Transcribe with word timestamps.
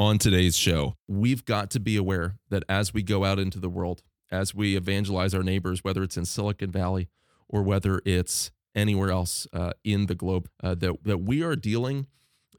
On 0.00 0.16
today's 0.16 0.56
show, 0.56 0.94
we've 1.08 1.44
got 1.44 1.70
to 1.72 1.80
be 1.80 1.96
aware 1.96 2.38
that 2.50 2.62
as 2.68 2.94
we 2.94 3.02
go 3.02 3.24
out 3.24 3.40
into 3.40 3.58
the 3.58 3.68
world, 3.68 4.04
as 4.30 4.54
we 4.54 4.76
evangelize 4.76 5.34
our 5.34 5.42
neighbors, 5.42 5.82
whether 5.82 6.04
it's 6.04 6.16
in 6.16 6.24
Silicon 6.24 6.70
Valley 6.70 7.08
or 7.48 7.64
whether 7.64 8.00
it's 8.04 8.52
anywhere 8.76 9.10
else 9.10 9.48
uh, 9.52 9.72
in 9.82 10.06
the 10.06 10.14
globe, 10.14 10.48
uh, 10.62 10.76
that, 10.76 11.02
that 11.02 11.18
we 11.18 11.42
are 11.42 11.56
dealing 11.56 12.06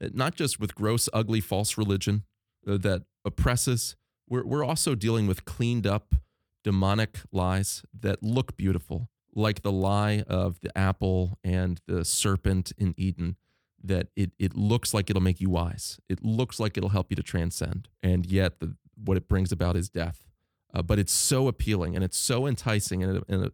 uh, 0.02 0.08
not 0.12 0.34
just 0.34 0.60
with 0.60 0.74
gross, 0.74 1.08
ugly, 1.14 1.40
false 1.40 1.78
religion 1.78 2.24
uh, 2.68 2.76
that 2.76 3.04
oppresses, 3.24 3.96
we're, 4.28 4.44
we're 4.44 4.64
also 4.64 4.94
dealing 4.94 5.26
with 5.26 5.46
cleaned 5.46 5.86
up 5.86 6.16
demonic 6.62 7.20
lies 7.32 7.82
that 7.98 8.22
look 8.22 8.54
beautiful, 8.58 9.08
like 9.34 9.62
the 9.62 9.72
lie 9.72 10.24
of 10.28 10.60
the 10.60 10.76
apple 10.76 11.38
and 11.42 11.80
the 11.86 12.04
serpent 12.04 12.70
in 12.76 12.92
Eden 12.98 13.36
that 13.82 14.08
it 14.16 14.32
it 14.38 14.56
looks 14.56 14.92
like 14.92 15.10
it'll 15.10 15.22
make 15.22 15.40
you 15.40 15.50
wise. 15.50 15.98
It 16.08 16.24
looks 16.24 16.60
like 16.60 16.76
it'll 16.76 16.90
help 16.90 17.10
you 17.10 17.16
to 17.16 17.22
transcend, 17.22 17.88
and 18.02 18.26
yet 18.26 18.60
the, 18.60 18.76
what 19.02 19.16
it 19.16 19.28
brings 19.28 19.52
about 19.52 19.76
is 19.76 19.88
death. 19.88 20.24
Uh, 20.72 20.82
but 20.82 20.98
it's 20.98 21.12
so 21.12 21.48
appealing 21.48 21.96
and 21.96 22.04
it's 22.04 22.16
so 22.16 22.46
enticing, 22.46 23.02
and, 23.02 23.16
it, 23.16 23.24
and 23.28 23.46
it, 23.46 23.52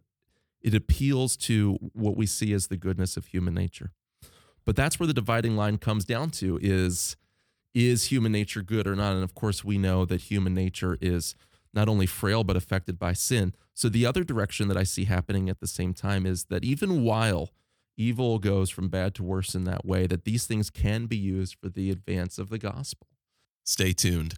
it 0.61 0.75
appeals 0.75 1.35
to 1.35 1.79
what 1.93 2.15
we 2.15 2.27
see 2.27 2.53
as 2.53 2.67
the 2.67 2.77
goodness 2.77 3.17
of 3.17 3.27
human 3.27 3.53
nature. 3.53 3.91
But 4.65 4.75
that's 4.75 4.99
where 4.99 5.07
the 5.07 5.13
dividing 5.13 5.55
line 5.55 5.77
comes 5.77 6.05
down 6.05 6.29
to: 6.31 6.59
is 6.61 7.15
is 7.73 8.05
human 8.05 8.31
nature 8.31 8.61
good 8.61 8.87
or 8.87 8.95
not? 8.95 9.13
And 9.13 9.23
of 9.23 9.33
course, 9.33 9.63
we 9.63 9.77
know 9.77 10.05
that 10.05 10.21
human 10.21 10.53
nature 10.53 10.97
is 10.99 11.35
not 11.73 11.87
only 11.87 12.05
frail 12.05 12.43
but 12.43 12.55
affected 12.55 12.97
by 12.97 13.13
sin. 13.13 13.53
So 13.73 13.87
the 13.87 14.05
other 14.05 14.23
direction 14.23 14.67
that 14.67 14.77
I 14.77 14.83
see 14.83 15.05
happening 15.05 15.49
at 15.49 15.59
the 15.59 15.67
same 15.67 15.93
time 15.93 16.25
is 16.25 16.45
that 16.45 16.63
even 16.63 17.03
while 17.03 17.51
evil 17.97 18.39
goes 18.39 18.69
from 18.69 18.89
bad 18.89 19.15
to 19.15 19.23
worse 19.23 19.55
in 19.55 19.63
that 19.65 19.85
way, 19.85 20.07
that 20.07 20.23
these 20.23 20.45
things 20.45 20.69
can 20.69 21.05
be 21.07 21.17
used 21.17 21.55
for 21.59 21.69
the 21.69 21.91
advance 21.91 22.37
of 22.37 22.49
the 22.49 22.57
gospel. 22.57 23.07
Stay 23.63 23.91
tuned. 23.91 24.35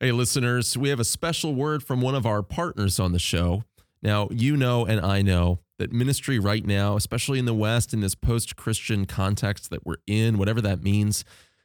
Hey, 0.00 0.12
listeners, 0.12 0.76
we 0.78 0.88
have 0.88 0.98
a 0.98 1.04
special 1.04 1.54
word 1.54 1.82
from 1.82 2.00
one 2.00 2.14
of 2.14 2.24
our 2.24 2.42
partners 2.42 2.98
on 2.98 3.12
the 3.12 3.18
show. 3.18 3.64
Now, 4.02 4.28
you 4.30 4.56
know, 4.56 4.86
and 4.86 5.00
I 5.04 5.20
know 5.20 5.60
that 5.78 5.92
ministry 5.92 6.38
right 6.38 6.64
now, 6.64 6.96
especially 6.96 7.38
in 7.38 7.44
the 7.44 7.54
West, 7.54 7.92
in 7.92 8.00
this 8.00 8.14
post 8.14 8.56
Christian 8.56 9.04
context 9.04 9.70
that 9.70 9.84
we're 9.84 9.96
in, 10.06 10.38
whatever 10.38 10.60
that 10.62 10.82
means, 10.82 11.24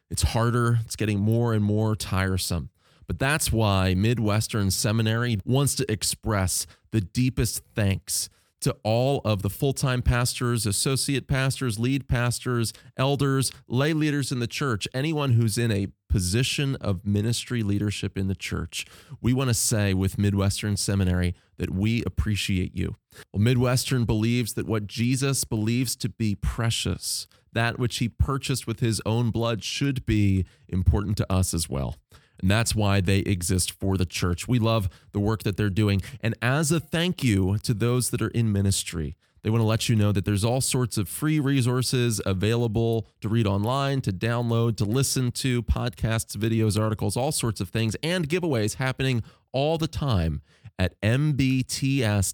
it's 0.09 0.22
harder, 0.22 0.79
it's 0.83 0.95
getting 0.95 1.19
more 1.19 1.53
and 1.53 1.63
more 1.63 1.95
tiresome. 1.95 2.69
But 3.07 3.19
that's 3.19 3.52
why 3.52 3.94
Midwestern 3.94 4.72
Seminary 4.72 5.39
wants 5.45 5.75
to 5.75 5.91
express 5.91 6.67
the 6.91 7.02
deepest 7.02 7.61
thanks 7.73 8.29
to 8.66 8.75
all 8.81 9.21
of 9.23 9.44
the 9.44 9.49
full 9.49 9.73
time 9.73 10.02
pastors, 10.02 10.66
associate 10.66 11.27
pastors, 11.27 11.77
lead 11.77 12.08
pastors, 12.08 12.73
elders, 12.97 13.52
lay 13.67 13.94
leaders 13.94 14.31
in 14.31 14.39
the 14.39 14.47
church, 14.47 14.88
anyone 14.91 15.33
who's 15.33 15.55
in 15.55 15.72
a 15.72 15.88
position 16.09 16.75
of 16.77 17.05
ministry 17.05 17.61
leadership 17.61 18.17
in 18.17 18.27
the 18.27 18.33
church. 18.33 18.83
We 19.22 19.33
want 19.33 19.49
to 19.52 19.53
say 19.53 19.94
with 19.94 20.17
Midwestern 20.17 20.77
Seminary 20.77 21.35
that 21.57 21.69
we 21.69 22.03
appreciate 22.05 22.75
you. 22.75 22.95
Well, 23.31 23.44
Midwestern 23.44 24.03
believes 24.03 24.55
that 24.55 24.66
what 24.66 24.88
Jesus 24.88 25.44
believes 25.44 25.95
to 25.97 26.09
be 26.09 26.33
precious, 26.33 27.27
that 27.53 27.77
which 27.77 27.97
he 27.97 28.09
purchased 28.09 28.66
with 28.66 28.79
his 28.79 29.00
own 29.05 29.29
blood, 29.29 29.63
should 29.63 30.07
be 30.07 30.44
important 30.67 31.17
to 31.17 31.31
us 31.31 31.53
as 31.53 31.69
well. 31.69 31.97
And 32.41 32.50
that's 32.52 32.75
why 32.75 33.02
they 33.02 33.19
exist 33.19 33.72
for 33.72 33.97
the 33.97 34.05
church. 34.05 34.47
We 34.47 34.59
love 34.59 34.89
the 35.11 35.19
work 35.19 35.44
that 35.44 35.58
they're 35.58 35.69
doing. 35.69 36.02
And 36.22 36.36
as 36.41 36.72
a 36.72 36.80
thank 36.80 37.23
you 37.23 37.58
to 37.59 37.73
those 37.73 38.09
that 38.09 38.22
are 38.22 38.30
in 38.30 38.52
ministry, 38.52 39.16
they 39.45 39.52
want 39.52 39.61
to 39.61 39.67
let 39.67 39.88
you 39.88 39.95
know 39.95 40.11
that 40.11 40.25
there's 40.25 40.44
all 40.44 40.59
sorts 40.59 40.97
of 40.97 41.08
free 41.08 41.39
resources 41.39 42.19
available 42.25 43.08
to 43.22 43.30
read 43.30 43.45
online, 43.45 44.02
to 44.02 44.11
download, 44.11 44.75
to 44.78 44.86
listen 44.86 45.31
to 45.33 45.61
podcasts, 45.61 46.36
videos, 46.36 46.81
articles, 46.81 47.16
all 47.16 47.31
sorts 47.31 47.61
of 47.61 47.69
things, 47.69 47.95
and 48.02 48.28
giveaways 48.28 48.78
happening 48.78 49.22
all 49.52 49.78
the 49.78 49.88
time 49.88 50.41
at 50.80 51.00
mbts.edu 51.02 52.31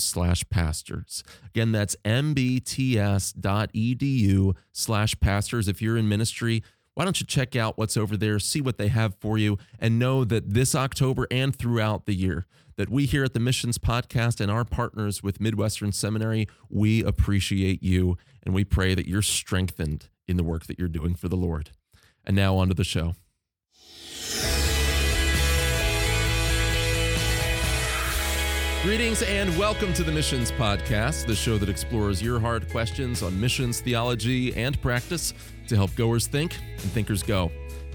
slash 0.00 0.48
pastors. 0.50 1.24
Again, 1.46 1.72
that's 1.72 1.96
mbts.edu 2.04 3.34
slash 4.72 5.20
pastors. 5.20 5.66
If 5.66 5.82
you're 5.82 5.96
in 5.96 6.08
ministry, 6.08 6.62
why 6.94 7.02
don't 7.04 7.20
you 7.20 7.26
check 7.26 7.56
out 7.56 7.76
what's 7.76 7.96
over 7.96 8.16
there, 8.16 8.38
see 8.38 8.60
what 8.60 8.78
they 8.78 8.88
have 8.88 9.16
for 9.16 9.36
you, 9.36 9.58
and 9.80 9.98
know 9.98 10.24
that 10.24 10.54
this 10.54 10.74
October 10.74 11.26
and 11.30 11.54
throughout 11.54 12.06
the 12.06 12.14
year, 12.14 12.46
that 12.76 12.88
we 12.88 13.04
here 13.04 13.24
at 13.24 13.34
the 13.34 13.40
Missions 13.40 13.78
Podcast 13.78 14.40
and 14.40 14.50
our 14.50 14.64
partners 14.64 15.22
with 15.22 15.40
Midwestern 15.40 15.90
Seminary, 15.90 16.46
we 16.70 17.02
appreciate 17.02 17.82
you 17.82 18.16
and 18.44 18.54
we 18.54 18.64
pray 18.64 18.94
that 18.94 19.08
you're 19.08 19.22
strengthened 19.22 20.08
in 20.28 20.36
the 20.36 20.44
work 20.44 20.66
that 20.66 20.78
you're 20.78 20.88
doing 20.88 21.14
for 21.14 21.28
the 21.28 21.36
Lord. 21.36 21.70
And 22.24 22.36
now 22.36 22.56
on 22.56 22.68
to 22.68 22.74
the 22.74 22.84
show. 22.84 23.14
Greetings 28.84 29.22
and 29.22 29.56
welcome 29.58 29.94
to 29.94 30.02
the 30.02 30.12
Missions 30.12 30.52
Podcast, 30.52 31.26
the 31.26 31.34
show 31.34 31.56
that 31.56 31.70
explores 31.70 32.22
your 32.22 32.38
hard 32.38 32.70
questions 32.70 33.22
on 33.22 33.40
missions, 33.40 33.80
theology, 33.80 34.54
and 34.54 34.80
practice 34.82 35.32
to 35.68 35.76
help 35.76 35.94
goers 35.94 36.26
think 36.26 36.56
and 36.56 36.90
thinkers 36.92 37.22
go. 37.22 37.50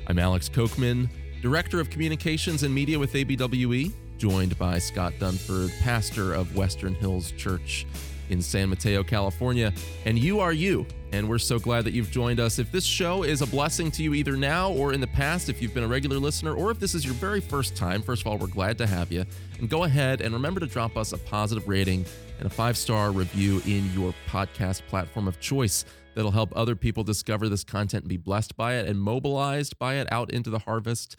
I'm 0.07 0.19
Alex 0.19 0.50
Kocman, 0.50 1.09
Director 1.41 1.80
of 1.80 1.90
Communications 1.90 2.63
and 2.63 2.74
Media 2.74 2.97
with 2.97 3.13
ABWE, 3.13 3.91
joined 4.18 4.57
by 4.57 4.80
Scott 4.80 5.13
Dunford, 5.19 5.78
pastor 5.81 6.34
of 6.34 6.56
Western 6.56 6.96
Hills 6.96 7.31
Church 7.34 7.85
in 8.30 8.41
San 8.41 8.69
Mateo, 8.69 9.03
California. 9.03 9.74
And 10.06 10.18
you 10.18 10.40
are 10.40 10.53
you. 10.53 10.85
And 11.12 11.28
we're 11.28 11.40
so 11.40 11.57
glad 11.57 11.85
that 11.85 11.94
you've 11.94 12.12
joined 12.12 12.40
us. 12.40 12.59
If 12.59 12.72
this 12.72 12.85
show 12.85 13.24
is 13.24 13.41
a 13.41 13.47
blessing 13.47 13.90
to 13.91 14.03
you 14.03 14.13
either 14.13 14.38
now 14.38 14.72
or 14.72 14.94
in 14.94 15.01
the 15.01 15.07
past, 15.07 15.50
if 15.50 15.62
you've 15.62 15.74
been 15.74 15.84
a 15.84 15.88
regular 15.88 16.18
listener, 16.18 16.53
or 16.53 16.69
if 16.69 16.80
this 16.80 16.94
is 16.94 17.03
your 17.03 17.16
very 17.16 17.41
first 17.41 17.75
time, 17.75 18.03
first 18.03 18.22
of 18.22 18.28
all, 18.28 18.38
we're 18.38 18.47
glad 18.47 18.78
to 18.78 18.86
have 18.88 19.12
you. 19.12 19.25
And 19.57 19.69
go 19.69 19.86
ahead 19.86 20.22
and 20.22 20.34
remember 20.34 20.59
to 20.59 20.68
drop 20.68 20.97
us 20.97 21.12
a 21.12 21.18
positive 21.18 21.68
rating 21.68 22.06
and 22.38 22.46
a 22.46 22.50
five 22.50 22.78
star 22.78 23.12
review 23.12 23.62
in 23.66 23.91
your 23.94 24.13
podcast 24.30 24.81
platform 24.88 25.28
of 25.28 25.40
choice. 25.40 25.86
That'll 26.16 26.31
help 26.31 26.52
other 26.56 26.75
people 26.75 27.03
discover 27.03 27.47
this 27.47 27.64
content 27.64 28.03
and 28.03 28.09
be 28.09 28.18
blessed 28.18 28.58
by 28.58 28.75
it 28.75 28.88
and 28.88 29.00
mobilized 29.00 29.78
by 29.80 29.96
it 29.96 30.08
out 30.12 30.31
into 30.31 30.50
the 30.50 30.59
harvest. 30.59 31.16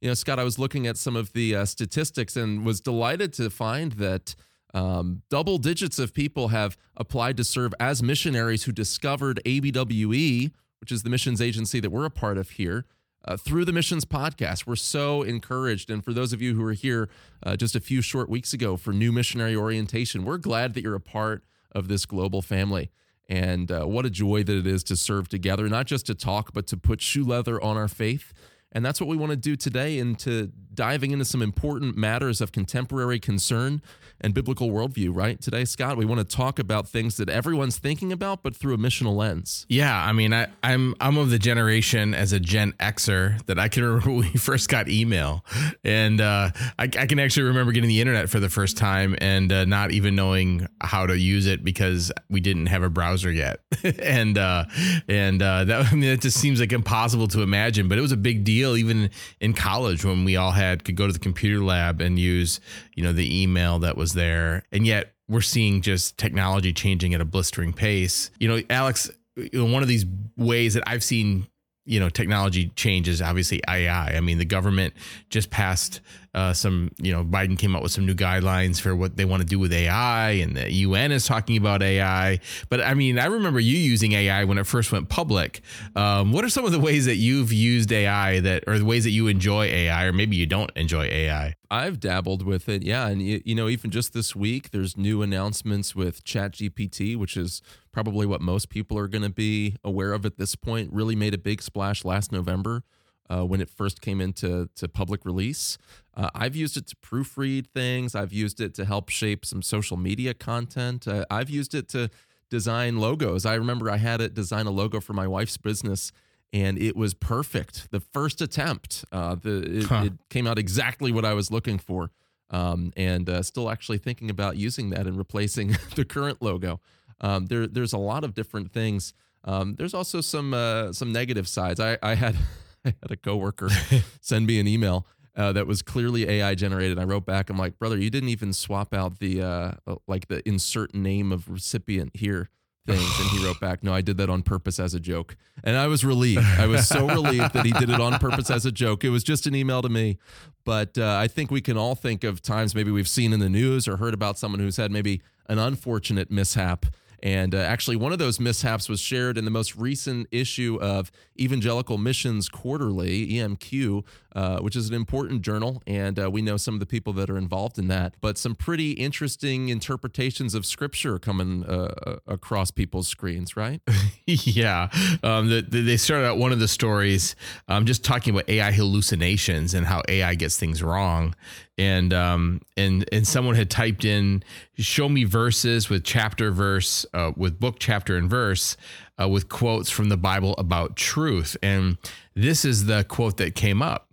You 0.00 0.08
know, 0.08 0.14
Scott, 0.14 0.38
I 0.38 0.44
was 0.44 0.58
looking 0.58 0.86
at 0.86 0.96
some 0.96 1.16
of 1.16 1.32
the 1.32 1.56
uh, 1.56 1.64
statistics 1.64 2.36
and 2.36 2.64
was 2.64 2.80
delighted 2.80 3.32
to 3.34 3.50
find 3.50 3.92
that 3.92 4.34
um, 4.74 5.22
double 5.30 5.58
digits 5.58 5.98
of 5.98 6.12
people 6.12 6.48
have 6.48 6.76
applied 6.96 7.36
to 7.38 7.44
serve 7.44 7.72
as 7.80 8.02
missionaries 8.02 8.64
who 8.64 8.72
discovered 8.72 9.40
ABWE, 9.46 10.52
which 10.80 10.92
is 10.92 11.02
the 11.02 11.10
missions 11.10 11.40
agency 11.40 11.80
that 11.80 11.90
we're 11.90 12.04
a 12.04 12.10
part 12.10 12.36
of 12.36 12.50
here, 12.50 12.84
uh, 13.24 13.36
through 13.36 13.64
the 13.64 13.72
missions 13.72 14.04
podcast. 14.04 14.66
We're 14.66 14.76
so 14.76 15.22
encouraged. 15.22 15.90
And 15.90 16.04
for 16.04 16.12
those 16.12 16.32
of 16.32 16.42
you 16.42 16.54
who 16.54 16.62
were 16.62 16.74
here 16.74 17.08
uh, 17.42 17.56
just 17.56 17.74
a 17.74 17.80
few 17.80 18.02
short 18.02 18.28
weeks 18.28 18.52
ago 18.52 18.76
for 18.76 18.92
new 18.92 19.12
missionary 19.12 19.56
orientation, 19.56 20.24
we're 20.24 20.38
glad 20.38 20.74
that 20.74 20.82
you're 20.82 20.94
a 20.94 21.00
part 21.00 21.42
of 21.72 21.88
this 21.88 22.04
global 22.04 22.42
family. 22.42 22.90
And 23.28 23.70
uh, 23.70 23.84
what 23.84 24.06
a 24.06 24.10
joy 24.10 24.44
that 24.44 24.56
it 24.56 24.66
is 24.66 24.84
to 24.84 24.96
serve 24.96 25.28
together, 25.28 25.68
not 25.68 25.86
just 25.86 26.06
to 26.06 26.14
talk, 26.14 26.52
but 26.52 26.66
to 26.68 26.76
put 26.76 27.00
shoe 27.00 27.24
leather 27.24 27.60
on 27.60 27.76
our 27.76 27.88
faith. 27.88 28.32
And 28.72 28.84
that's 28.84 29.00
what 29.00 29.08
we 29.08 29.16
want 29.16 29.30
to 29.30 29.36
do 29.36 29.56
today 29.56 29.98
into 29.98 30.52
diving 30.76 31.10
into 31.10 31.24
some 31.24 31.42
important 31.42 31.96
matters 31.96 32.40
of 32.40 32.52
contemporary 32.52 33.18
concern 33.18 33.82
and 34.20 34.34
biblical 34.34 34.70
worldview, 34.70 35.14
right? 35.14 35.40
Today, 35.40 35.64
Scott, 35.64 35.96
we 35.96 36.04
want 36.04 36.18
to 36.18 36.36
talk 36.36 36.58
about 36.58 36.88
things 36.88 37.16
that 37.16 37.28
everyone's 37.28 37.78
thinking 37.78 38.12
about, 38.12 38.42
but 38.42 38.56
through 38.56 38.74
a 38.74 38.78
missional 38.78 39.14
lens. 39.16 39.66
Yeah, 39.68 39.94
I 39.94 40.12
mean, 40.12 40.32
I, 40.32 40.48
I'm 40.62 40.94
I'm 41.00 41.18
of 41.18 41.30
the 41.30 41.38
generation 41.38 42.14
as 42.14 42.32
a 42.32 42.40
Gen 42.40 42.72
Xer 42.72 43.44
that 43.46 43.58
I 43.58 43.68
can 43.68 43.84
remember 43.84 44.10
when 44.10 44.32
we 44.32 44.38
first 44.38 44.68
got 44.68 44.88
email, 44.88 45.44
and 45.84 46.20
uh, 46.20 46.50
I, 46.78 46.84
I, 46.84 47.06
can 47.06 47.18
actually 47.18 47.44
remember 47.44 47.72
getting 47.72 47.88
the 47.88 48.00
internet 48.00 48.30
for 48.30 48.40
the 48.40 48.48
first 48.48 48.76
time 48.76 49.16
and 49.20 49.52
uh, 49.52 49.64
not 49.64 49.90
even 49.90 50.16
knowing 50.16 50.66
how 50.80 51.06
to 51.06 51.18
use 51.18 51.46
it 51.46 51.64
because 51.64 52.12
we 52.30 52.40
didn't 52.40 52.66
have 52.66 52.82
a 52.82 52.90
browser 52.90 53.30
yet, 53.30 53.60
and 54.02 54.38
uh, 54.38 54.64
and 55.08 55.42
uh, 55.42 55.64
that 55.64 55.86
I 55.92 55.94
mean, 55.94 56.04
it 56.04 56.22
just 56.22 56.38
seems 56.38 56.60
like 56.60 56.72
impossible 56.72 57.28
to 57.28 57.42
imagine, 57.42 57.88
but 57.88 57.98
it 57.98 58.02
was 58.02 58.12
a 58.12 58.16
big 58.16 58.44
deal 58.44 58.76
even 58.76 59.10
in 59.40 59.52
college 59.52 60.04
when 60.04 60.24
we 60.24 60.36
all 60.36 60.52
had 60.52 60.65
could 60.74 60.96
go 60.96 61.06
to 61.06 61.12
the 61.12 61.18
computer 61.18 61.62
lab 61.62 62.00
and 62.00 62.18
use 62.18 62.60
you 62.94 63.02
know 63.02 63.12
the 63.12 63.42
email 63.42 63.78
that 63.80 63.96
was 63.96 64.14
there. 64.14 64.64
And 64.72 64.86
yet 64.86 65.12
we're 65.28 65.40
seeing 65.40 65.82
just 65.82 66.18
technology 66.18 66.72
changing 66.72 67.14
at 67.14 67.20
a 67.20 67.24
blistering 67.24 67.72
pace. 67.72 68.30
You 68.38 68.48
know 68.48 68.62
alex 68.70 69.10
one 69.52 69.82
of 69.82 69.88
these 69.88 70.06
ways 70.36 70.74
that 70.74 70.82
i've 70.86 71.04
seen 71.04 71.46
you 71.86 72.00
know 72.00 72.08
technology 72.08 72.68
changes 72.76 73.22
obviously 73.22 73.62
ai 73.68 74.16
i. 74.16 74.20
Mean 74.20 74.38
the 74.38 74.44
government 74.44 74.92
just 75.30 75.50
passed 75.50 76.00
uh, 76.34 76.52
some 76.52 76.90
you 76.98 77.12
know 77.12 77.24
biden 77.24 77.58
came 77.58 77.74
up 77.74 77.82
with 77.82 77.92
some 77.92 78.04
new 78.04 78.14
guidelines 78.14 78.78
for 78.78 78.94
what 78.94 79.16
they 79.16 79.24
want 79.24 79.40
to 79.40 79.46
do 79.46 79.58
with 79.58 79.72
ai 79.72 80.32
and 80.32 80.56
the 80.56 80.68
un 80.68 81.10
is 81.12 81.24
talking 81.24 81.56
about 81.56 81.82
ai 81.82 82.38
but 82.68 82.82
i 82.82 82.92
mean 82.92 83.18
i 83.18 83.24
remember 83.24 83.58
you 83.58 83.78
using 83.78 84.12
ai 84.12 84.44
when 84.44 84.58
it 84.58 84.66
first 84.66 84.92
went 84.92 85.08
public. 85.08 85.62
Um, 85.94 86.32
what 86.32 86.44
are 86.44 86.50
some 86.50 86.66
of 86.66 86.72
the 86.72 86.80
ways 86.80 87.06
that 87.06 87.16
you've 87.16 87.52
used 87.52 87.90
ai 87.92 88.40
that 88.40 88.64
or 88.66 88.78
the 88.78 88.84
ways 88.84 89.04
that 89.04 89.10
you 89.10 89.28
enjoy 89.28 89.64
ai 89.66 90.04
or 90.04 90.12
maybe 90.12 90.36
you 90.36 90.46
don't 90.46 90.70
enjoy 90.76 91.04
ai 91.04 91.54
I've 91.70 91.98
dabbled 91.98 92.44
with 92.44 92.68
it, 92.68 92.82
yeah, 92.82 93.08
and 93.08 93.20
you, 93.20 93.42
you 93.44 93.54
know, 93.54 93.68
even 93.68 93.90
just 93.90 94.12
this 94.12 94.36
week, 94.36 94.70
there's 94.70 94.96
new 94.96 95.22
announcements 95.22 95.96
with 95.96 96.24
ChatGPT, 96.24 97.16
which 97.16 97.36
is 97.36 97.60
probably 97.96 98.26
what 98.26 98.42
most 98.42 98.68
people 98.68 98.98
are 98.98 99.08
going 99.08 99.22
to 99.22 99.30
be 99.30 99.74
aware 99.82 100.12
of 100.12 100.26
at 100.26 100.36
this 100.36 100.54
point. 100.54 100.92
Really 100.92 101.16
made 101.16 101.32
a 101.32 101.38
big 101.38 101.62
splash 101.62 102.04
last 102.04 102.30
November 102.30 102.82
uh, 103.30 103.42
when 103.42 103.62
it 103.62 103.70
first 103.70 104.02
came 104.02 104.20
into 104.20 104.68
to 104.76 104.86
public 104.86 105.24
release. 105.24 105.78
Uh, 106.14 106.28
I've 106.34 106.54
used 106.54 106.76
it 106.76 106.88
to 106.88 106.96
proofread 106.96 107.68
things. 107.68 108.14
I've 108.14 108.34
used 108.34 108.60
it 108.60 108.74
to 108.74 108.84
help 108.84 109.08
shape 109.08 109.46
some 109.46 109.62
social 109.62 109.96
media 109.96 110.34
content. 110.34 111.08
Uh, 111.08 111.24
I've 111.30 111.48
used 111.48 111.74
it 111.74 111.88
to 111.88 112.10
design 112.50 112.98
logos. 112.98 113.46
I 113.46 113.54
remember 113.54 113.90
I 113.90 113.96
had 113.96 114.20
it 114.20 114.34
design 114.34 114.66
a 114.66 114.70
logo 114.70 115.00
for 115.00 115.14
my 115.14 115.26
wife's 115.26 115.56
business, 115.56 116.12
and 116.52 116.76
it 116.76 116.96
was 116.96 117.14
perfect. 117.14 117.90
The 117.92 118.00
first 118.00 118.42
attempt, 118.42 119.06
uh, 119.10 119.36
the 119.36 119.78
it, 119.78 119.84
huh. 119.84 120.02
it, 120.04 120.12
came 120.28 120.46
out 120.46 120.58
exactly 120.58 121.12
what 121.12 121.24
I 121.24 121.32
was 121.32 121.50
looking 121.50 121.78
for. 121.78 122.10
Um, 122.50 122.92
and 122.94 123.28
uh, 123.30 123.42
still 123.42 123.70
actually 123.70 123.98
thinking 123.98 124.28
about 124.28 124.58
using 124.58 124.90
that 124.90 125.06
and 125.06 125.16
replacing 125.16 125.76
the 125.96 126.04
current 126.04 126.42
logo. 126.42 126.78
Um, 127.20 127.46
there, 127.46 127.66
there's 127.66 127.92
a 127.92 127.98
lot 127.98 128.24
of 128.24 128.34
different 128.34 128.72
things. 128.72 129.14
Um, 129.44 129.74
there's 129.76 129.94
also 129.94 130.20
some 130.20 130.52
uh, 130.54 130.92
some 130.92 131.12
negative 131.12 131.48
sides. 131.48 131.80
I, 131.80 131.98
I 132.02 132.14
had 132.14 132.36
I 132.84 132.94
had 133.02 133.10
a 133.10 133.16
coworker 133.16 133.68
send 134.20 134.46
me 134.46 134.60
an 134.60 134.68
email 134.68 135.06
uh, 135.36 135.52
that 135.52 135.66
was 135.66 135.82
clearly 135.82 136.28
AI 136.28 136.54
generated. 136.54 136.98
I 136.98 137.04
wrote 137.04 137.26
back, 137.26 137.50
I'm 137.50 137.58
like, 137.58 137.78
brother, 137.78 137.98
you 137.98 138.10
didn't 138.10 138.30
even 138.30 138.52
swap 138.52 138.94
out 138.94 139.18
the 139.18 139.42
uh, 139.42 139.72
uh, 139.86 139.96
like 140.06 140.28
the 140.28 140.46
insert 140.48 140.94
name 140.94 141.32
of 141.32 141.48
recipient 141.48 142.12
here 142.14 142.48
things. 142.86 143.20
And 143.20 143.28
he 143.30 143.44
wrote 143.44 143.60
back, 143.60 143.82
no, 143.82 143.92
I 143.92 144.00
did 144.00 144.16
that 144.18 144.30
on 144.30 144.42
purpose 144.42 144.78
as 144.78 144.94
a 144.94 145.00
joke. 145.00 145.36
And 145.64 145.76
I 145.76 145.88
was 145.88 146.04
relieved. 146.04 146.46
I 146.58 146.66
was 146.66 146.86
so 146.86 147.06
relieved 147.06 147.52
that 147.52 147.66
he 147.66 147.72
did 147.72 147.90
it 147.90 148.00
on 148.00 148.18
purpose 148.18 148.50
as 148.50 148.64
a 148.64 148.72
joke. 148.72 149.04
It 149.04 149.10
was 149.10 149.24
just 149.24 149.46
an 149.46 149.54
email 149.54 149.82
to 149.82 149.88
me. 149.88 150.18
But 150.64 150.96
uh, 150.96 151.16
I 151.20 151.28
think 151.28 151.50
we 151.50 151.60
can 151.60 151.76
all 151.76 151.94
think 151.94 152.24
of 152.24 152.40
times 152.42 152.74
maybe 152.74 152.90
we've 152.90 153.08
seen 153.08 153.32
in 153.32 153.40
the 153.40 153.48
news 153.48 153.86
or 153.86 153.96
heard 153.96 154.14
about 154.14 154.38
someone 154.38 154.60
who's 154.60 154.76
had 154.76 154.90
maybe 154.90 155.20
an 155.48 155.58
unfortunate 155.58 156.30
mishap 156.30 156.86
and 157.22 157.54
uh, 157.54 157.58
actually, 157.58 157.96
one 157.96 158.12
of 158.12 158.18
those 158.18 158.38
mishaps 158.38 158.88
was 158.88 159.00
shared 159.00 159.38
in 159.38 159.44
the 159.44 159.50
most 159.50 159.76
recent 159.76 160.28
issue 160.30 160.78
of 160.80 161.10
Evangelical 161.38 161.98
Missions 161.98 162.48
Quarterly, 162.48 163.28
EMQ, 163.28 164.04
uh, 164.34 164.58
which 164.58 164.76
is 164.76 164.88
an 164.88 164.94
important 164.94 165.42
journal. 165.42 165.82
And 165.86 166.18
uh, 166.18 166.30
we 166.30 166.42
know 166.42 166.56
some 166.56 166.74
of 166.74 166.80
the 166.80 166.86
people 166.86 167.12
that 167.14 167.30
are 167.30 167.38
involved 167.38 167.78
in 167.78 167.88
that. 167.88 168.14
But 168.20 168.38
some 168.38 168.54
pretty 168.54 168.92
interesting 168.92 169.68
interpretations 169.68 170.54
of 170.54 170.66
scripture 170.66 171.18
coming 171.18 171.64
uh, 171.64 171.94
uh, 172.06 172.16
across 172.26 172.70
people's 172.70 173.08
screens, 173.08 173.56
right? 173.56 173.80
yeah. 174.26 174.88
Um, 175.22 175.48
the, 175.48 175.62
the, 175.62 175.80
they 175.82 175.96
started 175.96 176.26
out 176.26 176.38
one 176.38 176.52
of 176.52 176.60
the 176.60 176.68
stories 176.68 177.34
um, 177.68 177.86
just 177.86 178.04
talking 178.04 178.34
about 178.34 178.48
AI 178.48 178.72
hallucinations 178.72 179.74
and 179.74 179.86
how 179.86 180.02
AI 180.08 180.34
gets 180.34 180.58
things 180.58 180.82
wrong 180.82 181.34
and 181.78 182.14
um 182.14 182.60
and 182.76 183.04
and 183.12 183.26
someone 183.26 183.54
had 183.54 183.68
typed 183.68 184.04
in 184.04 184.42
show 184.84 185.08
me 185.08 185.24
verses 185.24 185.88
with 185.88 186.04
chapter 186.04 186.50
verse 186.50 187.06
uh, 187.14 187.32
with 187.36 187.58
book 187.58 187.76
chapter 187.78 188.16
and 188.16 188.28
verse 188.28 188.76
uh, 189.20 189.28
with 189.28 189.48
quotes 189.48 189.90
from 189.90 190.08
the 190.08 190.16
bible 190.16 190.54
about 190.58 190.96
truth. 190.96 191.56
And 191.62 191.98
this 192.34 192.64
is 192.64 192.86
the 192.86 193.04
quote 193.04 193.38
that 193.38 193.54
came 193.54 193.80
up. 193.80 194.10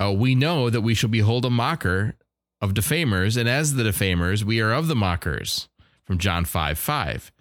Uh, 0.00 0.12
we 0.12 0.34
know 0.34 0.70
that 0.70 0.80
we 0.80 0.94
shall 0.94 1.10
behold 1.10 1.44
a 1.44 1.50
mocker 1.50 2.16
of 2.60 2.74
defamers 2.74 3.36
and 3.36 3.48
as 3.48 3.74
the 3.74 3.84
defamers 3.84 4.44
we 4.44 4.60
are 4.60 4.72
of 4.72 4.88
the 4.88 4.96
mockers 4.96 5.68
from 6.04 6.18
john 6.18 6.44
5 6.44 6.78
5 6.78 7.32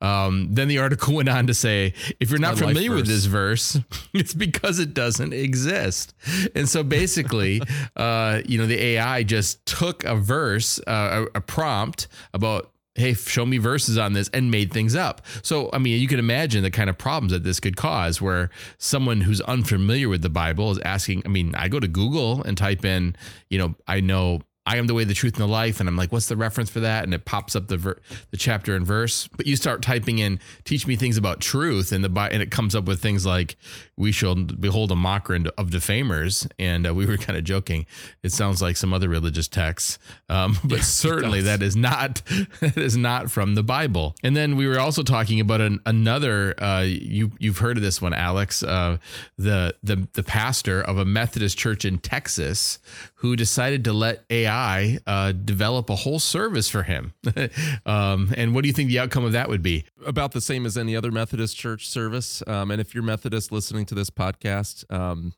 um, 0.00 0.48
then 0.50 0.68
the 0.68 0.78
article 0.78 1.14
went 1.16 1.28
on 1.28 1.46
to 1.46 1.54
say, 1.54 1.94
if 2.20 2.30
you're 2.30 2.38
not 2.38 2.58
familiar 2.58 2.94
with 2.94 3.06
this 3.06 3.24
verse, 3.24 3.78
it's 4.12 4.34
because 4.34 4.78
it 4.78 4.94
doesn't 4.94 5.32
exist. 5.32 6.14
And 6.54 6.68
so 6.68 6.82
basically, 6.82 7.62
uh, 7.96 8.42
you 8.46 8.58
know, 8.58 8.66
the 8.66 8.82
AI 8.82 9.22
just 9.22 9.64
took 9.66 10.04
a 10.04 10.14
verse, 10.14 10.78
uh, 10.86 11.26
a, 11.34 11.38
a 11.38 11.40
prompt 11.40 12.08
about 12.34 12.72
hey, 12.96 13.12
show 13.12 13.44
me 13.44 13.58
verses 13.58 13.98
on 13.98 14.14
this 14.14 14.30
and 14.32 14.50
made 14.50 14.72
things 14.72 14.96
up. 14.96 15.20
So, 15.42 15.68
I 15.72 15.78
mean, 15.78 16.00
you 16.00 16.08
can 16.08 16.18
imagine 16.18 16.62
the 16.62 16.70
kind 16.70 16.88
of 16.88 16.96
problems 16.96 17.32
that 17.32 17.44
this 17.44 17.60
could 17.60 17.76
cause 17.76 18.22
where 18.22 18.48
someone 18.78 19.20
who's 19.20 19.42
unfamiliar 19.42 20.08
with 20.08 20.22
the 20.22 20.30
Bible 20.30 20.70
is 20.70 20.78
asking, 20.78 21.22
I 21.26 21.28
mean, 21.28 21.54
I 21.54 21.68
go 21.68 21.78
to 21.78 21.88
Google 21.88 22.42
and 22.42 22.56
type 22.56 22.86
in, 22.86 23.14
you 23.50 23.58
know, 23.58 23.74
I 23.86 24.00
know 24.00 24.40
I 24.66 24.76
am 24.76 24.88
the 24.88 24.94
way, 24.94 25.04
the 25.04 25.14
truth, 25.14 25.34
and 25.34 25.42
the 25.42 25.52
life. 25.52 25.78
And 25.80 25.88
I'm 25.88 25.96
like, 25.96 26.12
what's 26.12 26.26
the 26.26 26.36
reference 26.36 26.68
for 26.68 26.80
that? 26.80 27.04
And 27.04 27.14
it 27.14 27.24
pops 27.24 27.54
up 27.54 27.68
the 27.68 27.76
ver- 27.76 28.00
the 28.30 28.36
chapter 28.36 28.74
and 28.74 28.84
verse. 28.84 29.28
But 29.28 29.46
you 29.46 29.56
start 29.56 29.80
typing 29.80 30.18
in, 30.18 30.40
teach 30.64 30.86
me 30.86 30.96
things 30.96 31.16
about 31.16 31.40
truth, 31.40 31.92
and 31.92 32.04
the 32.04 32.28
and 32.32 32.42
it 32.42 32.50
comes 32.50 32.74
up 32.74 32.84
with 32.84 33.00
things 33.00 33.24
like, 33.24 33.56
we 33.96 34.12
shall 34.12 34.34
behold 34.34 34.92
a 34.92 34.96
mocker 34.96 35.38
of 35.58 35.70
defamers. 35.70 36.46
And 36.58 36.86
uh, 36.86 36.94
we 36.94 37.06
were 37.06 37.16
kind 37.16 37.38
of 37.38 37.44
joking. 37.44 37.86
It 38.22 38.32
sounds 38.32 38.62
like 38.62 38.76
some 38.76 38.92
other 38.92 39.08
religious 39.08 39.48
texts, 39.48 39.98
um, 40.28 40.58
but 40.64 40.78
yes, 40.78 40.88
certainly 40.88 41.42
that 41.42 41.62
is 41.62 41.76
not 41.76 42.22
that 42.60 42.76
is 42.76 42.96
not 42.96 43.30
from 43.30 43.54
the 43.54 43.62
Bible. 43.62 44.14
And 44.22 44.36
then 44.36 44.56
we 44.56 44.66
were 44.66 44.78
also 44.78 45.02
talking 45.02 45.40
about 45.40 45.60
an, 45.60 45.80
another. 45.86 46.54
Uh, 46.62 46.84
you 46.86 47.32
you've 47.38 47.58
heard 47.58 47.76
of 47.76 47.82
this 47.82 48.00
one, 48.00 48.14
Alex? 48.14 48.62
Uh, 48.62 48.98
the 49.36 49.74
the 49.82 50.08
the 50.12 50.22
pastor 50.22 50.80
of 50.80 50.98
a 50.98 51.04
Methodist 51.04 51.58
church 51.58 51.84
in 51.84 51.98
Texas 51.98 52.78
who 53.16 53.34
decided 53.34 53.82
to 53.84 53.92
let 53.92 54.24
AI 54.28 54.98
uh, 55.06 55.32
develop 55.32 55.88
a 55.88 55.96
whole 55.96 56.18
service 56.18 56.68
for 56.68 56.82
him. 56.82 57.14
um, 57.86 58.32
and 58.36 58.54
what 58.54 58.62
do 58.62 58.68
you 58.68 58.74
think 58.74 58.88
the 58.88 58.98
outcome 58.98 59.24
of 59.24 59.32
that 59.32 59.48
would 59.48 59.62
be? 59.62 59.84
About 60.06 60.32
the 60.32 60.40
same 60.40 60.66
as 60.66 60.76
any 60.76 60.94
other 60.94 61.10
Methodist 61.10 61.56
church 61.56 61.88
service. 61.88 62.42
Um, 62.46 62.70
and 62.70 62.80
if 62.80 62.94
you're 62.94 63.02
Methodist 63.02 63.50
listening 63.50 63.85
to 63.88 63.94
this 63.94 64.10
podcast, 64.10 64.90
um, 64.92 65.32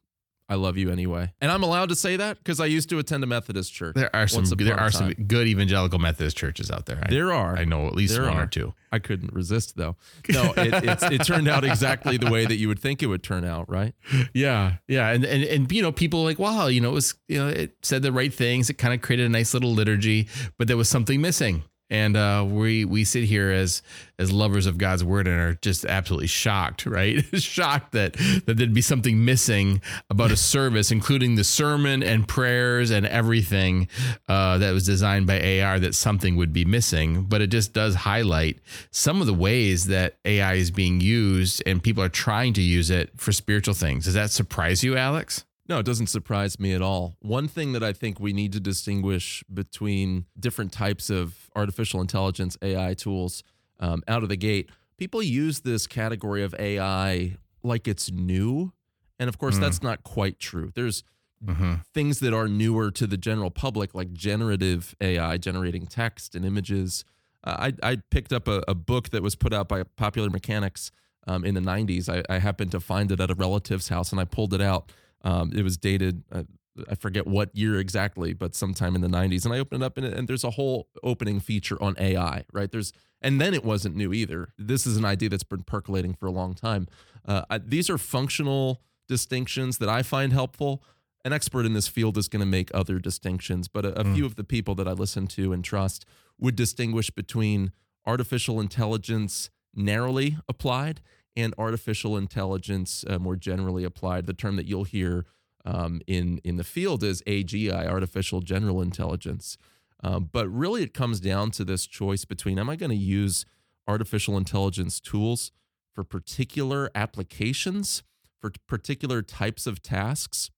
I 0.50 0.54
love 0.54 0.78
you 0.78 0.90
anyway. 0.90 1.30
And 1.42 1.52
I'm 1.52 1.62
allowed 1.62 1.90
to 1.90 1.94
say 1.94 2.16
that 2.16 2.38
because 2.38 2.58
I 2.58 2.66
used 2.66 2.88
to 2.88 2.98
attend 2.98 3.22
a 3.22 3.26
Methodist 3.26 3.72
church. 3.72 3.94
There 3.94 4.14
are 4.16 4.26
some 4.26 4.44
there 4.44 4.80
are 4.80 4.90
some 4.90 5.12
good 5.12 5.46
evangelical 5.46 5.98
Methodist 5.98 6.38
churches 6.38 6.70
out 6.70 6.86
there. 6.86 6.98
I, 7.02 7.10
there 7.10 7.32
are. 7.32 7.56
I 7.56 7.64
know 7.64 7.86
at 7.86 7.94
least 7.94 8.14
there 8.14 8.22
one 8.24 8.38
are. 8.38 8.44
or 8.44 8.46
two. 8.46 8.72
I 8.90 8.98
couldn't 8.98 9.34
resist 9.34 9.76
though. 9.76 9.96
No, 10.30 10.54
it, 10.56 11.12
it 11.12 11.24
turned 11.24 11.48
out 11.48 11.64
exactly 11.64 12.16
the 12.16 12.30
way 12.30 12.46
that 12.46 12.56
you 12.56 12.68
would 12.68 12.78
think 12.78 13.02
it 13.02 13.06
would 13.06 13.22
turn 13.22 13.44
out, 13.44 13.68
right? 13.68 13.94
Yeah, 14.32 14.74
yeah, 14.86 15.10
and 15.10 15.24
and 15.24 15.42
and 15.44 15.72
you 15.72 15.82
know, 15.82 15.92
people 15.92 16.22
like, 16.24 16.38
wow, 16.38 16.66
you 16.68 16.80
know, 16.80 16.90
it 16.90 16.94
was 16.94 17.14
you 17.28 17.38
know, 17.38 17.48
it 17.48 17.76
said 17.82 18.02
the 18.02 18.12
right 18.12 18.32
things. 18.32 18.70
It 18.70 18.74
kind 18.74 18.94
of 18.94 19.02
created 19.02 19.26
a 19.26 19.30
nice 19.30 19.52
little 19.52 19.72
liturgy, 19.72 20.28
but 20.56 20.68
there 20.68 20.76
was 20.76 20.88
something 20.88 21.20
missing 21.20 21.64
and 21.90 22.16
uh, 22.16 22.44
we 22.48 22.84
we 22.84 23.04
sit 23.04 23.24
here 23.24 23.50
as 23.50 23.82
as 24.18 24.32
lovers 24.32 24.66
of 24.66 24.78
God's 24.78 25.04
word 25.04 25.26
and 25.26 25.38
are 25.40 25.54
just 25.54 25.84
absolutely 25.84 26.26
shocked, 26.26 26.86
right? 26.86 27.24
shocked 27.40 27.92
that 27.92 28.14
that 28.46 28.56
there'd 28.56 28.74
be 28.74 28.82
something 28.82 29.24
missing 29.24 29.80
about 30.10 30.30
a 30.30 30.36
service, 30.48 30.90
including 30.90 31.36
the 31.36 31.44
sermon 31.44 32.02
and 32.02 32.26
prayers 32.28 32.90
and 32.90 33.06
everything 33.06 33.88
uh, 34.28 34.58
that 34.58 34.72
was 34.72 34.84
designed 34.84 35.26
by 35.26 35.34
AI. 35.34 35.78
That 35.78 35.94
something 35.94 36.36
would 36.36 36.52
be 36.52 36.64
missing, 36.64 37.22
but 37.22 37.40
it 37.40 37.48
just 37.48 37.72
does 37.72 37.94
highlight 37.94 38.58
some 38.90 39.20
of 39.20 39.26
the 39.26 39.34
ways 39.34 39.86
that 39.86 40.18
AI 40.24 40.54
is 40.54 40.70
being 40.70 41.00
used 41.00 41.62
and 41.66 41.82
people 41.82 42.02
are 42.02 42.08
trying 42.08 42.52
to 42.54 42.62
use 42.62 42.90
it 42.90 43.10
for 43.16 43.32
spiritual 43.32 43.74
things. 43.74 44.04
Does 44.04 44.14
that 44.14 44.30
surprise 44.30 44.84
you, 44.84 44.96
Alex? 44.96 45.44
No, 45.68 45.78
it 45.78 45.86
doesn't 45.86 46.06
surprise 46.06 46.58
me 46.58 46.72
at 46.72 46.80
all. 46.80 47.16
One 47.20 47.46
thing 47.46 47.72
that 47.72 47.82
I 47.82 47.92
think 47.92 48.18
we 48.18 48.32
need 48.32 48.52
to 48.54 48.60
distinguish 48.60 49.44
between 49.52 50.24
different 50.38 50.72
types 50.72 51.10
of 51.10 51.50
artificial 51.54 52.00
intelligence 52.00 52.56
AI 52.62 52.94
tools 52.94 53.42
um, 53.78 54.02
out 54.08 54.22
of 54.22 54.30
the 54.30 54.36
gate, 54.36 54.70
people 54.96 55.22
use 55.22 55.60
this 55.60 55.86
category 55.86 56.42
of 56.42 56.54
AI 56.58 57.36
like 57.62 57.86
it's 57.86 58.10
new. 58.10 58.72
And 59.18 59.28
of 59.28 59.36
course, 59.36 59.56
mm. 59.56 59.60
that's 59.60 59.82
not 59.82 60.04
quite 60.04 60.38
true. 60.38 60.72
There's 60.74 61.04
mm-hmm. 61.44 61.74
things 61.92 62.20
that 62.20 62.32
are 62.32 62.48
newer 62.48 62.90
to 62.92 63.06
the 63.06 63.18
general 63.18 63.50
public, 63.50 63.94
like 63.94 64.12
generative 64.12 64.94
AI, 65.02 65.36
generating 65.36 65.86
text 65.86 66.34
and 66.34 66.46
images. 66.46 67.04
Uh, 67.44 67.70
I, 67.82 67.90
I 67.90 67.96
picked 68.10 68.32
up 68.32 68.48
a, 68.48 68.62
a, 68.66 68.74
book 68.74 69.10
that 69.10 69.22
was 69.22 69.36
put 69.36 69.52
out 69.52 69.68
by 69.68 69.82
Popular 69.82 70.30
Mechanics 70.30 70.90
um, 71.26 71.44
in 71.44 71.54
the 71.54 71.60
90s. 71.60 72.08
I, 72.08 72.22
I 72.32 72.38
happened 72.38 72.72
to 72.72 72.80
find 72.80 73.12
it 73.12 73.20
at 73.20 73.30
a 73.30 73.34
relative's 73.34 73.88
house 73.88 74.12
and 74.12 74.20
I 74.20 74.24
pulled 74.24 74.54
it 74.54 74.60
out 74.60 74.90
um, 75.22 75.52
it 75.54 75.62
was 75.62 75.76
dated. 75.76 76.24
Uh, 76.30 76.44
I 76.88 76.94
forget 76.94 77.26
what 77.26 77.54
year 77.56 77.78
exactly, 77.78 78.32
but 78.32 78.54
sometime 78.54 78.94
in 78.94 79.00
the 79.00 79.08
90s. 79.08 79.44
And 79.44 79.52
I 79.52 79.58
opened 79.58 79.82
it 79.82 79.86
up, 79.86 79.96
and, 79.96 80.06
and 80.06 80.28
there's 80.28 80.44
a 80.44 80.50
whole 80.50 80.88
opening 81.02 81.40
feature 81.40 81.80
on 81.82 81.96
AI, 81.98 82.44
right? 82.52 82.70
There's, 82.70 82.92
and 83.20 83.40
then 83.40 83.54
it 83.54 83.64
wasn't 83.64 83.96
new 83.96 84.12
either. 84.12 84.54
This 84.58 84.86
is 84.86 84.96
an 84.96 85.04
idea 85.04 85.28
that's 85.28 85.44
been 85.44 85.64
percolating 85.64 86.14
for 86.14 86.26
a 86.26 86.30
long 86.30 86.54
time. 86.54 86.86
Uh, 87.26 87.42
I, 87.50 87.58
these 87.58 87.90
are 87.90 87.98
functional 87.98 88.82
distinctions 89.08 89.78
that 89.78 89.88
I 89.88 90.02
find 90.02 90.32
helpful. 90.32 90.82
An 91.24 91.32
expert 91.32 91.66
in 91.66 91.72
this 91.72 91.88
field 91.88 92.16
is 92.16 92.28
going 92.28 92.40
to 92.40 92.46
make 92.46 92.70
other 92.72 92.98
distinctions, 92.98 93.66
but 93.66 93.84
a, 93.84 94.00
a 94.00 94.04
mm. 94.04 94.14
few 94.14 94.26
of 94.26 94.36
the 94.36 94.44
people 94.44 94.74
that 94.76 94.86
I 94.86 94.92
listen 94.92 95.26
to 95.28 95.52
and 95.52 95.64
trust 95.64 96.04
would 96.38 96.54
distinguish 96.54 97.10
between 97.10 97.72
artificial 98.06 98.60
intelligence 98.60 99.50
narrowly 99.74 100.38
applied 100.48 101.00
and 101.36 101.54
artificial 101.58 102.16
intelligence 102.16 103.04
uh, 103.08 103.18
more 103.18 103.36
generally 103.36 103.84
applied. 103.84 104.26
The 104.26 104.32
term 104.32 104.56
that 104.56 104.66
you'll 104.66 104.84
hear 104.84 105.26
um, 105.64 106.00
in 106.06 106.40
in 106.44 106.56
the 106.56 106.64
field 106.64 107.02
is 107.02 107.22
AGI, 107.22 107.86
artificial 107.86 108.40
general 108.40 108.80
intelligence. 108.80 109.56
Um, 110.02 110.28
but 110.32 110.48
really, 110.48 110.82
it 110.82 110.94
comes 110.94 111.20
down 111.20 111.50
to 111.52 111.64
this 111.64 111.86
choice 111.86 112.24
between: 112.24 112.58
Am 112.58 112.70
I 112.70 112.76
going 112.76 112.90
to 112.90 112.96
use 112.96 113.44
artificial 113.86 114.36
intelligence 114.36 115.00
tools 115.00 115.52
for 115.94 116.04
particular 116.04 116.90
applications, 116.94 118.02
for 118.40 118.52
particular 118.66 119.22
types 119.22 119.66
of 119.66 119.82
tasks, 119.82 120.50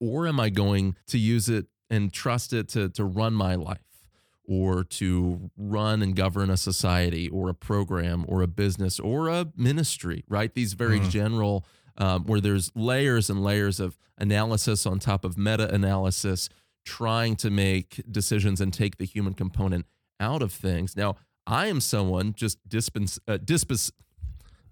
or 0.00 0.26
am 0.26 0.40
I 0.40 0.50
going 0.50 0.96
to 1.06 1.18
use 1.18 1.48
it 1.48 1.66
and 1.88 2.12
trust 2.12 2.52
it 2.52 2.68
to 2.70 2.88
to 2.90 3.04
run 3.04 3.34
my 3.34 3.54
life? 3.54 3.93
Or 4.46 4.84
to 4.84 5.50
run 5.56 6.02
and 6.02 6.14
govern 6.14 6.50
a 6.50 6.56
society 6.56 7.28
or 7.28 7.48
a 7.48 7.54
program 7.54 8.24
or 8.28 8.42
a 8.42 8.46
business 8.46 9.00
or 9.00 9.28
a 9.28 9.46
ministry, 9.56 10.24
right? 10.28 10.54
These 10.54 10.74
very 10.74 11.00
mm. 11.00 11.10
general 11.10 11.64
um, 11.96 12.24
where 12.24 12.40
there's 12.40 12.70
layers 12.74 13.30
and 13.30 13.42
layers 13.42 13.80
of 13.80 13.96
analysis 14.18 14.86
on 14.86 14.98
top 14.98 15.24
of 15.24 15.38
meta 15.38 15.72
analysis, 15.72 16.48
trying 16.84 17.36
to 17.36 17.50
make 17.50 18.02
decisions 18.10 18.60
and 18.60 18.72
take 18.72 18.98
the 18.98 19.04
human 19.06 19.34
component 19.34 19.86
out 20.20 20.42
of 20.42 20.52
things. 20.52 20.96
Now, 20.96 21.16
I 21.46 21.66
am 21.66 21.80
someone 21.80 22.34
just 22.34 22.58
dispens, 22.68 23.18
uh, 23.28 23.38
dispens, 23.38 23.92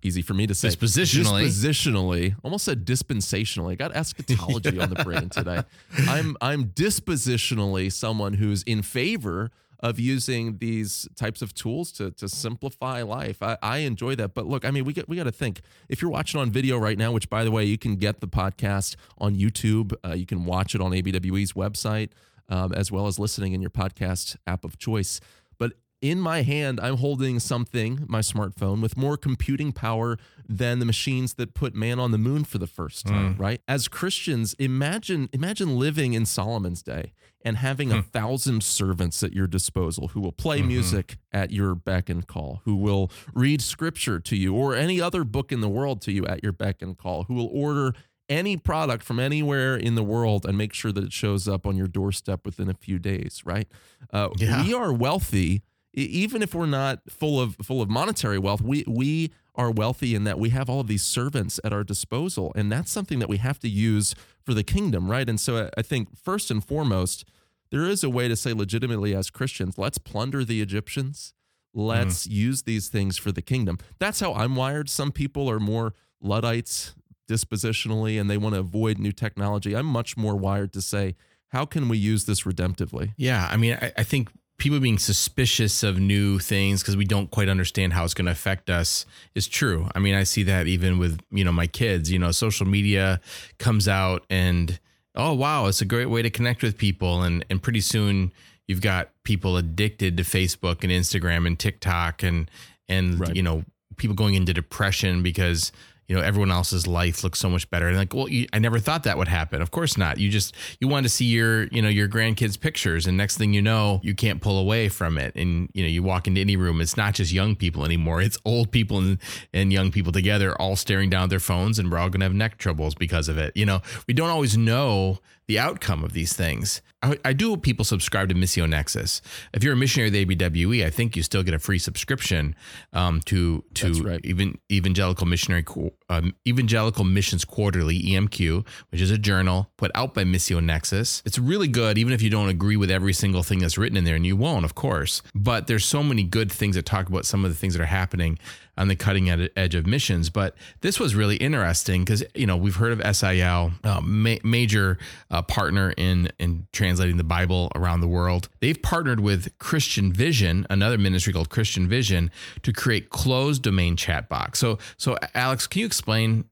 easy 0.02 0.22
for 0.22 0.34
me 0.34 0.46
to 0.46 0.54
say. 0.54 0.68
Dispositionally. 0.68 1.46
Dispositionally. 1.46 2.34
Almost 2.42 2.64
said 2.64 2.84
dispensationally. 2.84 3.72
I 3.72 3.74
got 3.76 3.94
eschatology 3.94 4.78
on 4.80 4.90
the 4.90 5.04
brain 5.04 5.28
today. 5.28 5.62
I'm 6.08 6.36
I'm 6.40 6.66
dispositionally 6.66 7.92
someone 7.92 8.34
who's 8.34 8.62
in 8.62 8.82
favor 8.82 9.50
of 9.82 9.98
using 9.98 10.58
these 10.58 11.08
types 11.16 11.42
of 11.42 11.52
tools 11.54 11.90
to 11.92 12.12
to 12.12 12.28
simplify 12.28 13.02
life. 13.02 13.42
I, 13.42 13.58
I 13.62 13.78
enjoy 13.78 14.14
that. 14.14 14.32
But 14.32 14.46
look, 14.46 14.64
I 14.64 14.70
mean, 14.70 14.84
we 14.84 14.92
get 14.92 15.08
we 15.08 15.16
got 15.16 15.24
to 15.24 15.32
think. 15.32 15.60
If 15.88 16.00
you're 16.00 16.10
watching 16.10 16.40
on 16.40 16.50
video 16.50 16.78
right 16.78 16.96
now, 16.96 17.12
which 17.12 17.28
by 17.28 17.44
the 17.44 17.50
way, 17.50 17.64
you 17.64 17.78
can 17.78 17.96
get 17.96 18.20
the 18.20 18.28
podcast 18.28 18.96
on 19.18 19.34
YouTube. 19.34 19.92
Uh, 20.04 20.12
you 20.12 20.26
can 20.26 20.44
watch 20.44 20.74
it 20.74 20.80
on 20.80 20.92
ABWE's 20.92 21.52
website, 21.52 22.10
um, 22.48 22.72
as 22.72 22.92
well 22.92 23.06
as 23.06 23.18
listening 23.18 23.52
in 23.52 23.60
your 23.60 23.70
podcast 23.70 24.36
app 24.46 24.64
of 24.64 24.78
choice. 24.78 25.20
But 25.58 25.72
in 26.00 26.20
my 26.20 26.42
hand, 26.42 26.80
I'm 26.80 26.96
holding 26.96 27.38
something, 27.38 28.04
my 28.08 28.20
smartphone, 28.20 28.82
with 28.82 28.96
more 28.96 29.16
computing 29.16 29.70
power 29.72 30.16
than 30.48 30.80
the 30.80 30.84
machines 30.84 31.34
that 31.34 31.54
put 31.54 31.74
man 31.74 32.00
on 32.00 32.10
the 32.10 32.18
moon 32.18 32.44
for 32.44 32.58
the 32.58 32.66
first 32.66 33.06
time, 33.06 33.36
right? 33.38 33.60
As 33.68 33.88
Christians, 33.88 34.54
imagine 34.58 35.28
imagine 35.32 35.76
living 35.78 36.12
in 36.12 36.26
Solomon's 36.26 36.82
day 36.82 37.12
and 37.44 37.56
having 37.56 37.90
a 37.92 38.02
thousand 38.02 38.62
servants 38.62 39.22
at 39.22 39.32
your 39.32 39.46
disposal 39.46 40.08
who 40.08 40.20
will 40.20 40.32
play 40.32 40.62
music 40.62 41.16
at 41.32 41.50
your 41.50 41.74
beck 41.74 42.08
and 42.08 42.26
call, 42.26 42.60
who 42.64 42.76
will 42.76 43.10
read 43.34 43.60
scripture 43.62 44.18
to 44.20 44.36
you 44.36 44.54
or 44.54 44.74
any 44.74 45.00
other 45.00 45.24
book 45.24 45.52
in 45.52 45.60
the 45.60 45.68
world 45.68 46.00
to 46.02 46.12
you 46.12 46.26
at 46.26 46.42
your 46.42 46.52
beck 46.52 46.82
and 46.82 46.96
call, 46.98 47.24
who 47.24 47.34
will 47.34 47.50
order 47.52 47.94
any 48.28 48.56
product 48.56 49.02
from 49.04 49.18
anywhere 49.18 49.76
in 49.76 49.94
the 49.94 50.02
world 50.02 50.46
and 50.46 50.56
make 50.56 50.72
sure 50.72 50.92
that 50.92 51.04
it 51.04 51.12
shows 51.12 51.46
up 51.48 51.66
on 51.66 51.76
your 51.76 51.88
doorstep 51.88 52.46
within 52.46 52.70
a 52.70 52.74
few 52.74 52.98
days, 52.98 53.42
right? 53.44 53.68
Uh, 54.12 54.28
Yeah. 54.38 54.62
We 54.64 54.72
are 54.72 54.92
wealthy, 54.92 55.62
even 55.92 56.40
if 56.42 56.54
we're 56.54 56.66
not 56.66 57.00
full 57.10 57.40
of 57.40 57.56
full 57.56 57.82
of 57.82 57.90
monetary 57.90 58.38
wealth. 58.38 58.62
We 58.62 58.84
we 58.86 59.32
are 59.54 59.70
wealthy 59.70 60.14
in 60.14 60.24
that 60.24 60.38
we 60.38 60.50
have 60.50 60.70
all 60.70 60.80
of 60.80 60.86
these 60.86 61.02
servants 61.02 61.60
at 61.62 61.72
our 61.72 61.84
disposal, 61.84 62.52
and 62.54 62.72
that's 62.72 62.90
something 62.90 63.18
that 63.18 63.28
we 63.28 63.36
have 63.36 63.58
to 63.60 63.68
use 63.68 64.14
for 64.42 64.54
the 64.54 64.64
kingdom, 64.64 65.10
right? 65.10 65.28
And 65.28 65.38
so 65.38 65.70
I- 65.76 65.82
think 65.82 66.16
first 66.16 66.50
and 66.50 66.64
foremost, 66.64 67.24
there 67.70 67.84
is 67.84 68.02
a 68.02 68.10
way 68.10 68.28
to 68.28 68.36
say 68.36 68.52
legitimately 68.52 69.14
as 69.14 69.30
Christians, 69.30 69.78
let's 69.78 69.98
plunder 69.98 70.44
the 70.44 70.60
Egyptians. 70.60 71.34
Let's 71.74 72.26
mm. 72.26 72.32
use 72.32 72.62
these 72.62 72.88
things 72.88 73.16
for 73.16 73.32
the 73.32 73.40
kingdom. 73.40 73.78
That's 73.98 74.20
how 74.20 74.34
I'm 74.34 74.56
wired. 74.56 74.90
Some 74.90 75.10
people 75.10 75.50
are 75.50 75.60
more 75.60 75.94
Luddites 76.20 76.94
dispositionally 77.28 78.20
and 78.20 78.30
they 78.30 78.36
want 78.36 78.54
to 78.54 78.60
avoid 78.60 78.98
new 78.98 79.12
technology. 79.12 79.74
I'm 79.74 79.86
much 79.86 80.16
more 80.16 80.36
wired 80.36 80.72
to 80.74 80.82
say, 80.82 81.16
how 81.48 81.64
can 81.64 81.88
we 81.88 81.98
use 81.98 82.24
this 82.24 82.42
redemptively? 82.42 83.12
Yeah, 83.16 83.48
I 83.50 83.56
mean, 83.56 83.78
I, 83.80 83.92
I 83.98 84.02
think 84.02 84.30
people 84.62 84.78
being 84.78 84.96
suspicious 84.96 85.82
of 85.82 85.98
new 85.98 86.38
things 86.38 86.82
because 86.82 86.96
we 86.96 87.04
don't 87.04 87.32
quite 87.32 87.48
understand 87.48 87.92
how 87.92 88.04
it's 88.04 88.14
going 88.14 88.26
to 88.26 88.30
affect 88.30 88.70
us 88.70 89.04
is 89.34 89.48
true. 89.48 89.88
I 89.92 89.98
mean, 89.98 90.14
I 90.14 90.22
see 90.22 90.44
that 90.44 90.68
even 90.68 90.98
with 91.00 91.18
you 91.32 91.42
know 91.42 91.50
my 91.50 91.66
kids. 91.66 92.12
You 92.12 92.20
know, 92.20 92.30
social 92.30 92.64
media 92.64 93.20
comes 93.58 93.88
out 93.88 94.24
and 94.30 94.78
oh 95.16 95.32
wow, 95.32 95.66
it's 95.66 95.80
a 95.80 95.84
great 95.84 96.06
way 96.06 96.22
to 96.22 96.30
connect 96.30 96.62
with 96.62 96.78
people, 96.78 97.22
and 97.24 97.44
and 97.50 97.60
pretty 97.60 97.80
soon 97.80 98.32
you've 98.68 98.80
got 98.80 99.10
people 99.24 99.56
addicted 99.56 100.16
to 100.18 100.22
Facebook 100.22 100.84
and 100.84 100.92
Instagram 100.92 101.44
and 101.44 101.58
TikTok 101.58 102.22
and 102.22 102.48
and 102.88 103.18
Right. 103.18 103.34
you 103.34 103.42
know 103.42 103.64
people 103.96 104.14
going 104.14 104.34
into 104.34 104.54
depression 104.54 105.24
because 105.24 105.72
you 106.08 106.16
know 106.16 106.22
everyone 106.22 106.50
else's 106.50 106.86
life 106.86 107.24
looks 107.24 107.38
so 107.38 107.48
much 107.48 107.68
better. 107.70 107.88
And 107.88 107.96
like 107.96 108.14
well 108.14 108.28
you, 108.28 108.46
i 108.52 108.58
never 108.58 108.78
thought 108.78 109.04
that 109.04 109.18
would 109.18 109.28
happen. 109.28 109.62
Of 109.62 109.70
course 109.70 109.96
not. 109.96 110.18
You 110.18 110.28
just 110.28 110.54
you 110.80 110.88
want 110.88 111.04
to 111.04 111.08
see 111.10 111.24
your 111.24 111.64
you 111.68 111.82
know 111.82 111.88
your 111.88 112.08
grandkids 112.08 112.58
pictures. 112.58 113.06
And 113.06 113.16
next 113.16 113.38
thing 113.38 113.52
you 113.52 113.62
know 113.62 114.00
you 114.02 114.14
can't 114.14 114.40
pull 114.40 114.58
away 114.58 114.88
from 114.88 115.18
it. 115.18 115.34
And 115.36 115.68
you 115.74 115.82
know 115.82 115.88
you 115.88 116.02
walk 116.02 116.26
into 116.26 116.40
any 116.40 116.56
room 116.56 116.80
it's 116.80 116.96
not 116.96 117.14
just 117.14 117.32
young 117.32 117.56
people 117.56 117.84
anymore. 117.84 118.20
It's 118.20 118.38
old 118.44 118.70
people 118.70 118.98
and, 118.98 119.18
and 119.52 119.72
young 119.72 119.90
people 119.90 120.12
together 120.12 120.54
all 120.60 120.76
staring 120.76 121.10
down 121.10 121.24
at 121.24 121.30
their 121.30 121.40
phones 121.40 121.78
and 121.78 121.90
we're 121.90 121.98
all 121.98 122.10
going 122.10 122.20
to 122.20 122.26
have 122.26 122.34
neck 122.34 122.58
troubles 122.58 122.94
because 122.94 123.28
of 123.28 123.38
it. 123.38 123.56
You 123.56 123.66
know 123.66 123.80
we 124.06 124.14
don't 124.14 124.30
always 124.30 124.56
know 124.56 125.18
the 125.52 125.58
outcome 125.58 126.02
of 126.02 126.14
these 126.14 126.32
things 126.32 126.80
I, 127.02 127.18
I 127.24 127.32
do 127.32 127.50
hope 127.50 127.62
people 127.62 127.84
subscribe 127.84 128.28
to 128.28 128.34
Missio 128.34 128.68
Nexus. 128.68 129.22
If 129.52 129.64
you're 129.64 129.72
a 129.72 129.76
missionary 129.76 130.08
of 130.08 130.12
the 130.28 130.36
ABWE, 130.36 130.86
I 130.86 130.90
think 130.90 131.16
you 131.16 131.22
still 131.22 131.42
get 131.42 131.52
a 131.52 131.58
free 131.58 131.78
subscription 131.78 132.54
um, 132.92 133.20
to 133.22 133.64
to 133.74 133.92
right. 134.02 134.20
even 134.24 134.58
Evangelical 134.70 135.26
Missionary 135.26 135.64
um, 136.08 136.34
Evangelical 136.46 137.04
Missions 137.04 137.44
Quarterly 137.44 138.00
(EMQ), 138.00 138.66
which 138.90 139.00
is 139.00 139.10
a 139.10 139.18
journal 139.18 139.70
put 139.76 139.90
out 139.94 140.14
by 140.14 140.24
Missio 140.24 140.62
Nexus. 140.62 141.22
It's 141.26 141.38
really 141.38 141.68
good, 141.68 141.98
even 141.98 142.12
if 142.12 142.22
you 142.22 142.30
don't 142.30 142.48
agree 142.48 142.76
with 142.76 142.90
every 142.90 143.12
single 143.12 143.42
thing 143.42 143.58
that's 143.58 143.76
written 143.76 143.96
in 143.96 144.04
there, 144.04 144.16
and 144.16 144.24
you 144.24 144.36
won't, 144.36 144.64
of 144.64 144.74
course. 144.74 145.22
But 145.34 145.66
there's 145.66 145.84
so 145.84 146.02
many 146.02 146.22
good 146.22 146.52
things 146.52 146.76
that 146.76 146.86
talk 146.86 147.08
about 147.08 147.26
some 147.26 147.44
of 147.44 147.50
the 147.50 147.56
things 147.56 147.74
that 147.74 147.82
are 147.82 147.86
happening 147.86 148.38
on 148.76 148.88
the 148.88 148.96
cutting 148.96 149.28
edge 149.56 149.74
of 149.74 149.86
missions. 149.86 150.30
But 150.30 150.54
this 150.80 150.98
was 150.98 151.14
really 151.14 151.36
interesting 151.36 152.04
because 152.04 152.24
you 152.34 152.46
know 152.46 152.56
we've 152.56 152.76
heard 152.76 152.98
of 152.98 153.16
SIL, 153.16 153.72
uh, 153.84 154.00
ma- 154.02 154.36
major 154.42 154.98
uh, 155.30 155.42
partner 155.42 155.92
in 155.96 156.30
in 156.38 156.66
translating 156.72 157.16
the 157.16 157.24
Bible 157.24 157.70
around 157.74 158.00
the 158.00 158.08
world. 158.08 158.48
They've 158.60 158.80
partnered 158.80 159.20
with 159.20 159.56
Christian 159.58 160.12
Vision, 160.12 160.66
another 160.70 160.98
ministry 160.98 161.32
called 161.32 161.50
Christian 161.50 161.88
Vision, 161.88 162.30
to 162.62 162.72
create 162.72 163.10
closed 163.10 163.62
domain 163.62 163.96
chat 163.96 164.28
box. 164.28 164.58
So 164.58 164.78
so 164.96 165.16
Alex, 165.34 165.66
can 165.66 165.80
you 165.80 165.86
explain 165.86 166.44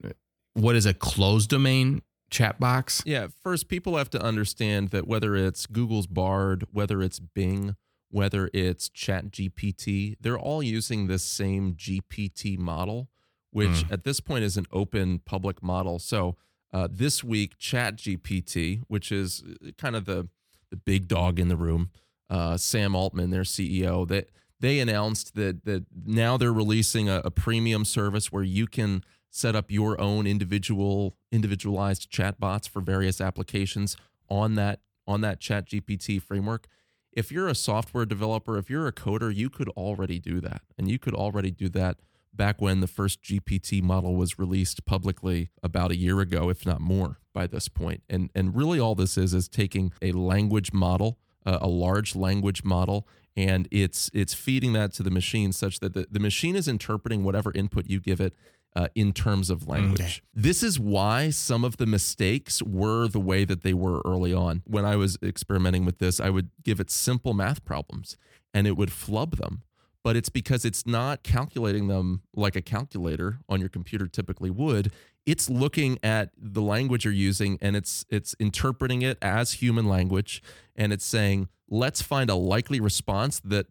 what 0.55 0.77
is 0.77 0.87
a 0.87 0.95
closed 0.95 1.51
domain 1.51 2.03
chat 2.31 2.61
box? 2.61 3.03
Yeah, 3.05 3.29
first, 3.43 3.69
people 3.69 3.97
have 3.97 4.11
to 4.11 4.23
understand 4.23 4.91
that 4.91 5.07
whether 5.07 5.37
it's 5.37 5.67
Google's 5.67 6.07
Bard, 6.07 6.65
whether 6.73 7.03
it's 7.03 7.19
Bing, 7.19 7.77
whether 8.11 8.51
it's 8.53 8.89
ChatGPT, 8.89 10.17
they're 10.21 10.39
all 10.39 10.63
using 10.63 11.07
this 11.07 11.25
same 11.25 11.75
GPT 11.75 12.59
model, 12.59 13.09
which 13.51 13.85
at 13.91 14.05
this 14.05 14.21
point 14.21 14.45
is 14.45 14.57
an 14.57 14.67
open 14.73 15.21
public 15.21 15.63
model. 15.63 15.99
So 15.99 16.37
uh, 16.73 16.89
this 16.91 17.25
week, 17.25 17.59
ChatGPT, 17.59 18.83
which 18.89 19.11
is 19.11 19.43
uh, 19.43 19.71
kind 19.79 19.97
of 19.97 20.05
the 20.05 20.29
the 20.71 20.77
big 20.77 21.09
dog 21.09 21.41
in 21.41 21.49
the 21.49 21.57
room, 21.57 21.91
uh, 22.29 22.57
Sam 22.57 22.95
Altman, 22.95 23.31
their 23.31 23.43
CEO, 23.43 24.07
that 24.07 24.31
they 24.61 24.79
announced 24.79 25.35
that 25.35 25.65
that 25.65 25.87
now 26.07 26.37
they're 26.37 26.53
releasing 26.53 27.09
a, 27.09 27.23
a 27.25 27.31
premium 27.31 27.85
service 27.85 28.31
where 28.31 28.45
you 28.45 28.67
can 28.67 29.03
set 29.31 29.57
up 29.57 29.71
your 29.71 30.01
own 30.01 30.27
individual 30.27 31.17
individualized 31.33 32.11
chatbots 32.11 32.69
for 32.69 32.81
various 32.81 33.21
applications 33.21 33.97
on 34.29 34.55
that 34.57 34.81
on 35.07 35.21
that 35.21 35.41
chat 35.41 35.67
gpt 35.69 36.21
framework 36.21 36.67
if 37.13 37.33
you're 37.33 37.49
a 37.49 37.55
software 37.55 38.07
developer 38.07 38.57
if 38.57 38.71
you're 38.71 38.87
a 38.87 38.93
coder 38.93 39.35
you 39.35 39.51
could 39.51 39.69
already 39.71 40.19
do 40.19 40.41
that. 40.41 40.63
And 40.79 40.91
you 40.91 40.99
could 40.99 41.15
already 41.15 41.51
do 41.51 41.69
that 41.71 41.99
back 42.33 42.61
when 42.61 42.81
the 42.81 42.87
first 42.87 43.23
gpt 43.23 43.83
model 43.83 44.15
was 44.15 44.39
released 44.39 44.87
publicly 44.87 45.51
about 45.63 45.91
a 45.91 45.97
year 45.97 46.21
ago 46.21 46.49
if 46.49 46.65
not 46.65 46.81
more 46.81 47.19
by 47.33 47.47
this 47.47 47.69
point. 47.69 48.03
And 48.09 48.31
and 48.35 48.55
really 48.55 48.79
all 48.79 48.95
this 48.95 49.17
is 49.17 49.35
is 49.35 49.49
taking 49.49 49.93
a 50.01 50.13
language 50.13 50.73
model 50.73 51.19
uh, 51.47 51.59
a 51.61 51.69
large 51.69 52.15
language 52.15 52.65
model 52.65 53.07
and 53.37 53.69
it's 53.71 54.11
it's 54.13 54.35
feeding 54.35 54.73
that 54.73 54.93
to 54.93 55.03
the 55.03 55.11
machine 55.11 55.53
such 55.53 55.81
that 55.81 55.95
the, 55.95 56.07
the 56.11 56.21
machine 56.21 56.57
is 56.57 56.69
interpreting 56.69 57.25
whatever 57.25 57.53
input 57.55 57.87
you 57.87 58.01
give 58.01 58.21
it 58.21 58.35
uh, 58.77 58.89
in 58.95 59.13
terms 59.13 59.51
of 59.51 59.67
language. 59.69 60.01
Okay. 60.01 60.21
This 60.35 60.63
is 60.63 60.79
why 60.79 61.31
some 61.31 61.65
of 61.65 61.77
the 61.77 61.87
mistakes 61.87 62.63
were 62.63 63.09
the 63.09 63.21
way 63.21 63.45
that 63.45 63.63
they 63.63 63.75
were 63.75 64.01
early 64.05 64.33
on. 64.33 64.63
When 64.65 64.85
I 64.85 64.97
was 64.97 65.19
experimenting 65.23 65.85
with 65.85 65.99
this, 65.99 66.21
I 66.21 66.31
would 66.31 66.51
give 66.63 66.81
it 66.81 66.91
simple 66.91 67.35
math 67.35 67.65
problems 67.65 68.17
and 68.55 68.67
it 68.67 68.77
would 68.77 68.93
flub 68.93 69.37
them. 69.37 69.63
But 70.03 70.17
it's 70.17 70.31
because 70.31 70.65
it's 70.65 70.87
not 70.87 71.23
calculating 71.23 71.89
them 71.89 72.23
like 72.35 72.57
a 72.57 72.63
calculator 72.63 73.41
on 73.49 73.61
your 73.61 73.69
computer 73.69 74.07
typically 74.07 74.49
would. 74.51 74.93
It's 75.27 75.51
looking 75.51 75.99
at 76.03 76.31
the 76.39 76.63
language 76.63 77.05
you're 77.05 77.13
using 77.13 77.59
and 77.61 77.77
it's 77.77 78.07
it's 78.09 78.35
interpreting 78.39 79.03
it 79.03 79.19
as 79.21 79.55
human 79.55 79.87
language 79.87 80.43
and 80.75 80.91
it's 80.93 81.05
saying, 81.05 81.49
let's 81.69 82.01
find 82.01 82.31
a 82.31 82.35
likely 82.35 82.81
response 82.81 83.41
that 83.41 83.67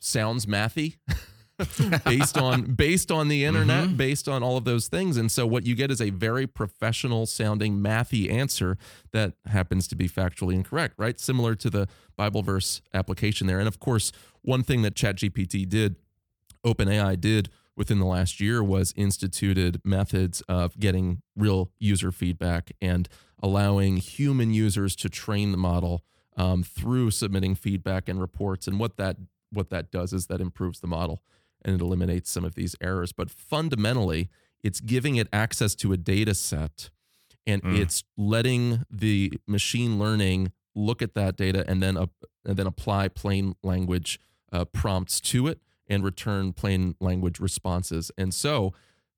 sounds 0.00 0.46
mathy 0.46 0.96
based 2.04 2.38
on 2.38 2.74
based 2.74 3.10
on 3.10 3.28
the 3.28 3.44
internet, 3.44 3.96
based 3.96 4.28
on 4.28 4.42
all 4.42 4.56
of 4.56 4.64
those 4.64 4.86
things. 4.86 5.16
And 5.16 5.30
so 5.30 5.46
what 5.46 5.66
you 5.66 5.74
get 5.74 5.90
is 5.90 6.00
a 6.00 6.10
very 6.10 6.46
professional 6.46 7.26
sounding 7.26 7.78
mathy 7.78 8.30
answer 8.30 8.78
that 9.12 9.34
happens 9.46 9.88
to 9.88 9.96
be 9.96 10.08
factually 10.08 10.54
incorrect, 10.54 10.94
right? 10.96 11.18
Similar 11.18 11.56
to 11.56 11.70
the 11.70 11.88
Bible 12.16 12.42
verse 12.42 12.80
application 12.94 13.46
there. 13.46 13.58
And 13.58 13.66
of 13.66 13.80
course, 13.80 14.12
one 14.42 14.62
thing 14.62 14.82
that 14.82 14.94
ChatGPT 14.94 15.68
did, 15.68 15.96
OpenAI 16.64 17.20
did 17.20 17.50
within 17.76 17.98
the 17.98 18.06
last 18.06 18.40
year 18.40 18.62
was 18.62 18.92
instituted 18.96 19.80
methods 19.84 20.40
of 20.42 20.78
getting 20.78 21.22
real 21.36 21.70
user 21.78 22.12
feedback 22.12 22.72
and 22.80 23.08
allowing 23.42 23.96
human 23.96 24.52
users 24.52 24.94
to 24.96 25.08
train 25.08 25.52
the 25.52 25.58
model 25.58 26.04
um, 26.36 26.62
through 26.62 27.10
submitting 27.10 27.54
feedback 27.54 28.08
and 28.08 28.20
reports. 28.20 28.66
And 28.66 28.78
what 28.78 28.96
that 28.96 29.16
what 29.50 29.70
that 29.70 29.90
does 29.90 30.12
is 30.12 30.26
that 30.26 30.40
improves 30.40 30.80
the 30.80 30.86
model 30.86 31.22
and 31.64 31.74
it 31.74 31.80
eliminates 31.80 32.30
some 32.30 32.44
of 32.44 32.54
these 32.54 32.74
errors. 32.80 33.12
But 33.12 33.30
fundamentally, 33.30 34.28
it's 34.62 34.80
giving 34.80 35.16
it 35.16 35.28
access 35.32 35.74
to 35.76 35.92
a 35.92 35.96
data 35.96 36.34
set 36.34 36.90
and 37.46 37.62
Mm. 37.62 37.78
it's 37.78 38.04
letting 38.16 38.84
the 38.90 39.32
machine 39.46 39.98
learning 39.98 40.52
look 40.74 41.00
at 41.02 41.14
that 41.14 41.36
data 41.36 41.64
and 41.68 41.82
then 41.82 41.96
up, 41.96 42.10
and 42.44 42.56
then 42.56 42.66
apply 42.66 43.08
plain 43.08 43.54
language 43.62 44.20
uh, 44.52 44.64
prompts 44.64 45.20
to 45.20 45.46
it 45.46 45.60
and 45.86 46.04
return 46.04 46.52
plain 46.52 46.94
language 47.00 47.38
responses. 47.40 48.10
And 48.18 48.32
so 48.32 48.72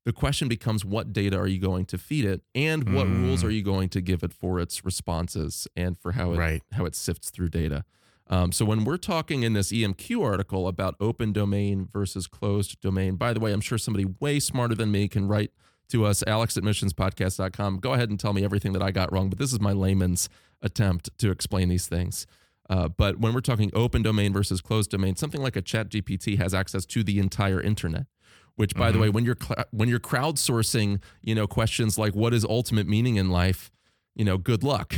the 0.05 0.11
question 0.13 0.47
becomes 0.47 0.83
what 0.83 1.13
data 1.13 1.37
are 1.37 1.47
you 1.47 1.59
going 1.59 1.85
to 1.85 1.97
feed 1.97 2.25
it 2.25 2.41
and 2.55 2.93
what 2.95 3.05
Mm. 3.07 3.21
rules 3.23 3.43
are 3.43 3.51
you 3.51 3.61
going 3.61 3.89
to 3.89 4.01
give 4.01 4.23
it 4.23 4.33
for 4.33 4.59
its 4.59 4.83
responses 4.83 5.67
and 5.75 5.97
for 5.97 6.13
how 6.13 6.33
it 6.33 6.37
Right. 6.37 6.63
how 6.71 6.85
it 6.85 6.95
sifts 6.95 7.29
through 7.29 7.49
data. 7.49 7.85
Um, 8.31 8.51
so 8.53 8.63
when 8.63 8.85
we're 8.85 8.97
talking 8.97 9.43
in 9.43 9.53
this 9.53 9.71
EMQ 9.73 10.23
article 10.23 10.67
about 10.67 10.95
open 11.01 11.33
domain 11.33 11.87
versus 11.91 12.27
closed 12.27 12.79
domain, 12.81 13.15
by 13.17 13.33
the 13.33 13.39
way, 13.41 13.51
I'm 13.51 13.59
sure 13.61 13.77
somebody 13.77 14.05
way 14.21 14.39
smarter 14.39 14.73
than 14.73 14.89
me 14.89 15.07
can 15.09 15.27
write 15.27 15.51
to 15.89 16.05
us, 16.05 16.23
alex 16.25 16.55
at 16.55 16.63
missionspodcast.com. 16.63 17.79
Go 17.79 17.93
ahead 17.93 18.09
and 18.09 18.17
tell 18.17 18.31
me 18.31 18.43
everything 18.45 18.71
that 18.73 18.81
I 18.81 18.91
got 18.91 19.11
wrong, 19.11 19.29
but 19.29 19.37
this 19.37 19.51
is 19.51 19.59
my 19.59 19.73
layman's 19.73 20.29
attempt 20.61 21.09
to 21.19 21.29
explain 21.29 21.67
these 21.67 21.87
things. 21.87 22.25
Uh, 22.69 22.87
but 22.87 23.17
when 23.19 23.33
we're 23.33 23.41
talking 23.41 23.69
open 23.73 24.01
domain 24.01 24.31
versus 24.31 24.61
closed 24.61 24.91
domain, 24.91 25.17
something 25.17 25.41
like 25.41 25.57
a 25.57 25.61
chat 25.61 25.89
GPT 25.89 26.37
has 26.37 26.53
access 26.53 26.85
to 26.85 27.03
the 27.03 27.19
entire 27.19 27.59
internet. 27.61 28.05
Which, 28.55 28.75
by 28.75 28.91
the 28.91 28.97
Mhm. 28.97 29.01
way, 29.01 29.09
when 29.09 29.25
you're 29.25 29.37
cl- 29.41 29.65
when 29.71 29.87
you're 29.89 29.99
crowdsourcing, 29.99 31.01
you 31.21 31.33
know 31.35 31.47
questions 31.47 31.97
like 31.97 32.13
what 32.13 32.33
is 32.33 32.43
ultimate 32.45 32.85
meaning 32.87 33.15
in 33.15 33.29
life, 33.29 33.71
you 34.15 34.23
know, 34.25 34.37
good 34.37 34.61
luck. 34.63 34.93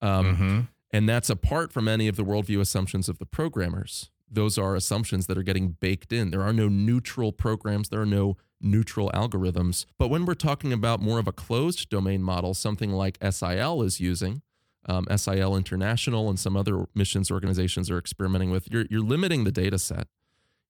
Um, 0.00 0.36
Mhm. 0.36 0.68
And 0.90 1.08
that's 1.08 1.30
apart 1.30 1.72
from 1.72 1.88
any 1.88 2.08
of 2.08 2.16
the 2.16 2.24
worldview 2.24 2.60
assumptions 2.60 3.08
of 3.08 3.18
the 3.18 3.26
programmers. 3.26 4.10
Those 4.30 4.58
are 4.58 4.74
assumptions 4.74 5.26
that 5.26 5.38
are 5.38 5.42
getting 5.42 5.76
baked 5.80 6.12
in. 6.12 6.30
There 6.30 6.42
are 6.42 6.52
no 6.52 6.68
neutral 6.68 7.32
programs, 7.32 7.88
there 7.88 8.00
are 8.00 8.06
no 8.06 8.36
neutral 8.60 9.10
algorithms. 9.12 9.86
But 9.98 10.08
when 10.08 10.24
we're 10.24 10.34
talking 10.34 10.72
about 10.72 11.00
more 11.00 11.18
of 11.18 11.28
a 11.28 11.32
closed 11.32 11.88
domain 11.88 12.22
model, 12.22 12.54
something 12.54 12.92
like 12.92 13.18
SIL 13.22 13.82
is 13.82 14.00
using, 14.00 14.42
um, 14.86 15.06
SIL 15.14 15.56
International 15.56 16.28
and 16.28 16.38
some 16.38 16.56
other 16.56 16.86
missions 16.94 17.30
organizations 17.30 17.90
are 17.90 17.98
experimenting 17.98 18.50
with, 18.50 18.70
you're, 18.70 18.86
you're 18.90 19.02
limiting 19.02 19.44
the 19.44 19.52
data 19.52 19.78
set. 19.78 20.08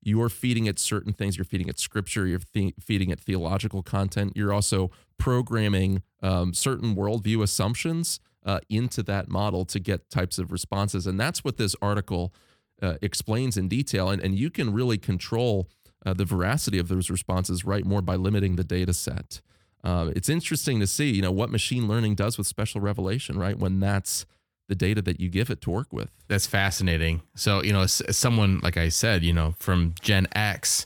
You're 0.00 0.28
feeding 0.28 0.66
it 0.66 0.78
certain 0.78 1.12
things. 1.12 1.36
You're 1.36 1.44
feeding 1.44 1.68
it 1.68 1.78
scripture. 1.78 2.26
You're 2.26 2.40
the- 2.52 2.74
feeding 2.80 3.10
it 3.10 3.20
theological 3.20 3.82
content. 3.82 4.32
You're 4.36 4.52
also 4.52 4.90
programming 5.18 6.02
um, 6.22 6.54
certain 6.54 6.94
worldview 6.94 7.42
assumptions 7.42 8.20
uh, 8.44 8.60
into 8.68 9.02
that 9.02 9.28
model 9.28 9.64
to 9.66 9.78
get 9.78 10.10
types 10.10 10.38
of 10.38 10.52
responses. 10.52 11.06
And 11.06 11.18
that's 11.18 11.44
what 11.44 11.56
this 11.56 11.74
article 11.82 12.32
uh, 12.80 12.94
explains 13.02 13.56
in 13.56 13.68
detail. 13.68 14.08
And, 14.10 14.22
and 14.22 14.38
you 14.38 14.50
can 14.50 14.72
really 14.72 14.98
control 14.98 15.68
uh, 16.06 16.14
the 16.14 16.24
veracity 16.24 16.78
of 16.78 16.88
those 16.88 17.10
responses 17.10 17.64
right 17.64 17.84
more 17.84 18.02
by 18.02 18.16
limiting 18.16 18.56
the 18.56 18.64
data 18.64 18.94
set. 18.94 19.40
Uh, 19.84 20.10
it's 20.14 20.28
interesting 20.28 20.80
to 20.80 20.86
see, 20.86 21.10
you 21.10 21.22
know, 21.22 21.30
what 21.30 21.50
machine 21.50 21.86
learning 21.88 22.14
does 22.14 22.38
with 22.38 22.46
special 22.46 22.80
revelation, 22.80 23.38
right? 23.38 23.58
When 23.58 23.80
that's 23.80 24.26
the 24.68 24.74
data 24.74 25.00
that 25.02 25.18
you 25.18 25.28
give 25.28 25.50
it 25.50 25.60
to 25.62 25.70
work 25.70 25.92
with. 25.92 26.10
That's 26.28 26.46
fascinating. 26.46 27.22
So, 27.34 27.62
you 27.62 27.72
know, 27.72 27.82
as, 27.82 28.00
as 28.02 28.16
someone, 28.16 28.60
like 28.62 28.76
I 28.76 28.90
said, 28.90 29.24
you 29.24 29.32
know, 29.32 29.54
from 29.58 29.94
Gen 30.00 30.28
X, 30.32 30.84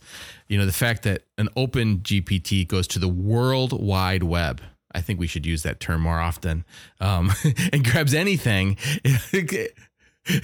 you 0.48 0.56
know, 0.56 0.66
the 0.66 0.72
fact 0.72 1.02
that 1.02 1.24
an 1.36 1.48
open 1.56 1.98
GPT 1.98 2.66
goes 2.66 2.86
to 2.88 2.98
the 2.98 3.08
World 3.08 3.72
Wide 3.72 4.22
Web, 4.22 4.60
I 4.94 5.00
think 5.00 5.20
we 5.20 5.26
should 5.26 5.46
use 5.46 5.62
that 5.62 5.80
term 5.80 6.00
more 6.00 6.20
often, 6.20 6.64
um, 7.00 7.30
and 7.72 7.84
grabs 7.84 8.14
anything, 8.14 8.76
it, 9.04 9.72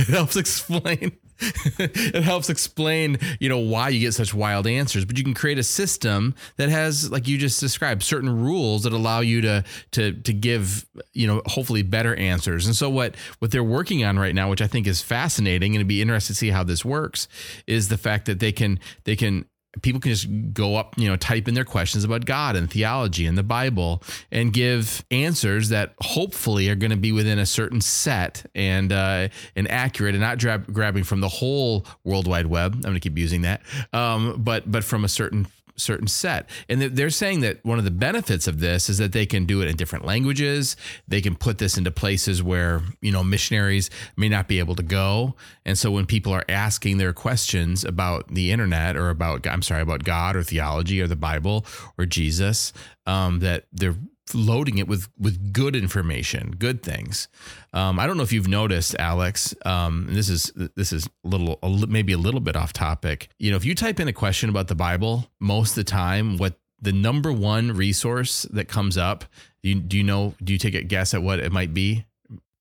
helps 0.09 0.37
explain. 0.37 1.17
it 1.79 2.25
helps 2.25 2.51
explain, 2.51 3.17
you 3.39 3.49
know, 3.49 3.59
why 3.59 3.89
you 3.91 4.01
get 4.01 4.13
such 4.13 4.35
wild 4.35 4.67
answers. 4.67 5.05
But 5.05 5.17
you 5.17 5.23
can 5.23 5.35
create 5.35 5.59
a 5.59 5.63
system 5.63 6.35
that 6.57 6.69
has, 6.69 7.13
like 7.13 7.29
you 7.29 7.39
just 7.39 7.61
described, 7.61 8.03
certain 8.03 8.43
rules 8.43 8.83
that 8.83 8.93
allow 8.93 9.21
you 9.21 9.41
to 9.43 9.65
to 9.93 10.13
to 10.13 10.33
give, 10.33 10.85
you 11.13 11.29
know, 11.29 11.41
hopefully 11.47 11.83
better 11.83 12.17
answers. 12.17 12.67
And 12.67 12.75
so 12.75 12.91
what 12.91 13.15
what 13.39 13.53
they're 13.53 13.63
working 13.63 14.05
on 14.05 14.19
right 14.19 14.35
now, 14.35 14.51
which 14.51 14.63
I 14.63 14.67
think 14.67 14.89
is 14.89 15.01
fascinating, 15.01 15.73
and 15.73 15.77
it'd 15.77 15.87
be 15.87 16.03
interesting 16.03 16.35
to 16.35 16.39
see 16.39 16.51
how 16.51 16.65
this 16.65 16.85
works, 16.85 17.29
is 17.69 17.87
the 17.87 17.99
fact 17.99 18.27
that 18.27 18.41
they 18.41 18.51
can 18.51 18.81
they 19.05 19.15
can 19.15 19.45
people 19.83 20.01
can 20.01 20.11
just 20.11 20.29
go 20.53 20.77
up, 20.77 20.95
you 20.97 21.09
know, 21.09 21.17
type 21.17 21.47
in 21.49 21.55
their 21.55 21.65
questions 21.65 22.05
about 22.05 22.25
God 22.25 22.57
and 22.57 22.71
theology 22.71 23.27
and 23.27 23.37
the 23.37 23.43
Bible 23.43 24.03
and 24.31 24.53
give 24.53 25.05
answers 25.11 25.69
that 25.69 25.95
hopefully 26.01 26.69
are 26.69 26.75
going 26.75 26.91
to 26.91 26.97
be 26.97 27.13
within 27.13 27.39
a 27.39 27.47
certain 27.47 27.81
set 27.81 28.47
and 28.55 28.93
uh, 28.93 29.29
and 29.57 29.71
accurate 29.71 30.15
and 30.15 30.23
not 30.23 30.39
dra- 30.39 30.59
grabbing 30.59 31.05
from 31.05 31.21
the 31.21 31.29
whole 31.29 31.87
World 32.05 32.27
Wide 32.27 32.47
Web. 32.47 32.75
I'm 32.75 32.81
going 32.81 32.95
to 32.95 33.01
keep 33.01 33.19
using 33.19 33.43
that, 33.43 33.63
um, 33.93 34.43
but 34.43 34.71
but 34.71 34.85
from 34.85 35.05
a 35.05 35.09
certain 35.09 35.47
certain 35.79 36.07
set. 36.09 36.49
And 36.69 36.81
they're 36.81 37.11
saying 37.11 37.41
that 37.41 37.65
one 37.65 37.79
of 37.79 37.85
the 37.85 37.91
benefits 37.91 38.47
of 38.47 38.61
this 38.61 38.89
is 38.89 38.99
that 38.99 39.13
they 39.13 39.27
can 39.27 39.47
do 39.47 39.63
it 39.63 39.69
in 39.69 39.77
different 39.77 40.05
languages. 40.05 40.77
They 41.07 41.21
can 41.21 41.35
put 41.35 41.59
this 41.59 41.79
into 41.79 41.91
places 41.91 42.43
where, 42.43 42.83
you 43.01 43.13
know, 43.13 43.25
missionaries 43.25 43.91
may 44.17 44.29
not 44.29 44.49
be 44.49 44.59
able 44.59 44.75
to 44.77 44.83
go. 44.83 45.35
And 45.65 45.79
so 45.79 45.91
when 45.91 46.07
people 46.07 46.33
are 46.33 46.45
asking 46.49 46.99
their 46.99 47.13
questions 47.13 47.85
about 47.85 48.35
the 48.35 48.53
internet 48.53 48.97
or 48.97 49.11
about, 49.11 49.47
I'm 49.47 49.63
sorry, 49.63 49.83
about 49.83 50.05
God 50.05 50.37
or 50.37 50.43
theology 50.43 51.01
or 51.01 51.07
the 51.07 51.17
Bible 51.17 51.65
or 51.97 52.07
Jesus, 52.07 52.73
um, 53.07 53.41
that 53.41 53.67
they're 53.73 53.97
loading 54.35 54.79
it 54.79 54.89
with 54.89 55.09
with 55.19 55.53
good 55.53 55.77
information, 55.77 56.57
good 56.59 56.83
things. 56.83 57.29
Um, 57.73 57.99
I 57.99 58.07
don't 58.07 58.17
know 58.17 58.23
if 58.23 58.33
you've 58.33 58.49
noticed, 58.49 58.95
Alex. 58.99 59.55
Um, 59.65 60.09
this 60.11 60.29
is 60.29 60.53
this 60.77 60.93
is 60.93 61.09
a 61.25 61.29
little 61.29 61.59
a, 61.63 61.87
maybe 61.87 62.13
a 62.13 62.19
little 62.19 62.41
bit 62.41 62.57
off 62.57 62.73
topic. 62.73 63.29
You 63.39 63.51
know, 63.51 63.57
if 63.57 63.65
you 63.65 63.75
type 63.75 64.01
in 64.01 64.09
a 64.09 64.13
question 64.13 64.51
about 64.51 64.69
the 64.69 64.75
Bible, 64.75 65.31
most 65.41 65.71
of 65.71 65.77
the 65.77 65.85
time, 65.85 66.37
what 66.37 66.59
the 66.81 66.93
number 66.93 67.33
one 67.33 67.73
resource 67.73 68.43
that 68.51 68.69
comes 68.69 68.97
up, 68.97 69.25
do 69.63 69.71
you, 69.71 69.75
do 69.77 69.97
you 69.97 70.05
know? 70.05 70.35
Do 70.43 70.53
you 70.53 70.59
take 70.59 70.75
a 70.75 70.83
guess 70.83 71.15
at 71.15 71.23
what 71.23 71.41
it 71.41 71.53
might 71.53 71.75
be? 71.75 72.05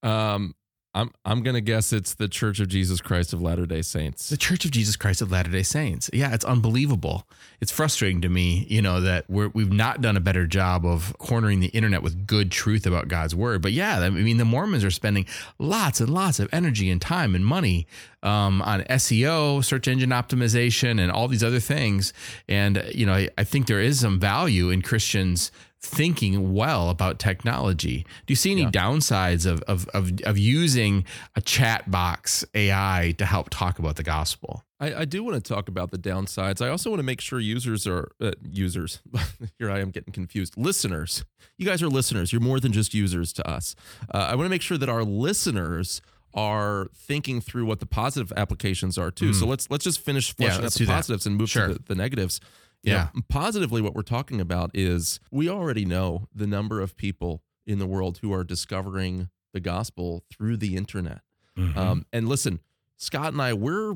Um, 0.04 0.56
I'm 0.98 1.12
I'm 1.24 1.44
gonna 1.44 1.62
guess 1.62 1.94
it's 1.94 2.16
the 2.16 2.28
Church 2.28 2.60
of 2.60 2.70
Jesus 2.70 3.02
Christ 3.02 3.32
of 3.32 3.40
Latter 3.40 3.68
Day 3.68 3.84
Saints. 3.84 4.30
The 4.30 4.38
Church 4.38 4.66
of 4.66 4.72
Jesus 4.72 4.96
Christ 4.96 5.22
of 5.22 5.32
Latter 5.32 5.52
Day 5.52 5.62
Saints. 5.62 6.10
Yeah, 6.12 6.34
it's 6.34 6.44
unbelievable. 6.44 7.28
It's 7.62 7.72
frustrating 7.72 8.22
to 8.22 8.30
me, 8.30 8.66
you 8.68 8.82
know, 8.82 9.02
that 9.02 9.30
we're, 9.30 9.50
we've 9.50 9.72
not 9.72 10.02
done 10.02 10.18
a 10.18 10.20
better 10.20 10.48
job 10.48 10.86
of 10.86 11.16
cornering 11.20 11.60
the 11.60 11.68
internet 11.68 12.02
with 12.02 12.26
good 12.26 12.52
truth 12.52 12.88
about 12.88 13.10
God's 13.10 13.36
word. 13.36 13.62
But 13.62 13.74
yeah, 13.74 14.00
I 14.00 14.10
mean, 14.10 14.38
the 14.38 14.46
Mormons 14.46 14.84
are 14.84 14.92
spending 14.92 15.28
lots 15.60 16.00
and 16.02 16.10
lots 16.10 16.40
of 16.40 16.50
energy 16.52 16.90
and 16.90 17.00
time 17.00 17.36
and 17.36 17.46
money 17.46 17.86
um, 18.24 18.62
on 18.64 18.82
SEO, 18.82 19.64
search 19.64 19.88
engine 19.88 20.10
optimization, 20.10 21.00
and 21.00 21.12
all 21.12 21.28
these 21.28 21.44
other 21.44 21.60
things. 21.60 22.12
And, 22.50 22.84
you 22.94 23.06
know, 23.06 23.14
I, 23.14 23.30
I 23.38 23.44
think 23.44 23.68
there 23.68 23.80
is 23.80 24.00
some 24.00 24.20
value 24.20 24.70
in 24.72 24.82
Christians 24.82 25.52
thinking 25.82 26.54
well 26.54 26.90
about 26.90 27.20
technology. 27.20 28.06
Do 28.26 28.32
you 28.32 28.36
see 28.36 28.52
any 28.52 28.62
Yeah. 28.64 28.72
downsides 28.72 29.46
of, 29.46 29.62
of, 29.64 29.88
of, 29.90 30.12
of 30.24 30.38
using 30.38 31.06
a 31.36 31.42
chat 31.42 31.90
box 31.92 32.44
AI 32.56 33.14
to 33.18 33.26
help 33.26 33.50
talk 33.50 33.78
about 33.80 33.96
the 33.96 34.04
gospel? 34.04 34.64
I, 34.80 34.94
I 35.02 35.06
do 35.06 35.24
want 35.24 35.44
to 35.44 35.54
talk 35.54 35.68
about 35.68 35.92
the 35.92 35.98
downsides. 35.98 36.64
I 36.66 36.70
also 36.70 36.90
want 36.90 37.00
to 37.00 37.04
make 37.04 37.22
sure 37.22 37.40
users 37.40 37.88
are 37.88 38.10
uh, 38.22 38.32
users. 38.50 39.00
Here 39.60 39.70
I 39.72 39.80
am 39.80 39.92
getting 39.92 40.14
confused. 40.14 40.56
Listeners, 40.58 41.24
you 41.58 41.66
guys 41.66 41.82
are 41.84 41.90
listeners. 41.90 42.32
You're 42.32 42.42
more 42.42 42.60
than 42.60 42.72
just 42.74 42.94
users 42.94 43.32
to 43.34 43.48
us. 43.50 43.76
Uh, 44.14 44.18
I 44.32 44.36
want 44.36 44.46
to 44.46 44.50
make 44.50 44.62
sure 44.62 44.78
that 44.78 44.90
our 44.90 45.04
listeners 45.04 46.02
are 46.34 46.88
thinking 46.94 47.42
through 47.42 47.66
what 47.66 47.80
the 47.80 47.86
positive 47.88 48.32
applications 48.38 48.98
are 48.98 49.10
too. 49.10 49.34
So 49.34 49.48
let's 49.48 49.70
let's 49.72 49.84
just 49.84 50.00
finish 50.00 50.36
Hmm. 50.36 50.44
Yeah, 50.44 50.50
fleshing 50.50 50.66
out 50.66 50.72
the 50.74 50.78
do 50.80 50.86
that. 50.86 50.94
positives 50.94 51.26
and 51.26 51.36
move 51.38 51.50
Sure. 51.50 51.68
to 51.70 51.74
the, 51.76 51.80
the 51.88 51.96
negatives. 51.96 52.40
You 52.84 52.94
Yeah. 52.94 53.10
know, 53.14 53.22
positively, 53.30 53.82
what 53.82 53.96
we're 53.96 54.02
talking 54.04 54.40
about 54.40 54.72
is 54.74 55.20
we 55.32 55.50
already 55.50 55.86
know 55.86 56.28
the 56.34 56.48
number 56.48 56.80
of 56.82 56.96
people 56.96 57.42
in 57.66 57.80
the 57.80 57.88
world 57.88 58.20
who 58.22 58.32
are 58.34 58.44
discovering 58.44 59.30
the 59.54 59.60
gospel 59.60 60.24
through 60.32 60.58
the 60.58 60.76
internet. 60.76 61.22
Mm-hmm. 61.58 61.78
Um, 61.78 62.06
and 62.14 62.28
listen, 62.30 62.60
Scott 62.98 63.34
and 63.34 63.42
I, 63.42 63.54
we're 63.54 63.96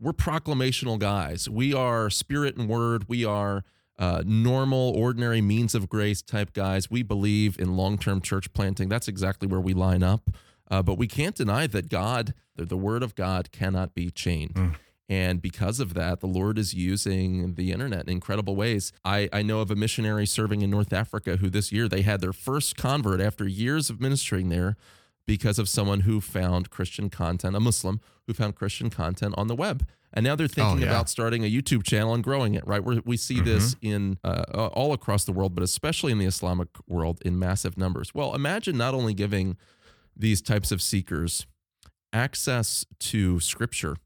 we're 0.00 0.12
proclamational 0.12 0.98
guys. 0.98 1.48
We 1.48 1.74
are 1.74 2.08
spirit 2.10 2.56
and 2.56 2.68
word. 2.68 3.06
We 3.08 3.24
are 3.24 3.64
uh, 3.98 4.22
normal, 4.24 4.90
ordinary 4.94 5.40
means 5.40 5.74
of 5.74 5.88
grace 5.88 6.22
type 6.22 6.52
guys. 6.52 6.88
We 6.88 7.02
believe 7.02 7.58
in 7.58 7.76
long 7.76 7.98
term 7.98 8.20
church 8.20 8.52
planting. 8.52 8.88
That's 8.88 9.08
exactly 9.08 9.48
where 9.48 9.60
we 9.60 9.74
line 9.74 10.04
up. 10.04 10.30
Uh, 10.70 10.82
but 10.82 10.98
we 10.98 11.08
can't 11.08 11.34
deny 11.34 11.66
that 11.66 11.88
God, 11.88 12.34
the, 12.54 12.64
the 12.64 12.76
word 12.76 13.02
of 13.02 13.14
God, 13.16 13.50
cannot 13.50 13.94
be 13.94 14.10
chained. 14.10 14.54
Mm. 14.54 14.74
And 15.10 15.40
because 15.40 15.80
of 15.80 15.94
that, 15.94 16.20
the 16.20 16.26
Lord 16.26 16.58
is 16.58 16.74
using 16.74 17.54
the 17.54 17.72
internet 17.72 18.02
in 18.02 18.10
incredible 18.10 18.54
ways. 18.56 18.92
I, 19.04 19.28
I 19.32 19.40
know 19.42 19.60
of 19.60 19.70
a 19.70 19.74
missionary 19.76 20.26
serving 20.26 20.60
in 20.60 20.68
North 20.70 20.92
Africa 20.92 21.36
who 21.36 21.48
this 21.48 21.72
year 21.72 21.88
they 21.88 22.02
had 22.02 22.20
their 22.20 22.34
first 22.34 22.76
convert 22.76 23.18
after 23.20 23.48
years 23.48 23.88
of 23.88 24.00
ministering 24.02 24.50
there 24.50 24.76
because 25.26 25.58
of 25.58 25.68
someone 25.68 26.00
who 26.00 26.20
found 26.20 26.68
Christian 26.70 27.08
content, 27.08 27.56
a 27.56 27.60
Muslim 27.60 28.00
who 28.26 28.34
found 28.34 28.54
Christian 28.54 28.90
content 28.90 29.34
on 29.38 29.46
the 29.46 29.54
web. 29.54 29.86
And 30.12 30.24
now 30.24 30.34
they're 30.36 30.48
thinking 30.48 30.78
Oh, 30.78 30.84
yeah. 30.84 30.90
about 30.90 31.08
starting 31.10 31.42
a 31.44 31.50
YouTube 31.50 31.84
channel 31.84 32.14
and 32.14 32.24
growing 32.24 32.54
it, 32.54 32.66
right? 32.66 32.82
Where 32.82 33.00
we 33.04 33.16
see 33.18 33.40
this 33.40 33.76
in 33.82 34.18
uh, 34.24 34.68
all 34.72 34.92
across 34.94 35.24
the 35.24 35.32
world, 35.32 35.54
but 35.54 35.62
especially 35.62 36.12
in 36.12 36.18
the 36.18 36.24
Islamic 36.26 36.68
world 36.86 37.20
in 37.24 37.38
massive 37.38 37.76
numbers. 37.78 38.14
Well, 38.14 38.34
imagine 38.34 38.76
not 38.78 38.94
only 38.94 39.12
giving 39.14 39.56
these 40.16 40.40
types 40.42 40.72
of 40.72 40.80
seekers 40.80 41.46
access 42.12 42.86
to 43.00 43.38
scripture 43.40 43.96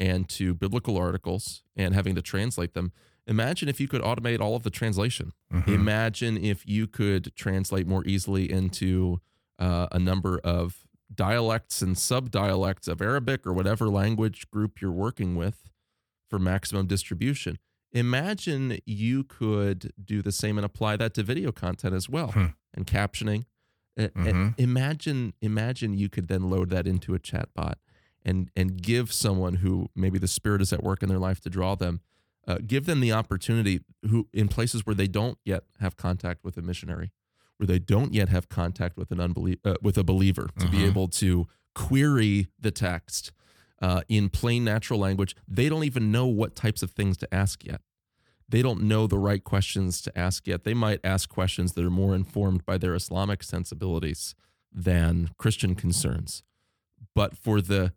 and 0.00 0.28
to 0.30 0.54
biblical 0.54 0.96
articles 0.96 1.62
and 1.76 1.94
having 1.94 2.14
to 2.16 2.22
translate 2.22 2.72
them. 2.74 2.90
Imagine 3.26 3.68
if 3.68 3.78
you 3.78 3.86
could 3.86 4.00
automate 4.02 4.40
all 4.40 4.56
of 4.56 4.62
the 4.64 4.70
translation. 4.70 5.32
Mhm. 5.52 5.68
Imagine 5.68 6.36
if 6.38 6.66
you 6.66 6.86
could 6.88 7.32
translate 7.36 7.86
more 7.86 8.04
easily 8.06 8.50
into 8.50 9.20
uh, 9.58 9.86
a 9.92 9.98
number 9.98 10.38
of 10.42 10.86
dialects 11.14 11.82
and 11.82 11.96
subdialects 11.96 12.88
of 12.88 13.02
Arabic 13.02 13.46
or 13.46 13.52
whatever 13.52 13.88
language 13.90 14.48
group 14.50 14.80
you're 14.80 14.90
working 14.90 15.36
with 15.36 15.68
for 16.30 16.38
maximum 16.38 16.86
distribution. 16.86 17.58
Imagine 17.92 18.78
you 18.86 19.24
could 19.24 19.92
do 20.02 20.22
the 20.22 20.32
same 20.32 20.56
and 20.56 20.64
apply 20.64 20.96
that 20.96 21.12
to 21.14 21.22
video 21.22 21.52
content 21.52 21.92
as 21.94 22.08
well 22.08 22.32
Hmm. 22.32 22.46
and 22.72 22.86
captioning. 22.86 23.44
Mhm. 23.98 24.54
Imagine, 24.58 25.34
imagine 25.42 25.92
you 25.98 26.08
could 26.08 26.28
then 26.28 26.48
load 26.48 26.70
that 26.70 26.86
into 26.86 27.14
a 27.14 27.18
chatbot 27.18 27.74
and 28.24 28.50
and 28.56 28.80
give 28.82 29.12
someone 29.12 29.56
who 29.56 29.88
maybe 29.94 30.18
the 30.18 30.28
spirit 30.28 30.60
is 30.62 30.72
at 30.72 30.82
work 30.82 31.02
in 31.02 31.08
their 31.08 31.18
life 31.18 31.40
to 31.40 31.50
draw 31.50 31.74
them, 31.74 32.00
uh, 32.46 32.58
give 32.66 32.86
them 32.86 33.00
the 33.00 33.12
opportunity 33.12 33.80
who 34.10 34.28
in 34.32 34.48
places 34.48 34.84
where 34.86 34.94
they 34.94 35.06
don't 35.08 35.38
yet 35.44 35.64
have 35.80 35.96
contact 35.96 36.44
with 36.44 36.56
a 36.56 36.62
missionary, 36.62 37.12
where 37.56 37.66
they 37.66 37.78
don't 37.78 38.12
yet 38.14 38.28
have 38.28 38.48
contact 38.48 38.96
with 38.96 39.10
an 39.10 39.18
unbelie- 39.18 39.58
uh, 39.64 39.74
with 39.82 39.96
a 39.98 40.04
believer, 40.04 40.48
to 40.58 40.68
be 40.68 40.78
Mhm. 40.78 40.86
able 40.88 41.08
to 41.08 41.46
query 41.74 42.48
the 42.58 42.70
text 42.70 43.32
uh, 43.82 44.02
in 44.08 44.28
plain 44.28 44.62
natural 44.64 44.98
language. 45.00 45.34
They 45.48 45.70
don't 45.70 45.84
even 45.84 46.12
know 46.12 46.26
what 46.26 46.54
types 46.54 46.82
of 46.82 46.90
things 46.90 47.16
to 47.18 47.34
ask 47.34 47.64
yet. 47.64 47.80
They 48.46 48.60
don't 48.60 48.82
know 48.82 49.06
the 49.06 49.16
right 49.18 49.42
questions 49.42 50.02
to 50.02 50.18
ask 50.18 50.46
yet. 50.46 50.64
They 50.64 50.74
might 50.74 51.00
ask 51.02 51.28
questions 51.30 51.72
that 51.72 51.84
are 51.84 51.88
more 51.90 52.14
informed 52.14 52.66
by 52.66 52.76
their 52.76 52.94
Islamic 52.94 53.42
sensibilities 53.42 54.34
than 54.70 55.30
Christian 55.38 55.74
concerns. 55.74 56.42
But 57.14 57.38
for 57.38 57.62
the 57.62 57.92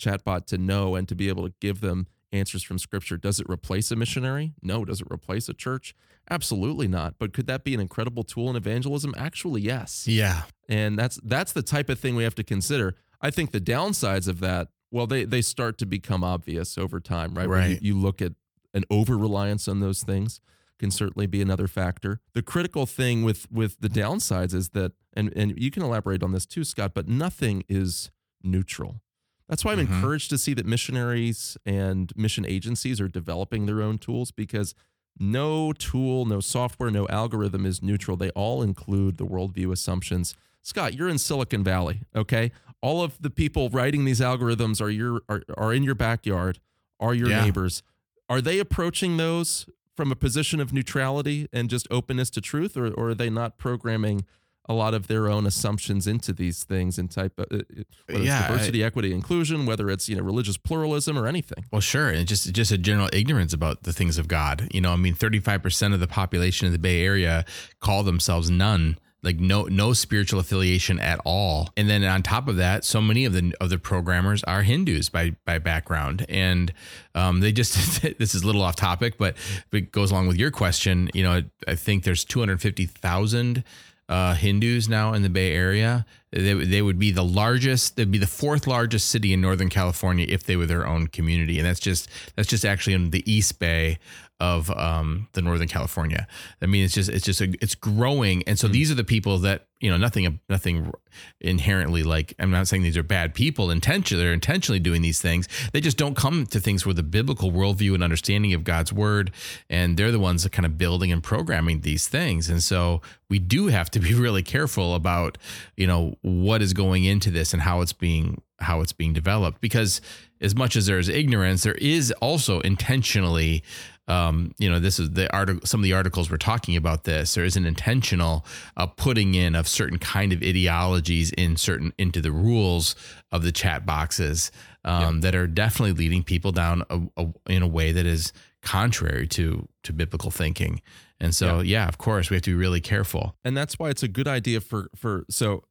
chatbot 0.00 0.46
to 0.46 0.58
know 0.58 0.94
and 0.96 1.06
to 1.08 1.14
be 1.14 1.28
able 1.28 1.46
to 1.46 1.54
give 1.60 1.80
them 1.80 2.06
answers 2.32 2.62
from 2.62 2.78
scripture, 2.78 3.16
does 3.16 3.40
it 3.40 3.46
replace 3.48 3.90
a 3.90 3.96
missionary? 3.96 4.54
No. 4.62 4.84
Does 4.84 5.00
it 5.00 5.06
replace 5.10 5.48
a 5.48 5.54
church? 5.54 5.94
Absolutely 6.30 6.86
not. 6.88 7.14
But 7.18 7.32
could 7.32 7.46
that 7.48 7.64
be 7.64 7.74
an 7.74 7.80
incredible 7.80 8.22
tool 8.22 8.48
in 8.50 8.56
evangelism? 8.56 9.14
Actually, 9.16 9.62
yes 9.62 10.06
Yeah. 10.06 10.42
and 10.68 10.98
that's 10.98 11.18
that's 11.24 11.52
the 11.52 11.62
type 11.62 11.88
of 11.88 11.98
thing 11.98 12.14
we 12.16 12.22
have 12.24 12.36
to 12.36 12.44
consider. 12.44 12.94
I 13.20 13.30
think 13.30 13.50
the 13.50 13.60
downsides 13.60 14.28
of 14.28 14.38
that, 14.40 14.68
well, 14.92 15.06
they 15.08 15.24
they 15.24 15.42
start 15.42 15.76
to 15.78 15.86
become 15.86 16.22
obvious 16.24 16.78
over 16.78 17.00
time, 17.00 17.34
right? 17.34 17.48
When 17.48 17.62
you- 17.62 17.74
Right. 17.74 17.82
You, 17.82 17.98
look 17.98 18.22
at 18.22 18.32
an 18.72 18.84
over 18.90 19.18
reliance 19.18 19.66
on 19.66 19.80
those 19.80 20.02
things 20.04 20.40
can 20.78 20.90
certainly 20.92 21.26
be 21.26 21.42
another 21.42 21.66
factor. 21.66 22.20
The 22.32 22.42
critical 22.42 22.86
thing 22.86 23.24
with 23.24 23.50
with 23.50 23.80
the 23.80 23.88
downsides 23.88 24.54
is 24.54 24.68
that, 24.70 24.92
and 25.12 25.32
and 25.36 25.60
you 25.60 25.70
can 25.72 25.82
elaborate 25.82 26.22
on 26.22 26.30
this 26.32 26.46
too, 26.46 26.62
Scott, 26.64 26.92
but 26.94 27.08
nothing 27.08 27.64
is 27.68 28.10
neutral. 28.42 29.02
That's 29.50 29.64
why 29.64 29.72
I'm 29.72 29.78
Mhm. 29.86 29.92
encouraged 29.96 30.30
to 30.30 30.38
see 30.38 30.54
that 30.54 30.64
missionaries 30.64 31.58
and 31.66 32.12
mission 32.16 32.46
agencies 32.46 33.00
are 33.00 33.08
developing 33.08 33.66
their 33.66 33.82
own 33.82 33.98
tools 33.98 34.30
because 34.30 34.74
no 35.18 35.72
tool, 35.72 36.24
no 36.24 36.38
software, 36.40 36.90
no 36.90 37.06
algorithm 37.08 37.66
is 37.66 37.82
neutral. 37.82 38.16
They 38.16 38.30
all 38.30 38.62
include 38.62 39.18
the 39.18 39.26
worldview 39.26 39.72
assumptions. 39.72 40.34
Scott, 40.62 40.94
you're 40.94 41.08
in 41.08 41.18
Silicon 41.18 41.64
Valley, 41.64 42.02
okay? 42.14 42.52
All 42.80 43.02
of 43.02 43.20
the 43.20 43.28
people 43.28 43.68
writing 43.70 44.04
these 44.04 44.20
algorithms 44.20 44.80
are 44.80 44.88
your 44.88 45.22
are, 45.28 45.42
are 45.56 45.74
in 45.74 45.82
your 45.82 45.96
backyard, 45.96 46.60
are 47.00 47.12
your 47.14 47.28
Yeah. 47.28 47.44
neighbors. 47.44 47.82
Are 48.28 48.40
they 48.40 48.60
approaching 48.60 49.16
those 49.16 49.66
from 49.96 50.12
a 50.12 50.16
position 50.16 50.60
of 50.60 50.72
neutrality 50.72 51.48
and 51.52 51.68
just 51.68 51.88
openness 51.90 52.30
to 52.30 52.40
truth, 52.40 52.76
or, 52.76 52.86
or 52.92 53.08
are 53.10 53.14
they 53.14 53.28
not 53.30 53.58
programming 53.58 54.24
a 54.68 54.74
lot 54.74 54.94
of 54.94 55.08
their 55.08 55.28
own 55.28 55.46
assumptions 55.46 56.06
into 56.06 56.32
these 56.32 56.62
things 56.64 56.98
and 56.98 57.10
type 57.10 57.38
of, 57.38 57.46
uh, 57.50 57.56
uh, 57.56 57.82
whether 58.06 58.24
Yeah, 58.24 58.40
it's 58.40 58.48
diversity, 58.48 58.84
equity, 58.84 59.12
inclusion, 59.12 59.66
whether 59.66 59.90
it's 59.90 60.08
you 60.08 60.16
know 60.16 60.22
religious 60.22 60.56
pluralism 60.56 61.18
or 61.18 61.26
anything? 61.26 61.64
Well, 61.72 61.80
sure, 61.80 62.08
and 62.08 62.26
just 62.28 62.52
just 62.52 62.70
a 62.70 62.78
general 62.78 63.08
ignorance 63.12 63.52
about 63.52 63.82
the 63.82 63.92
things 63.92 64.18
of 64.18 64.28
God. 64.28 64.68
You 64.72 64.80
know, 64.80 64.92
I 64.92 64.96
mean, 64.96 65.14
thirty 65.14 65.40
five 65.40 65.62
percent 65.62 65.94
of 65.94 66.00
the 66.00 66.06
population 66.06 66.66
of 66.66 66.72
the 66.72 66.78
Bay 66.78 67.02
Area 67.04 67.44
call 67.80 68.02
themselves 68.04 68.48
none, 68.50 68.98
like 69.22 69.40
no 69.40 69.64
no 69.64 69.92
spiritual 69.92 70.38
affiliation 70.38 71.00
at 71.00 71.20
all. 71.24 71.70
And 71.76 71.88
then 71.88 72.04
on 72.04 72.22
top 72.22 72.46
of 72.46 72.56
that, 72.56 72.84
so 72.84 73.00
many 73.00 73.24
of 73.24 73.32
the 73.32 73.52
of 73.60 73.70
the 73.70 73.78
programmers 73.78 74.44
are 74.44 74.62
Hindus 74.62 75.08
by 75.08 75.34
by 75.44 75.58
background, 75.58 76.26
and 76.28 76.72
um, 77.16 77.40
they 77.40 77.50
just 77.50 78.02
this 78.18 78.34
is 78.34 78.42
a 78.42 78.46
little 78.46 78.62
off 78.62 78.76
topic, 78.76 79.18
but 79.18 79.36
it 79.72 79.90
goes 79.90 80.10
along 80.12 80.28
with 80.28 80.36
your 80.36 80.50
question. 80.52 81.10
You 81.12 81.24
know, 81.24 81.42
I 81.66 81.74
think 81.74 82.04
there's 82.04 82.24
two 82.24 82.38
hundred 82.38 82.60
fifty 82.60 82.86
thousand 82.86 83.64
uh, 84.10 84.34
Hindus 84.34 84.88
now 84.88 85.14
in 85.14 85.22
the 85.22 85.30
Bay 85.30 85.54
Area. 85.54 86.04
They, 86.32 86.52
they 86.52 86.82
would 86.82 86.98
be 86.98 87.12
the 87.12 87.24
largest. 87.24 87.96
They'd 87.96 88.10
be 88.10 88.18
the 88.18 88.26
fourth 88.26 88.66
largest 88.66 89.08
city 89.08 89.32
in 89.32 89.40
Northern 89.40 89.68
California 89.68 90.26
if 90.28 90.44
they 90.44 90.56
were 90.56 90.66
their 90.66 90.86
own 90.86 91.06
community, 91.06 91.58
and 91.58 91.66
that's 91.66 91.80
just 91.80 92.08
that's 92.36 92.48
just 92.48 92.64
actually 92.64 92.94
in 92.94 93.10
the 93.10 93.30
East 93.30 93.58
Bay 93.58 93.98
of 94.40 94.70
um, 94.70 95.28
the 95.34 95.42
Northern 95.42 95.68
California. 95.68 96.26
I 96.62 96.66
mean, 96.66 96.84
it's 96.84 96.94
just 96.94 97.10
it's 97.10 97.24
just 97.24 97.40
a, 97.40 97.54
it's 97.60 97.74
growing, 97.74 98.42
and 98.44 98.58
so 98.58 98.66
these 98.68 98.90
are 98.90 98.94
the 98.94 99.04
people 99.04 99.38
that 99.38 99.66
you 99.80 99.90
know 99.90 99.96
nothing 99.96 100.40
nothing 100.48 100.92
inherently 101.40 102.02
like. 102.02 102.34
I'm 102.38 102.50
not 102.50 102.66
saying 102.66 102.82
these 102.82 102.96
are 102.96 103.02
bad 103.02 103.34
people 103.34 103.70
intentionally. 103.70 104.24
They're 104.24 104.32
intentionally 104.32 104.80
doing 104.80 105.02
these 105.02 105.20
things. 105.20 105.48
They 105.72 105.80
just 105.80 105.96
don't 105.96 106.16
come 106.16 106.46
to 106.46 106.60
things 106.60 106.86
with 106.86 106.98
a 106.98 107.02
biblical 107.02 107.52
worldview 107.52 107.94
and 107.94 108.02
understanding 108.02 108.54
of 108.54 108.64
God's 108.64 108.92
word, 108.92 109.30
and 109.68 109.96
they're 109.96 110.12
the 110.12 110.18
ones 110.18 110.42
that 110.42 110.52
kind 110.52 110.66
of 110.66 110.78
building 110.78 111.12
and 111.12 111.22
programming 111.22 111.82
these 111.82 112.08
things. 112.08 112.48
And 112.48 112.62
so 112.62 113.02
we 113.28 113.38
do 113.38 113.68
have 113.68 113.90
to 113.92 114.00
be 114.00 114.14
really 114.20 114.42
careful 114.42 114.94
about 114.94 115.38
you 115.76 115.86
know 115.86 116.16
what 116.22 116.62
is 116.62 116.72
going 116.72 117.04
into 117.04 117.30
this 117.30 117.52
and 117.52 117.62
how 117.62 117.80
it's 117.80 117.92
being 117.92 118.42
how 118.60 118.80
it's 118.80 118.92
being 118.92 119.12
developed 119.12 119.60
because 119.62 120.02
as 120.42 120.54
much 120.54 120.76
as 120.76 120.86
there 120.86 120.98
is 120.98 121.08
ignorance 121.08 121.62
there 121.62 121.74
is 121.74 122.12
also 122.20 122.60
intentionally 122.60 123.62
um, 124.10 124.52
you 124.58 124.68
know 124.68 124.80
this 124.80 124.98
is 124.98 125.12
the 125.12 125.32
article 125.32 125.64
some 125.64 125.80
of 125.80 125.84
the 125.84 125.92
articles 125.92 126.30
we're 126.30 126.36
talking 126.36 126.76
about 126.76 127.04
this. 127.04 127.34
There 127.34 127.44
is 127.44 127.56
an 127.56 127.64
intentional 127.64 128.44
uh, 128.76 128.86
putting 128.86 129.34
in 129.34 129.54
of 129.54 129.68
certain 129.68 129.98
kind 129.98 130.32
of 130.32 130.42
ideologies 130.42 131.30
in 131.30 131.56
certain 131.56 131.92
into 131.96 132.20
the 132.20 132.32
rules 132.32 132.96
of 133.30 133.44
the 133.44 133.52
chat 133.52 133.86
boxes 133.86 134.50
um, 134.84 135.20
that 135.20 135.34
are 135.34 135.46
definitely 135.46 135.92
leading 135.92 136.24
people 136.24 136.50
down 136.50 136.82
a, 136.90 137.00
a, 137.16 137.26
in 137.48 137.62
a 137.62 137.68
way 137.68 137.92
that 137.92 138.04
is 138.04 138.32
contrary 138.62 139.28
to 139.28 139.68
to 139.84 139.92
biblical 139.92 140.30
thinking. 140.30 140.82
And 141.20 141.34
so 141.34 141.60
yeah 141.60 141.86
of 141.86 141.98
course 141.98 142.30
we 142.30 142.34
have 142.34 142.42
to 142.42 142.50
be 142.50 142.56
really 142.56 142.80
careful. 142.80 143.36
And 143.44 143.56
that's 143.56 143.78
why 143.78 143.90
it's 143.90 144.02
a 144.02 144.08
good 144.08 144.26
idea 144.26 144.60
for 144.60 144.90
for 144.96 145.24
so 145.30 145.64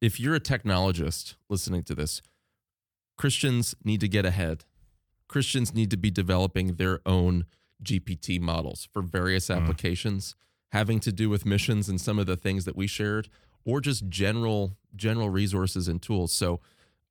if 0.00 0.18
you're 0.18 0.34
a 0.34 0.40
technologist 0.40 1.36
listening 1.48 1.82
to 1.84 1.94
this 1.94 2.20
christians 3.16 3.74
need 3.84 4.00
to 4.00 4.08
get 4.08 4.26
ahead. 4.26 4.64
Christians 5.28 5.74
need 5.74 5.90
to 5.90 5.96
be 5.96 6.10
developing 6.10 6.76
their 6.76 7.00
own 7.04 7.46
gpt 7.82 8.40
models 8.40 8.88
for 8.92 9.02
various 9.02 9.48
Mm. 9.48 9.56
applications 9.60 10.34
having 10.72 10.98
to 11.00 11.12
do 11.12 11.28
with 11.30 11.46
missions 11.46 11.88
and 11.88 12.00
some 12.00 12.18
of 12.18 12.26
the 12.26 12.36
things 12.36 12.64
that 12.64 12.76
we 12.76 12.86
shared 12.86 13.28
or 13.64 13.80
just 13.80 14.08
general 14.08 14.76
general 14.94 15.28
resources 15.30 15.86
and 15.88 16.00
tools 16.02 16.32
so 16.32 16.60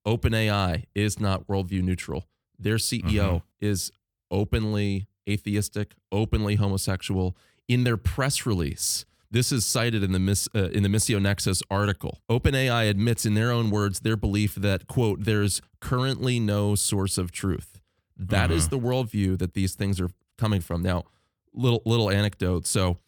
openai 0.06 0.84
is 0.94 1.20
not 1.20 1.48
worldview 1.48 1.82
neutral 1.84 2.28
their 2.60 2.76
ceo 2.78 3.02
Mhm. 3.04 3.42
is 3.62 3.92
openly 4.32 5.08
atheistic 5.30 5.94
openly 6.12 6.56
homosexual 6.56 7.36
in 7.68 7.84
their 7.84 7.98
press 7.98 8.46
release 8.46 9.06
this 9.32 9.52
is 9.52 9.66
cited 9.66 10.02
in 10.02 10.14
the 10.14 10.20
Miss, 10.20 10.48
uh, 10.56 10.70
in 10.70 10.82
the 10.84 10.88
Missio 10.88 11.22
Nexus 11.22 11.62
article. 11.70 12.22
OpenAI 12.30 12.88
admits 12.90 13.26
in 13.26 13.34
their 13.34 13.52
own 13.52 13.70
words 13.70 14.00
their 14.00 14.16
belief 14.16 14.56
that 14.56 14.88
quote 14.88 15.26
there's 15.26 15.62
currently 15.82 16.40
no 16.40 16.74
source 16.76 17.18
of 17.18 17.32
truth. 17.34 17.82
That 18.16 18.50
is 18.50 18.68
Mhm. 18.68 18.70
the 18.70 18.80
worldview 18.80 19.38
that 19.40 19.54
these 19.54 19.74
things 19.76 20.00
are 20.00 20.10
coming 20.38 20.62
from. 20.62 20.82
Now, 20.82 21.04
little 21.54 21.82
little 21.86 22.10
anecdote. 22.10 22.66
So, 22.68 23.00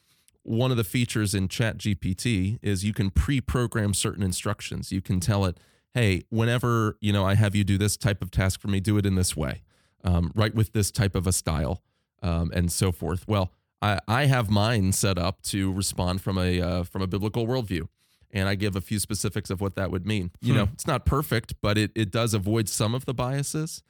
one 0.43 0.71
of 0.71 0.77
the 0.77 0.83
features 0.83 1.33
in 1.35 1.47
ChatGPT 1.47 2.59
is 2.61 2.83
you 2.83 2.93
can 2.93 3.09
pre-program 3.09 3.93
certain 3.93 4.23
instructions. 4.23 4.91
You 4.91 5.01
can 5.01 5.19
tell 5.19 5.45
it, 5.45 5.57
"Hey, 5.93 6.23
whenever 6.29 6.97
you 7.01 7.11
know 7.13 7.25
I 7.25 7.35
have 7.35 7.55
you 7.55 7.63
do 7.63 7.77
this 7.77 7.97
type 7.97 8.21
of 8.21 8.31
task 8.31 8.59
for 8.61 8.67
me, 8.67 8.79
do 8.79 8.97
it 8.97 9.05
in 9.05 9.15
this 9.15 9.35
way. 9.35 9.61
Um, 10.03 10.31
write 10.35 10.55
with 10.55 10.73
this 10.73 10.91
type 10.91 11.15
of 11.15 11.27
a 11.27 11.31
style, 11.33 11.81
um, 12.23 12.51
and 12.53 12.71
so 12.71 12.91
forth." 12.91 13.27
Well, 13.27 13.51
I, 13.81 13.99
I 14.07 14.25
have 14.25 14.49
mine 14.49 14.91
set 14.93 15.17
up 15.17 15.41
to 15.43 15.71
respond 15.73 16.21
from 16.21 16.37
a 16.37 16.61
uh, 16.61 16.83
from 16.83 17.01
a 17.01 17.07
biblical 17.07 17.45
worldview, 17.45 17.87
and 18.31 18.47
I 18.47 18.55
give 18.55 18.75
a 18.75 18.81
few 18.81 18.99
specifics 18.99 19.49
of 19.49 19.59
what 19.59 19.75
that 19.75 19.91
would 19.91 20.05
mean. 20.05 20.31
You 20.41 20.53
Hmm. 20.53 20.57
know, 20.59 20.69
it's 20.73 20.87
not 20.87 21.05
perfect, 21.05 21.55
but 21.61 21.77
it 21.77 21.91
it 21.93 22.09
does 22.11 22.33
avoid 22.33 22.69
some 22.69 22.95
of 22.95 23.05
the 23.05 23.13
biases. 23.13 23.83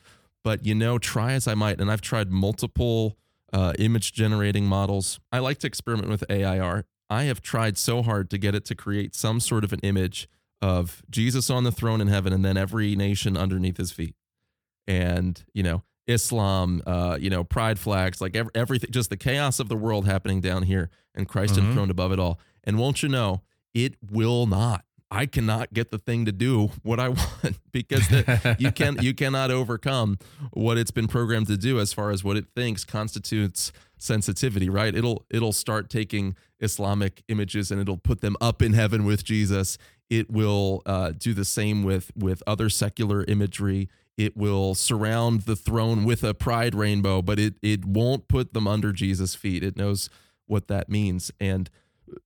But 0.43 0.65
you 0.65 0.73
know, 0.75 0.97
try 0.97 1.33
as 1.33 1.47
I 1.47 1.53
might, 1.55 1.79
and 1.79 1.91
I've 1.91 2.01
tried 2.01 2.31
multiple 2.31 3.17
uh, 3.53 3.73
image 3.79 4.13
generating 4.13 4.65
models. 4.65 5.19
I 5.31 5.39
like 5.39 5.57
to 5.59 5.67
experiment 5.67 6.09
with 6.09 6.23
AI 6.29 6.59
art. 6.59 6.85
I 7.09 7.23
have 7.23 7.41
tried 7.41 7.77
so 7.77 8.01
hard 8.03 8.29
to 8.31 8.37
get 8.37 8.53
it 8.55 8.65
to 8.65 8.75
create 8.75 9.15
some 9.15 9.39
sort 9.39 9.63
of 9.63 9.71
an 9.73 9.79
image 9.81 10.27
of 10.61 11.03
Jesus 11.09 11.49
on 11.49 11.63
the 11.63 11.71
throne 11.71 12.01
in 12.01 12.07
heaven, 12.07 12.33
and 12.33 12.43
then 12.43 12.57
every 12.57 12.95
nation 12.95 13.37
underneath 13.37 13.77
his 13.77 13.91
feet, 13.91 14.15
and 14.87 15.43
you 15.53 15.63
know, 15.63 15.83
Islam, 16.07 16.81
uh, 16.85 17.17
you 17.19 17.29
know, 17.29 17.43
pride 17.43 17.79
flags, 17.79 18.21
like 18.21 18.35
ev- 18.35 18.49
everything, 18.55 18.89
just 18.91 19.09
the 19.09 19.17
chaos 19.17 19.59
of 19.59 19.69
the 19.69 19.75
world 19.75 20.05
happening 20.05 20.41
down 20.41 20.63
here, 20.63 20.89
and 21.15 21.27
Christ 21.27 21.55
Mhm. 21.55 21.69
enthroned 21.69 21.91
above 21.91 22.11
it 22.11 22.19
all. 22.19 22.39
And 22.63 22.77
won't 22.77 23.03
you 23.03 23.09
know, 23.09 23.41
it 23.73 23.95
will 24.01 24.45
not. 24.45 24.83
I 25.09 25.25
cannot 25.25 25.73
get 25.73 25.89
the 25.89 25.97
thing 25.97 26.25
to 26.25 26.31
do 26.31 26.71
what 26.83 26.99
I 26.99 27.09
want 27.09 27.59
because 27.71 28.07
the, 28.09 28.55
you 28.59 28.71
can 28.71 28.97
you 29.01 29.13
cannot 29.15 29.51
overcome 29.51 30.17
what 30.51 30.77
it's 30.77 30.91
been 30.91 31.07
programmed 31.07 31.47
to 31.47 31.57
do 31.57 31.79
as 31.79 31.93
far 31.93 32.11
as 32.11 32.23
what 32.23 32.37
it 32.37 32.45
thinks 32.55 32.83
constitutes 32.83 33.71
sensitivity, 33.97 34.69
right? 34.69 34.93
It'll 34.93 35.25
it'll 35.29 35.53
start 35.53 35.89
taking 35.89 36.35
Islamic 36.59 37.23
images 37.27 37.71
and 37.71 37.79
it'll 37.79 37.97
put 37.97 38.21
them 38.21 38.35
up 38.41 38.61
in 38.61 38.73
heaven 38.73 39.05
with 39.05 39.23
Jesus. 39.23 39.77
It 40.09 40.29
will 40.29 40.81
uh, 40.85 41.11
do 41.17 41.33
the 41.33 41.45
same 41.45 41.83
with 41.83 42.11
with 42.15 42.43
other 42.45 42.69
secular 42.69 43.23
imagery. 43.27 43.89
It 44.17 44.35
will 44.35 44.73
surround 44.73 45.41
the 45.41 45.55
throne 45.55 46.03
with 46.03 46.23
a 46.23 46.33
pride 46.33 46.75
rainbow, 46.75 47.21
but 47.21 47.39
it 47.39 47.55
it 47.61 47.85
won't 47.85 48.27
put 48.27 48.53
them 48.53 48.67
under 48.67 48.91
Jesus' 48.91 49.35
feet. 49.35 49.63
It 49.63 49.77
knows 49.77 50.09
what 50.47 50.67
that 50.67 50.89
means. 50.89 51.31
And 51.39 51.69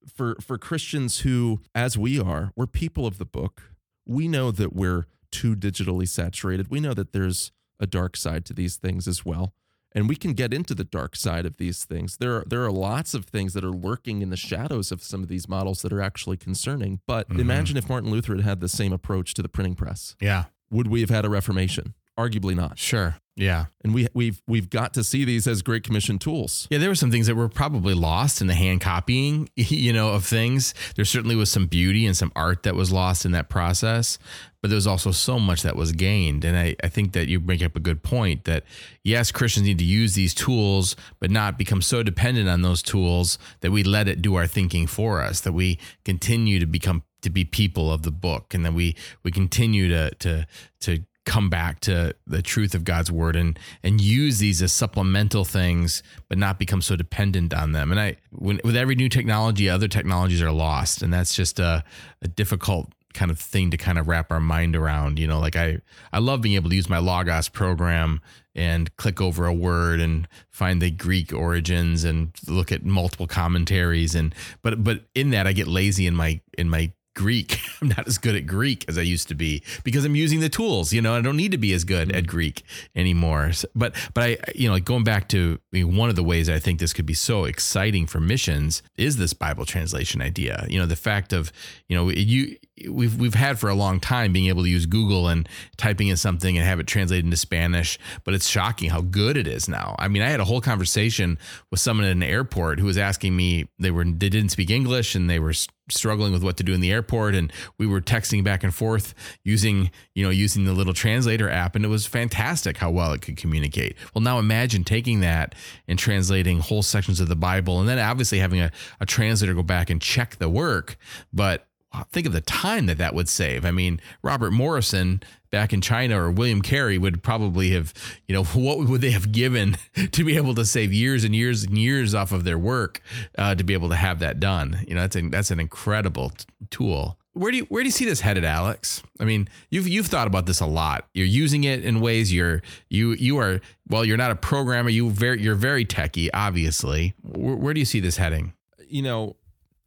for 0.07 0.35
for 0.41 0.57
Christians 0.57 1.19
who, 1.19 1.61
as 1.73 1.97
we 1.97 2.19
are, 2.19 2.51
we're 2.55 2.67
people 2.67 3.05
of 3.05 3.17
the 3.17 3.25
book. 3.25 3.73
We 4.05 4.27
know 4.27 4.51
that 4.51 4.73
we're 4.73 5.05
too 5.31 5.55
digitally 5.55 6.07
saturated. 6.07 6.69
We 6.69 6.79
know 6.79 6.93
that 6.93 7.13
there's 7.13 7.51
a 7.79 7.87
dark 7.87 8.15
side 8.15 8.45
to 8.45 8.53
these 8.53 8.77
things 8.77 9.07
as 9.07 9.25
well. 9.25 9.53
And 9.93 10.07
we 10.07 10.15
can 10.15 10.33
get 10.33 10.53
into 10.53 10.73
the 10.73 10.85
dark 10.85 11.17
side 11.17 11.45
of 11.45 11.57
these 11.57 11.83
things. 11.83 12.17
There 12.17 12.37
are 12.37 12.45
there 12.47 12.63
are 12.63 12.71
lots 12.71 13.13
of 13.13 13.25
things 13.25 13.53
that 13.53 13.63
are 13.63 13.71
lurking 13.71 14.21
in 14.21 14.29
the 14.29 14.37
shadows 14.37 14.91
of 14.91 15.03
some 15.03 15.21
of 15.21 15.27
these 15.27 15.49
models 15.49 15.81
that 15.81 15.91
are 15.91 16.01
actually 16.01 16.37
concerning. 16.37 17.01
But 17.05 17.27
mm-hmm. 17.27 17.41
imagine 17.41 17.75
if 17.75 17.89
Martin 17.89 18.09
Luther 18.09 18.35
had 18.35 18.45
had 18.45 18.59
the 18.61 18.69
same 18.69 18.93
approach 18.93 19.33
to 19.33 19.41
the 19.41 19.49
printing 19.49 19.75
press. 19.75 20.15
Yeah. 20.21 20.45
Would 20.69 20.87
we 20.87 21.01
have 21.01 21.09
had 21.09 21.25
a 21.25 21.29
reformation? 21.29 21.93
Arguably 22.21 22.55
not. 22.55 22.77
Sure. 22.77 23.15
Yeah. 23.35 23.65
And 23.83 23.93
we 23.93 24.07
we've 24.13 24.41
we've 24.47 24.69
got 24.69 24.93
to 24.93 25.03
see 25.03 25.25
these 25.25 25.47
as 25.47 25.61
Great 25.61 25.83
Commission 25.83 26.19
tools. 26.19 26.67
Yeah, 26.69 26.77
there 26.77 26.89
were 26.89 26.95
some 26.95 27.11
things 27.11 27.27
that 27.27 27.35
were 27.35 27.49
probably 27.49 27.93
lost 27.93 28.41
in 28.41 28.47
the 28.47 28.53
hand 28.53 28.81
copying, 28.81 29.49
you 29.55 29.93
know, 29.93 30.09
of 30.09 30.25
things. 30.25 30.73
There 30.95 31.05
certainly 31.05 31.35
was 31.35 31.49
some 31.49 31.65
beauty 31.65 32.05
and 32.05 32.15
some 32.15 32.31
art 32.35 32.63
that 32.63 32.75
was 32.75 32.91
lost 32.91 33.25
in 33.25 33.31
that 33.31 33.49
process, 33.49 34.19
but 34.61 34.69
there 34.69 34.75
was 34.75 34.85
also 34.85 35.11
so 35.11 35.39
much 35.39 35.63
that 35.63 35.75
was 35.75 35.93
gained. 35.93 36.43
And 36.43 36.57
I, 36.57 36.75
I 36.83 36.89
think 36.89 37.13
that 37.13 37.29
you 37.29 37.39
bring 37.39 37.63
up 37.63 37.75
a 37.75 37.79
good 37.79 38.03
point 38.03 38.43
that 38.43 38.63
yes, 39.03 39.31
Christians 39.31 39.65
need 39.65 39.79
to 39.79 39.85
use 39.85 40.13
these 40.13 40.33
tools, 40.33 40.95
but 41.19 41.31
not 41.31 41.57
become 41.57 41.81
so 41.81 42.03
dependent 42.03 42.49
on 42.49 42.61
those 42.61 42.83
tools 42.83 43.39
that 43.61 43.71
we 43.71 43.83
let 43.83 44.07
it 44.07 44.21
do 44.21 44.35
our 44.35 44.45
thinking 44.45 44.87
for 44.87 45.21
us, 45.21 45.39
that 45.41 45.53
we 45.53 45.79
continue 46.03 46.59
to 46.59 46.67
become 46.67 47.03
to 47.21 47.29
be 47.29 47.45
people 47.45 47.91
of 47.91 48.01
the 48.01 48.11
book 48.11 48.53
and 48.53 48.65
that 48.65 48.73
we 48.73 48.95
we 49.23 49.31
continue 49.31 49.87
to 49.87 50.09
to 50.15 50.45
to 50.79 51.03
come 51.25 51.49
back 51.49 51.79
to 51.81 52.15
the 52.25 52.41
truth 52.41 52.73
of 52.73 52.83
God's 52.83 53.11
word 53.11 53.35
and 53.35 53.57
and 53.83 54.01
use 54.01 54.39
these 54.39 54.61
as 54.61 54.71
supplemental 54.71 55.45
things, 55.45 56.01
but 56.27 56.37
not 56.37 56.59
become 56.59 56.81
so 56.81 56.95
dependent 56.95 57.53
on 57.53 57.71
them. 57.71 57.91
And 57.91 57.99
I, 57.99 58.17
when, 58.31 58.59
with 58.63 58.75
every 58.75 58.95
new 58.95 59.09
technology, 59.09 59.69
other 59.69 59.87
technologies 59.87 60.41
are 60.41 60.51
lost, 60.51 61.01
and 61.01 61.13
that's 61.13 61.33
just 61.33 61.59
a, 61.59 61.83
a 62.21 62.27
difficult 62.27 62.91
kind 63.13 63.29
of 63.29 63.39
thing 63.39 63.71
to 63.71 63.77
kind 63.77 63.97
of 63.97 64.07
wrap 64.07 64.31
our 64.31 64.39
mind 64.39 64.75
around. 64.75 65.19
You 65.19 65.27
know, 65.27 65.39
like 65.39 65.55
I 65.55 65.79
I 66.11 66.19
love 66.19 66.41
being 66.41 66.55
able 66.55 66.69
to 66.69 66.75
use 66.75 66.89
my 66.89 66.99
Logos 66.99 67.49
program 67.49 68.21
and 68.55 68.95
click 68.97 69.21
over 69.21 69.45
a 69.45 69.53
word 69.53 69.99
and 69.99 70.27
find 70.49 70.81
the 70.81 70.91
Greek 70.91 71.33
origins 71.33 72.03
and 72.03 72.31
look 72.47 72.71
at 72.71 72.83
multiple 72.83 73.27
commentaries 73.27 74.13
and 74.13 74.35
but 74.61 74.83
but 74.83 75.05
in 75.15 75.29
that 75.31 75.47
I 75.47 75.53
get 75.53 75.67
lazy 75.67 76.05
in 76.05 76.15
my 76.15 76.41
in 76.57 76.69
my 76.69 76.91
Greek. 77.15 77.59
I'm 77.81 77.89
not 77.89 78.07
as 78.07 78.17
good 78.17 78.35
at 78.35 78.45
Greek 78.45 78.85
as 78.87 78.97
I 78.97 79.01
used 79.01 79.27
to 79.29 79.35
be 79.35 79.63
because 79.83 80.05
I'm 80.05 80.15
using 80.15 80.39
the 80.39 80.49
tools. 80.49 80.93
You 80.93 81.01
know, 81.01 81.15
I 81.15 81.21
don't 81.21 81.37
need 81.37 81.51
to 81.51 81.57
be 81.57 81.73
as 81.73 81.83
good 81.83 82.11
at 82.11 82.23
mm-hmm. 82.23 82.29
Greek 82.29 82.63
anymore. 82.95 83.53
So, 83.53 83.67
but 83.75 83.93
but 84.13 84.23
I 84.23 84.37
you 84.55 84.67
know 84.67 84.73
like 84.73 84.85
going 84.85 85.03
back 85.03 85.27
to 85.29 85.59
I 85.73 85.77
mean, 85.77 85.95
one 85.95 86.09
of 86.09 86.15
the 86.15 86.23
ways 86.23 86.49
I 86.49 86.59
think 86.59 86.79
this 86.79 86.93
could 86.93 87.05
be 87.05 87.13
so 87.13 87.45
exciting 87.45 88.07
for 88.07 88.19
missions 88.19 88.81
is 88.97 89.17
this 89.17 89.33
Bible 89.33 89.65
translation 89.65 90.21
idea. 90.21 90.65
You 90.69 90.79
know, 90.79 90.85
the 90.85 90.95
fact 90.95 91.33
of 91.33 91.51
you 91.87 91.95
know 91.95 92.09
you 92.09 92.57
we've 92.89 93.17
we've 93.19 93.33
had 93.33 93.59
for 93.59 93.69
a 93.69 93.75
long 93.75 93.99
time 93.99 94.33
being 94.33 94.47
able 94.47 94.63
to 94.63 94.69
use 94.69 94.85
Google 94.85 95.27
and 95.27 95.47
typing 95.77 96.07
in 96.07 96.17
something 96.17 96.57
and 96.57 96.65
have 96.65 96.79
it 96.79 96.87
translated 96.87 97.25
into 97.25 97.37
Spanish, 97.37 97.97
but 98.23 98.33
it's 98.33 98.47
shocking 98.47 98.89
how 98.89 99.01
good 99.01 99.37
it 99.37 99.47
is 99.47 99.67
now. 99.67 99.95
I 99.99 100.07
mean, 100.07 100.21
I 100.21 100.29
had 100.29 100.39
a 100.39 100.45
whole 100.45 100.61
conversation 100.61 101.37
with 101.69 101.79
someone 101.79 102.05
at 102.05 102.11
an 102.11 102.23
airport 102.23 102.79
who 102.79 102.85
was 102.85 102.97
asking 102.97 103.35
me 103.35 103.67
they 103.79 103.91
were 103.91 104.05
they 104.05 104.29
didn't 104.29 104.49
speak 104.49 104.69
English 104.69 105.15
and 105.15 105.29
they 105.29 105.39
were 105.39 105.53
struggling 105.89 106.31
with 106.31 106.43
what 106.43 106.57
to 106.57 106.63
do 106.63 106.73
in 106.73 106.79
the 106.79 106.91
airport 106.91 107.35
and 107.35 107.51
we 107.77 107.85
were 107.85 108.01
texting 108.01 108.43
back 108.43 108.63
and 108.63 108.73
forth 108.73 109.13
using, 109.43 109.91
you 110.15 110.23
know, 110.23 110.29
using 110.29 110.65
the 110.65 110.73
little 110.73 110.93
translator 110.93 111.49
app 111.49 111.75
and 111.75 111.83
it 111.85 111.89
was 111.89 112.05
fantastic 112.05 112.77
how 112.77 112.89
well 112.89 113.13
it 113.13 113.21
could 113.21 113.37
communicate. 113.37 113.95
Well, 114.13 114.21
now 114.21 114.39
imagine 114.39 114.83
taking 114.83 115.19
that 115.21 115.55
and 115.87 115.99
translating 115.99 116.59
whole 116.59 116.83
sections 116.83 117.19
of 117.19 117.27
the 117.27 117.35
Bible 117.35 117.79
and 117.79 117.89
then 117.89 117.99
obviously 117.99 118.39
having 118.39 118.61
a, 118.61 118.71
a 118.99 119.05
translator 119.05 119.53
go 119.53 119.63
back 119.63 119.89
and 119.89 120.01
check 120.01 120.37
the 120.37 120.49
work, 120.49 120.97
but 121.33 121.67
think 122.11 122.25
of 122.25 122.33
the 122.33 122.41
time 122.41 122.85
that 122.85 122.97
that 122.97 123.13
would 123.13 123.29
save. 123.29 123.65
I 123.65 123.71
mean, 123.71 123.99
Robert 124.21 124.51
Morrison 124.51 125.21
back 125.51 125.73
in 125.73 125.81
China 125.81 126.21
or 126.21 126.31
William 126.31 126.61
Carey 126.61 126.97
would 126.97 127.21
probably 127.21 127.71
have, 127.71 127.93
you 128.27 128.33
know, 128.33 128.43
what 128.53 128.79
would 128.79 129.01
they 129.01 129.11
have 129.11 129.31
given 129.31 129.77
to 130.11 130.23
be 130.23 130.37
able 130.37 130.55
to 130.55 130.65
save 130.65 130.93
years 130.93 131.23
and 131.23 131.35
years 131.35 131.63
and 131.63 131.77
years 131.77 132.15
off 132.15 132.31
of 132.31 132.43
their 132.43 132.57
work 132.57 133.01
uh, 133.37 133.55
to 133.55 133.63
be 133.63 133.73
able 133.73 133.89
to 133.89 133.95
have 133.95 134.19
that 134.19 134.39
done? 134.39 134.83
You 134.87 134.95
know, 134.95 135.01
that's 135.01 135.15
a, 135.15 135.21
that's 135.29 135.51
an 135.51 135.59
incredible 135.59 136.29
t- 136.29 136.45
tool. 136.69 137.17
Where 137.33 137.49
do 137.49 137.59
you 137.59 137.63
where 137.65 137.81
do 137.81 137.87
you 137.87 137.93
see 137.93 138.03
this 138.03 138.19
headed, 138.19 138.43
Alex? 138.43 139.01
I 139.17 139.23
mean, 139.23 139.47
you've 139.69 139.87
you've 139.87 140.07
thought 140.07 140.27
about 140.27 140.47
this 140.47 140.59
a 140.59 140.65
lot. 140.65 141.07
You're 141.13 141.25
using 141.25 141.63
it 141.63 141.85
in 141.85 142.01
ways 142.01 142.33
you're 142.33 142.61
you 142.89 143.13
you 143.13 143.37
are 143.37 143.61
well. 143.87 144.03
You're 144.03 144.17
not 144.17 144.31
a 144.31 144.35
programmer. 144.35 144.89
You 144.89 145.09
very 145.09 145.41
you're 145.41 145.55
very 145.55 145.85
techy, 145.85 146.29
obviously. 146.33 147.13
Where, 147.21 147.55
where 147.55 147.73
do 147.73 147.79
you 147.79 147.85
see 147.85 148.01
this 148.01 148.17
heading? 148.17 148.51
You 148.85 149.03
know, 149.03 149.37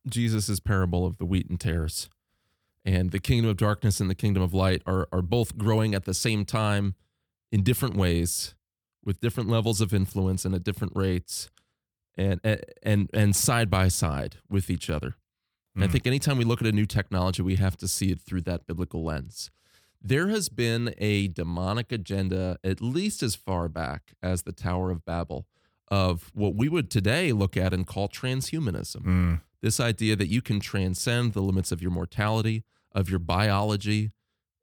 Jesus' 0.08 0.60
parable 0.60 1.06
of 1.06 1.18
the 1.18 1.24
wheat 1.24 1.48
and 1.48 1.58
tares. 1.58 2.08
And 2.84 3.10
the 3.10 3.18
kingdom 3.18 3.50
of 3.50 3.56
darkness 3.56 4.00
and 4.00 4.10
the 4.10 4.14
kingdom 4.14 4.42
of 4.42 4.52
light 4.52 4.82
are, 4.86 5.08
are 5.10 5.22
both 5.22 5.56
growing 5.56 5.94
at 5.94 6.04
the 6.04 6.12
same 6.12 6.44
time 6.44 6.94
in 7.50 7.62
different 7.62 7.96
ways, 7.96 8.54
with 9.04 9.20
different 9.20 9.48
levels 9.48 9.80
of 9.80 9.94
influence 9.94 10.44
and 10.44 10.54
at 10.54 10.64
different 10.64 10.92
rates, 10.94 11.48
and 12.16 12.40
and 12.82 13.08
and 13.12 13.34
side 13.34 13.70
by 13.70 13.88
side 13.88 14.36
with 14.50 14.68
each 14.68 14.90
other. 14.90 15.16
Mm. 15.76 15.84
I 15.84 15.86
think 15.88 16.06
anytime 16.06 16.36
we 16.36 16.44
look 16.44 16.60
at 16.60 16.66
a 16.66 16.72
new 16.72 16.86
technology, 16.86 17.42
we 17.42 17.56
have 17.56 17.76
to 17.78 17.88
see 17.88 18.10
it 18.10 18.20
through 18.20 18.42
that 18.42 18.66
biblical 18.66 19.02
lens. 19.02 19.50
There 20.00 20.28
has 20.28 20.48
been 20.50 20.94
a 20.98 21.28
demonic 21.28 21.90
agenda, 21.90 22.58
at 22.62 22.82
least 22.82 23.22
as 23.22 23.34
far 23.34 23.68
back 23.68 24.12
as 24.22 24.42
the 24.42 24.52
Tower 24.52 24.90
of 24.90 25.04
Babel, 25.04 25.46
of 25.88 26.30
what 26.34 26.54
we 26.54 26.68
would 26.68 26.90
today 26.90 27.32
look 27.32 27.56
at 27.56 27.72
and 27.72 27.86
call 27.86 28.08
transhumanism. 28.08 29.02
Mm. 29.02 29.40
This 29.64 29.80
idea 29.80 30.14
that 30.16 30.26
you 30.26 30.42
can 30.42 30.60
transcend 30.60 31.32
the 31.32 31.40
limits 31.40 31.72
of 31.72 31.80
your 31.80 31.90
mortality, 31.90 32.64
of 32.92 33.08
your 33.08 33.18
biology. 33.18 34.10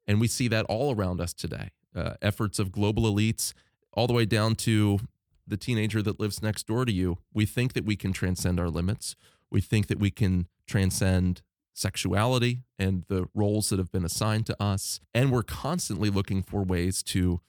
And 0.06 0.20
we 0.20 0.28
see 0.28 0.46
that 0.46 0.64
all 0.66 0.94
around 0.94 1.20
us 1.20 1.34
today. 1.34 1.70
Uh, 1.92 2.14
efforts 2.22 2.60
of 2.60 2.70
global 2.70 3.12
elites, 3.12 3.52
all 3.92 4.06
the 4.06 4.12
way 4.12 4.26
down 4.26 4.54
to 4.54 5.00
the 5.44 5.56
teenager 5.56 6.02
that 6.02 6.20
lives 6.20 6.40
next 6.40 6.68
door 6.68 6.84
to 6.84 6.92
you. 6.92 7.18
We 7.34 7.46
think 7.46 7.72
that 7.72 7.84
we 7.84 7.96
can 7.96 8.12
transcend 8.12 8.60
our 8.60 8.70
limits. 8.70 9.16
We 9.50 9.60
think 9.60 9.88
that 9.88 9.98
we 9.98 10.12
can 10.12 10.46
transcend 10.68 11.42
sexuality 11.74 12.62
and 12.78 13.02
the 13.08 13.26
roles 13.34 13.70
that 13.70 13.80
have 13.80 13.90
been 13.90 14.04
assigned 14.04 14.46
to 14.46 14.62
us. 14.62 15.00
And 15.12 15.32
we're 15.32 15.42
constantly 15.42 16.10
looking 16.10 16.44
for 16.44 16.62
ways 16.62 17.02
to, 17.02 17.40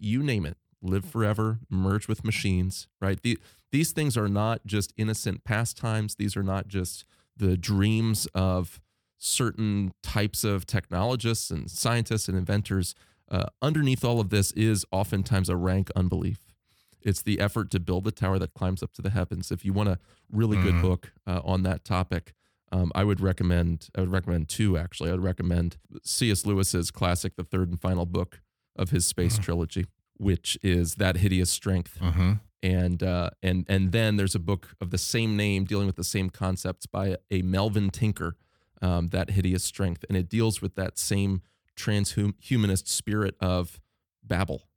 you 0.00 0.22
name 0.22 0.46
it, 0.46 0.56
live 0.82 1.04
forever, 1.04 1.60
merge 1.70 2.08
with 2.08 2.24
machines, 2.24 2.88
right? 3.00 3.20
The, 3.22 3.38
these 3.70 3.92
things 3.92 4.16
are 4.16 4.28
not 4.28 4.66
just 4.66 4.92
innocent 4.96 5.44
pastimes. 5.44 6.16
These 6.16 6.36
are 6.36 6.42
not 6.42 6.68
just 6.68 7.04
the 7.36 7.56
dreams 7.56 8.26
of 8.34 8.80
certain 9.18 9.92
types 10.02 10.44
of 10.44 10.66
technologists 10.66 11.50
and 11.50 11.70
scientists 11.70 12.28
and 12.28 12.36
inventors. 12.36 12.94
Uh, 13.30 13.46
underneath 13.62 14.04
all 14.04 14.20
of 14.20 14.30
this 14.30 14.50
is 14.52 14.84
oftentimes 14.90 15.48
a 15.48 15.56
rank 15.56 15.90
unbelief. 15.94 16.52
It's 17.00 17.22
the 17.22 17.40
effort 17.40 17.70
to 17.70 17.80
build 17.80 18.04
the 18.04 18.12
tower 18.12 18.38
that 18.38 18.54
climbs 18.54 18.82
up 18.82 18.92
to 18.94 19.02
the 19.02 19.10
heavens. 19.10 19.50
If 19.50 19.64
you 19.64 19.72
want 19.72 19.88
a 19.88 19.98
really 20.30 20.56
mm. 20.56 20.62
good 20.64 20.82
book 20.82 21.12
uh, 21.26 21.40
on 21.44 21.62
that 21.62 21.84
topic, 21.84 22.32
um, 22.70 22.90
I 22.94 23.04
would 23.04 23.20
recommend. 23.20 23.88
I 23.96 24.00
would 24.00 24.10
recommend 24.10 24.48
two 24.48 24.78
actually. 24.78 25.10
I 25.10 25.12
would 25.12 25.22
recommend 25.22 25.76
C.S. 26.04 26.46
Lewis's 26.46 26.90
classic, 26.90 27.36
the 27.36 27.44
third 27.44 27.68
and 27.68 27.80
final 27.80 28.06
book 28.06 28.40
of 28.76 28.90
his 28.90 29.04
space 29.04 29.38
mm. 29.38 29.42
trilogy, 29.42 29.86
which 30.22 30.58
is 30.62 30.94
that 30.96 31.16
hideous 31.18 31.50
strength. 31.50 31.98
Mm-hmm 32.00 32.32
and 32.62 33.02
uh, 33.02 33.30
and 33.42 33.66
and 33.68 33.92
then 33.92 34.16
there's 34.16 34.34
a 34.34 34.40
book 34.40 34.74
of 34.80 34.90
the 34.90 34.98
same 34.98 35.36
name 35.36 35.64
dealing 35.64 35.86
with 35.86 35.96
the 35.96 36.04
same 36.04 36.30
concepts 36.30 36.86
by 36.86 37.16
a 37.30 37.42
Melvin 37.42 37.90
Tinker, 37.90 38.36
um, 38.80 39.08
that 39.08 39.30
hideous 39.30 39.64
strength, 39.64 40.04
and 40.08 40.16
it 40.16 40.28
deals 40.28 40.62
with 40.62 40.76
that 40.76 40.98
same 40.98 41.42
transhumanist 41.76 42.86
spirit 42.86 43.34
of 43.40 43.80
Babel. 44.22 44.68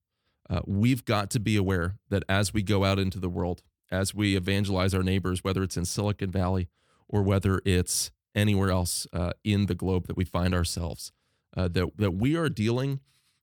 Uh, 0.49 0.61
we've 0.65 1.05
got 1.05 1.29
to 1.31 1.39
be 1.39 1.57
aware 1.57 1.97
that 2.09 2.23
as 2.29 2.53
we 2.53 2.63
go 2.63 2.83
out 2.83 2.99
into 2.99 3.19
the 3.19 3.29
world, 3.29 3.61
as 3.91 4.13
we 4.13 4.35
evangelize 4.35 4.93
our 4.93 5.03
neighbors, 5.03 5.43
whether 5.43 5.63
it's 5.63 5.77
in 5.77 5.85
Silicon 5.85 6.31
Valley 6.31 6.69
or 7.07 7.21
whether 7.21 7.61
it's 7.65 8.11
anywhere 8.33 8.69
else 8.69 9.07
uh, 9.13 9.31
in 9.43 9.65
the 9.67 9.75
globe 9.75 10.07
that 10.07 10.17
we 10.17 10.25
find 10.25 10.53
ourselves, 10.53 11.11
uh, 11.55 11.67
that 11.67 11.97
that 11.97 12.11
we 12.11 12.35
are 12.35 12.49
dealing 12.49 12.99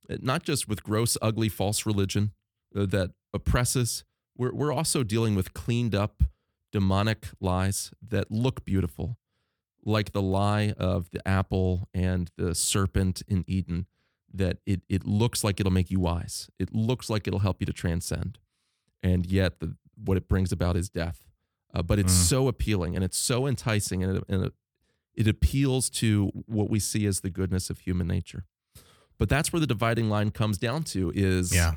not 0.08 0.42
just 0.42 0.68
with 0.68 0.82
gross, 0.82 1.16
ugly, 1.22 1.48
false 1.48 1.86
religion 1.86 2.32
uh, 2.76 2.86
that 2.86 3.12
oppresses 3.32 4.04
we're, 4.36 4.54
we're 4.54 4.72
also 4.72 5.02
dealing 5.02 5.34
with 5.34 5.54
cleaned 5.54 5.94
up 5.94 6.22
demonic 6.70 7.28
lies 7.40 7.90
that 8.06 8.30
look 8.30 8.64
beautiful. 8.64 9.18
like 9.84 10.12
the 10.12 10.22
lie 10.22 10.72
of 10.78 11.10
the 11.10 11.26
apple 11.26 11.88
and 11.92 12.30
the 12.36 12.54
serpent 12.54 13.22
in 13.26 13.44
Eden, 13.48 13.86
that 14.32 14.58
it, 14.64 14.80
it 14.88 15.04
looks 15.04 15.42
like 15.42 15.58
it'll 15.58 15.72
make 15.72 15.90
you 15.90 15.98
wise. 15.98 16.48
It 16.58 16.72
looks 16.72 17.10
like 17.10 17.26
it'll 17.26 17.40
help 17.40 17.56
you 17.60 17.66
to 17.66 17.72
transcend. 17.72 18.38
And 19.02 19.26
yet, 19.26 19.58
the, 19.58 19.76
what 19.96 20.16
it 20.16 20.28
brings 20.28 20.52
about 20.52 20.76
is 20.76 20.88
death. 20.88 21.26
Uh, 21.74 21.82
but 21.82 21.98
it's 21.98 22.14
mm. 22.14 22.28
so 22.28 22.48
appealing 22.48 22.94
and 22.94 23.04
it's 23.04 23.18
so 23.18 23.46
enticing 23.46 24.04
and, 24.04 24.18
it, 24.18 24.24
and 24.28 24.44
it, 24.46 24.52
it 25.14 25.26
appeals 25.28 25.90
to 25.90 26.30
what 26.46 26.70
we 26.70 26.78
see 26.78 27.06
as 27.06 27.20
the 27.20 27.30
goodness 27.30 27.68
of 27.68 27.80
human 27.80 28.06
nature. 28.06 28.44
But 29.22 29.28
that's 29.28 29.52
where 29.52 29.60
the 29.60 29.68
dividing 29.68 30.10
line 30.10 30.32
comes 30.32 30.58
down 30.58 30.82
to 30.82 31.12
is 31.14 31.54
yeah. 31.54 31.74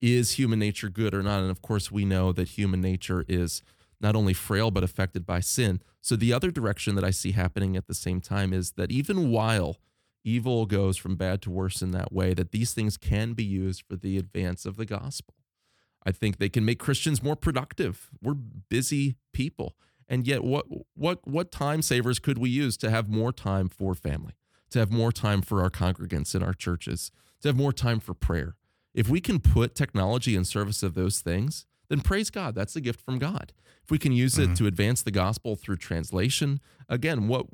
is 0.00 0.38
human 0.38 0.58
nature 0.58 0.88
good 0.88 1.12
or 1.12 1.22
not? 1.22 1.40
And 1.40 1.50
of 1.50 1.60
course, 1.60 1.92
we 1.92 2.06
know 2.06 2.32
that 2.32 2.48
human 2.48 2.80
nature 2.80 3.22
is 3.28 3.60
not 4.00 4.16
only 4.16 4.32
frail 4.32 4.70
but 4.70 4.82
affected 4.82 5.26
by 5.26 5.40
sin. 5.40 5.82
So 6.00 6.16
the 6.16 6.32
other 6.32 6.50
direction 6.50 6.94
that 6.94 7.04
I 7.04 7.10
see 7.10 7.32
happening 7.32 7.76
at 7.76 7.86
the 7.86 7.92
same 7.92 8.22
time 8.22 8.54
is 8.54 8.70
that 8.78 8.90
even 8.90 9.30
while 9.30 9.76
evil 10.24 10.64
goes 10.64 10.96
from 10.96 11.16
bad 11.16 11.42
to 11.42 11.50
worse 11.50 11.82
in 11.82 11.90
that 11.90 12.14
way, 12.14 12.32
that 12.32 12.50
these 12.50 12.72
things 12.72 12.96
can 12.96 13.34
be 13.34 13.44
used 13.44 13.82
for 13.86 13.96
the 13.96 14.16
advance 14.16 14.64
of 14.64 14.78
the 14.78 14.86
gospel. 14.86 15.34
I 16.06 16.12
think 16.12 16.38
they 16.38 16.48
can 16.48 16.64
make 16.64 16.78
Christians 16.78 17.22
more 17.22 17.36
productive. 17.36 18.08
We're 18.22 18.32
busy 18.32 19.16
people. 19.34 19.76
And 20.08 20.26
yet 20.26 20.42
what 20.42 20.64
what 20.94 21.28
what 21.28 21.52
time 21.52 21.82
savers 21.82 22.18
could 22.18 22.38
we 22.38 22.48
use 22.48 22.78
to 22.78 22.88
have 22.88 23.10
more 23.10 23.32
time 23.32 23.68
for 23.68 23.94
family, 23.94 24.32
to 24.70 24.78
have 24.78 24.90
more 24.90 25.12
time 25.12 25.42
for 25.42 25.62
our 25.62 25.70
congregants 25.70 26.34
in 26.34 26.42
our 26.42 26.54
churches, 26.54 27.10
to 27.42 27.48
have 27.48 27.56
more 27.56 27.72
time 27.72 28.00
for 28.00 28.14
prayer? 28.14 28.56
If 28.94 29.08
we 29.08 29.20
can 29.20 29.40
put 29.40 29.74
technology 29.74 30.34
in 30.34 30.44
service 30.44 30.82
of 30.82 30.94
those 30.94 31.20
things, 31.20 31.66
then 31.88 32.00
praise 32.00 32.30
God. 32.30 32.54
That's 32.54 32.74
a 32.76 32.80
gift 32.80 33.00
from 33.00 33.18
God. 33.18 33.52
If 33.84 33.90
we 33.90 33.98
can 33.98 34.12
use 34.12 34.34
mm-hmm. 34.34 34.52
it 34.52 34.56
to 34.56 34.66
advance 34.66 35.02
the 35.02 35.10
gospel 35.10 35.54
through 35.54 35.76
translation, 35.76 36.60
again, 36.88 37.28
what 37.28 37.46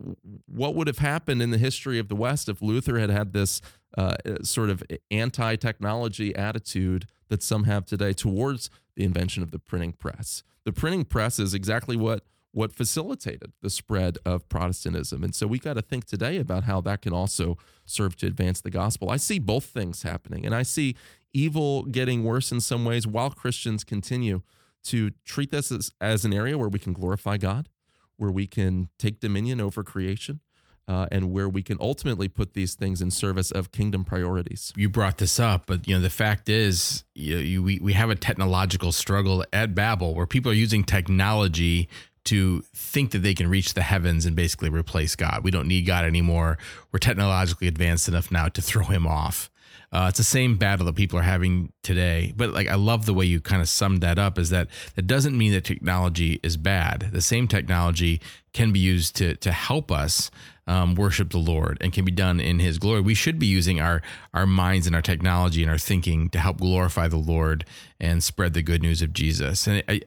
what 0.46 0.74
would 0.74 0.86
have 0.86 0.98
happened 0.98 1.42
in 1.42 1.50
the 1.50 1.58
history 1.58 1.98
of 1.98 2.08
the 2.08 2.14
West 2.14 2.48
if 2.48 2.62
Luther 2.62 2.98
had 2.98 3.10
had 3.10 3.32
this 3.32 3.60
uh, 3.98 4.16
sort 4.42 4.70
of 4.70 4.82
anti-technology 5.10 6.34
attitude 6.34 7.06
that 7.28 7.42
some 7.42 7.64
have 7.64 7.84
today 7.84 8.14
towards 8.14 8.70
the 8.96 9.04
invention 9.04 9.42
of 9.42 9.50
the 9.50 9.58
printing 9.58 9.92
press? 9.92 10.42
The 10.64 10.72
printing 10.72 11.04
press 11.04 11.38
is 11.38 11.52
exactly 11.52 11.96
what 11.96 12.24
what 12.52 12.72
facilitated 12.72 13.52
the 13.62 13.70
spread 13.70 14.18
of 14.24 14.48
Protestantism. 14.48 15.24
And 15.24 15.34
so 15.34 15.46
we 15.46 15.58
got 15.58 15.74
to 15.74 15.82
think 15.82 16.04
today 16.04 16.36
about 16.36 16.64
how 16.64 16.80
that 16.82 17.00
can 17.00 17.12
also 17.12 17.56
serve 17.86 18.14
to 18.16 18.26
advance 18.26 18.60
the 18.60 18.70
gospel. 18.70 19.10
I 19.10 19.16
see 19.16 19.38
both 19.38 19.64
things 19.64 20.02
happening, 20.02 20.44
and 20.46 20.54
I 20.54 20.62
see 20.62 20.94
evil 21.32 21.84
getting 21.84 22.24
worse 22.24 22.52
in 22.52 22.60
some 22.60 22.84
ways 22.84 23.06
while 23.06 23.30
Christians 23.30 23.84
continue 23.84 24.42
to 24.84 25.12
treat 25.24 25.50
this 25.50 25.72
as, 25.72 25.92
as 26.00 26.24
an 26.24 26.34
area 26.34 26.58
where 26.58 26.68
we 26.68 26.78
can 26.78 26.92
glorify 26.92 27.38
God, 27.38 27.68
where 28.16 28.30
we 28.30 28.46
can 28.46 28.88
take 28.98 29.20
dominion 29.20 29.60
over 29.60 29.82
creation. 29.82 30.40
Uh, 30.88 31.06
and 31.12 31.30
where 31.30 31.48
we 31.48 31.62
can 31.62 31.78
ultimately 31.80 32.26
put 32.26 32.54
these 32.54 32.74
things 32.74 33.00
in 33.00 33.08
service 33.08 33.52
of 33.52 33.70
kingdom 33.70 34.04
priorities. 34.04 34.72
You 34.76 34.88
brought 34.88 35.18
this 35.18 35.38
up, 35.38 35.62
but 35.64 35.86
you 35.86 35.94
know 35.94 36.00
the 36.00 36.10
fact 36.10 36.48
is, 36.48 37.04
you, 37.14 37.36
you, 37.36 37.62
we 37.62 37.78
we 37.78 37.92
have 37.92 38.10
a 38.10 38.16
technological 38.16 38.90
struggle 38.90 39.44
at 39.52 39.76
Babel 39.76 40.12
where 40.16 40.26
people 40.26 40.50
are 40.50 40.56
using 40.56 40.82
technology 40.82 41.88
to 42.24 42.62
think 42.74 43.10
that 43.10 43.18
they 43.18 43.34
can 43.34 43.48
reach 43.48 43.74
the 43.74 43.82
heavens 43.82 44.26
and 44.26 44.36
basically 44.36 44.70
replace 44.70 45.16
God. 45.16 45.40
We 45.42 45.50
don't 45.50 45.68
need 45.68 45.82
God 45.82 46.04
anymore. 46.04 46.58
We're 46.92 46.98
technologically 46.98 47.68
advanced 47.68 48.08
enough 48.08 48.30
now 48.30 48.48
to 48.48 48.62
throw 48.62 48.84
him 48.84 49.06
off. 49.06 49.50
Uh, 49.92 50.06
it's 50.08 50.16
the 50.16 50.24
same 50.24 50.56
battle 50.56 50.86
that 50.86 50.94
people 50.94 51.18
are 51.18 51.22
having 51.22 51.70
today. 51.82 52.32
But 52.34 52.50
like, 52.50 52.66
I 52.66 52.76
love 52.76 53.04
the 53.04 53.12
way 53.12 53.26
you 53.26 53.40
kind 53.40 53.60
of 53.60 53.68
summed 53.68 54.00
that 54.00 54.18
up. 54.18 54.38
Is 54.38 54.48
that 54.48 54.68
that 54.94 55.06
doesn't 55.06 55.36
mean 55.36 55.52
that 55.52 55.64
technology 55.64 56.40
is 56.42 56.56
bad. 56.56 57.10
The 57.12 57.20
same 57.20 57.46
technology 57.46 58.20
can 58.54 58.72
be 58.72 58.78
used 58.80 59.14
to 59.16 59.36
to 59.36 59.52
help 59.52 59.92
us 59.92 60.30
um, 60.66 60.94
worship 60.94 61.30
the 61.30 61.38
Lord 61.38 61.76
and 61.82 61.92
can 61.92 62.06
be 62.06 62.10
done 62.10 62.40
in 62.40 62.58
His 62.58 62.78
glory. 62.78 63.02
We 63.02 63.14
should 63.14 63.38
be 63.38 63.46
using 63.46 63.80
our 63.80 64.00
our 64.32 64.46
minds 64.46 64.86
and 64.86 64.96
our 64.96 65.02
technology 65.02 65.62
and 65.62 65.70
our 65.70 65.78
thinking 65.78 66.30
to 66.30 66.38
help 66.38 66.58
glorify 66.58 67.08
the 67.08 67.18
Lord 67.18 67.66
and 68.00 68.22
spread 68.22 68.54
the 68.54 68.62
good 68.62 68.80
news 68.80 69.02
of 69.02 69.12
Jesus. 69.12 69.66
And 69.66 69.82
I, 69.88 70.00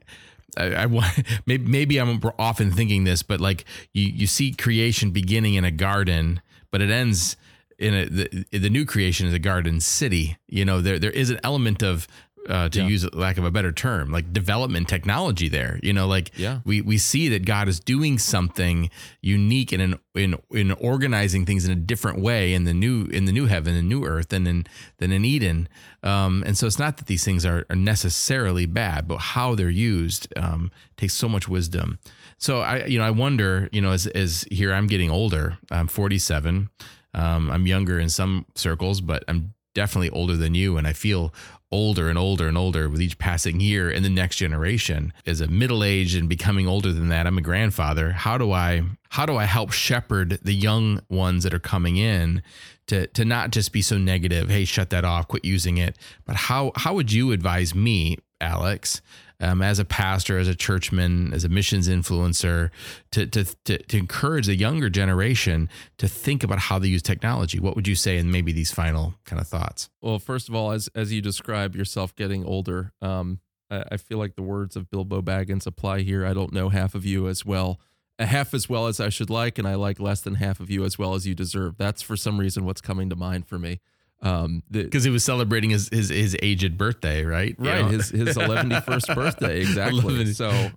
I, 0.57 0.83
I 0.83 0.85
maybe, 1.45 1.65
maybe 1.65 1.97
I'm 1.97 2.21
often 2.39 2.71
thinking 2.71 3.03
this, 3.03 3.23
but 3.23 3.39
like 3.39 3.65
you 3.93 4.07
you 4.07 4.27
see 4.27 4.53
creation 4.53 5.11
beginning 5.11 5.55
in 5.55 5.63
a 5.65 5.71
garden, 5.71 6.41
but 6.71 6.81
it 6.81 6.89
ends 6.89 7.37
in 7.77 7.93
a, 7.93 8.05
the, 8.05 8.45
the 8.51 8.69
new 8.69 8.85
creation 8.85 9.27
is 9.27 9.33
a 9.33 9.39
garden 9.39 9.79
city. 9.79 10.37
You 10.47 10.65
know, 10.65 10.81
there 10.81 10.99
there 10.99 11.11
is 11.11 11.29
an 11.29 11.39
element 11.43 11.83
of 11.83 12.07
uh, 12.49 12.69
to 12.69 12.79
yeah. 12.79 12.87
use 12.87 13.13
lack 13.13 13.37
of 13.37 13.43
a 13.43 13.51
better 13.51 13.71
term, 13.71 14.11
like 14.11 14.31
development 14.31 14.87
technology 14.87 15.49
there. 15.49 15.79
You 15.81 15.93
know, 15.93 16.07
like 16.07 16.31
yeah. 16.37 16.59
we 16.65 16.81
we 16.81 16.97
see 16.97 17.29
that 17.29 17.45
God 17.45 17.67
is 17.67 17.79
doing 17.79 18.17
something 18.17 18.89
unique 19.21 19.73
in 19.73 19.81
an, 19.81 19.99
in 20.13 20.35
in 20.51 20.71
organizing 20.73 21.45
things 21.45 21.65
in 21.65 21.71
a 21.71 21.75
different 21.75 22.19
way 22.19 22.53
in 22.53 22.65
the 22.65 22.73
new 22.73 23.05
in 23.05 23.25
the 23.25 23.31
new 23.31 23.47
heaven 23.47 23.75
and 23.75 23.89
new 23.89 24.05
earth 24.05 24.29
than 24.29 24.47
in 24.47 24.65
than 24.97 25.11
in 25.11 25.25
Eden. 25.25 25.67
Um, 26.03 26.43
and 26.45 26.57
so 26.57 26.67
it's 26.67 26.79
not 26.79 26.97
that 26.97 27.07
these 27.07 27.23
things 27.23 27.45
are, 27.45 27.65
are 27.69 27.75
necessarily 27.75 28.65
bad, 28.65 29.07
but 29.07 29.17
how 29.17 29.55
they're 29.55 29.69
used 29.69 30.31
um, 30.37 30.71
takes 30.97 31.13
so 31.13 31.27
much 31.27 31.47
wisdom. 31.47 31.99
So 32.37 32.61
I 32.61 32.85
you 32.85 32.99
know 32.99 33.05
I 33.05 33.11
wonder 33.11 33.69
you 33.71 33.81
know 33.81 33.91
as 33.91 34.07
as 34.07 34.45
here 34.51 34.73
I'm 34.73 34.87
getting 34.87 35.09
older. 35.09 35.57
I'm 35.71 35.87
47. 35.87 36.69
Um, 37.13 37.49
I'm 37.49 37.65
younger 37.65 37.97
in 37.97 38.09
some 38.09 38.45
circles, 38.55 38.99
but 38.99 39.23
I'm 39.29 39.53
definitely 39.75 40.09
older 40.09 40.35
than 40.35 40.55
you. 40.55 40.77
And 40.77 40.87
I 40.87 40.93
feel 40.93 41.33
older 41.71 42.09
and 42.09 42.17
older 42.17 42.47
and 42.47 42.57
older 42.57 42.87
with 42.87 43.01
each 43.01 43.17
passing 43.17 43.59
year 43.59 43.89
in 43.89 44.03
the 44.03 44.09
next 44.09 44.37
generation. 44.37 45.11
As 45.25 45.41
a 45.41 45.47
middle 45.47 45.83
age 45.83 46.15
and 46.15 46.29
becoming 46.29 46.67
older 46.67 46.91
than 46.91 47.09
that, 47.09 47.27
I'm 47.27 47.37
a 47.37 47.41
grandfather. 47.41 48.11
How 48.11 48.37
do 48.37 48.51
I 48.51 48.83
how 49.09 49.25
do 49.25 49.37
I 49.37 49.45
help 49.45 49.71
shepherd 49.71 50.39
the 50.41 50.53
young 50.53 51.01
ones 51.09 51.43
that 51.43 51.53
are 51.53 51.59
coming 51.59 51.97
in 51.97 52.43
to 52.87 53.07
to 53.07 53.25
not 53.25 53.51
just 53.51 53.71
be 53.71 53.81
so 53.81 53.97
negative, 53.97 54.49
hey, 54.49 54.65
shut 54.65 54.89
that 54.91 55.05
off, 55.05 55.27
quit 55.27 55.45
using 55.45 55.77
it, 55.77 55.97
but 56.25 56.35
how 56.35 56.71
how 56.75 56.93
would 56.93 57.11
you 57.11 57.31
advise 57.31 57.73
me, 57.73 58.17
Alex, 58.39 59.01
um, 59.39 59.61
as 59.61 59.79
a 59.79 59.85
pastor, 59.85 60.37
as 60.37 60.47
a 60.47 60.55
churchman, 60.55 61.33
as 61.33 61.43
a 61.43 61.49
missions 61.49 61.87
influencer, 61.87 62.69
to, 63.11 63.25
to, 63.27 63.45
to, 63.65 63.77
to, 63.77 63.97
encourage 63.97 64.45
the 64.45 64.55
younger 64.55 64.89
generation 64.89 65.69
to 65.97 66.07
think 66.07 66.43
about 66.43 66.59
how 66.59 66.79
they 66.79 66.87
use 66.87 67.01
technology? 67.01 67.59
What 67.59 67.75
would 67.75 67.87
you 67.87 67.95
say 67.95 68.17
in 68.17 68.31
maybe 68.31 68.51
these 68.51 68.71
final 68.71 69.15
kind 69.25 69.41
of 69.41 69.47
thoughts? 69.47 69.89
Well, 70.01 70.19
first 70.19 70.49
of 70.49 70.55
all, 70.55 70.71
as, 70.71 70.89
as 70.95 71.11
you 71.11 71.21
describe 71.21 71.75
yourself 71.75 72.15
getting 72.15 72.45
older, 72.45 72.93
um, 73.01 73.39
I, 73.69 73.83
I 73.93 73.97
feel 73.97 74.17
like 74.17 74.35
the 74.35 74.43
words 74.43 74.75
of 74.75 74.89
Bilbo 74.89 75.21
Baggins 75.21 75.65
apply 75.65 76.01
here. 76.01 76.25
I 76.25 76.33
don't 76.33 76.53
know 76.53 76.69
half 76.69 76.95
of 76.95 77.05
you 77.05 77.27
as 77.27 77.45
well 77.45 77.79
half 78.19 78.53
as 78.53 78.69
well 78.69 78.87
as 78.87 78.99
I 78.99 79.09
should 79.09 79.29
like, 79.29 79.57
and 79.57 79.67
I 79.67 79.75
like 79.75 79.99
less 79.99 80.21
than 80.21 80.35
half 80.35 80.59
of 80.59 80.69
you 80.69 80.85
as 80.85 80.97
well 80.97 81.15
as 81.15 81.27
you 81.27 81.35
deserve. 81.35 81.77
That's 81.77 82.01
for 82.01 82.15
some 82.15 82.39
reason 82.39 82.65
what's 82.65 82.81
coming 82.81 83.09
to 83.09 83.15
mind 83.15 83.47
for 83.47 83.59
me. 83.59 83.81
Um, 84.21 84.63
because 84.71 85.03
he 85.03 85.11
was 85.11 85.23
celebrating 85.23 85.69
his, 85.69 85.89
his 85.89 86.09
his 86.09 86.35
aged 86.41 86.77
birthday, 86.77 87.23
right? 87.23 87.55
Right, 87.57 87.77
you 87.77 87.83
know? 87.83 87.87
his 87.89 88.09
his 88.09 88.37
eleventy 88.37 88.79
first 88.81 89.07
birthday, 89.13 89.59
exactly. 89.61 90.25
so, 90.33 90.71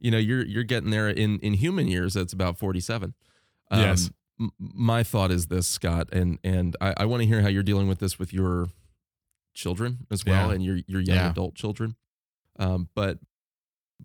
you 0.00 0.10
know, 0.10 0.18
you're 0.18 0.44
you're 0.44 0.64
getting 0.64 0.90
there 0.90 1.08
in 1.08 1.38
in 1.40 1.54
human 1.54 1.86
years. 1.86 2.14
That's 2.14 2.32
about 2.32 2.58
forty 2.58 2.80
seven. 2.80 3.14
Um, 3.70 3.80
yes. 3.80 4.10
M- 4.40 4.52
my 4.58 5.02
thought 5.02 5.30
is 5.30 5.46
this, 5.46 5.68
Scott, 5.68 6.08
and 6.12 6.38
and 6.42 6.76
I, 6.80 6.94
I 6.98 7.04
want 7.04 7.22
to 7.22 7.26
hear 7.26 7.42
how 7.42 7.48
you're 7.48 7.62
dealing 7.62 7.88
with 7.88 7.98
this 7.98 8.18
with 8.18 8.32
your 8.32 8.68
children 9.54 10.06
as 10.10 10.24
well, 10.24 10.48
yeah. 10.48 10.54
and 10.54 10.64
your 10.64 10.78
your 10.86 11.00
young 11.00 11.16
yeah. 11.16 11.30
adult 11.30 11.54
children. 11.54 11.94
Um, 12.58 12.88
but 12.94 13.18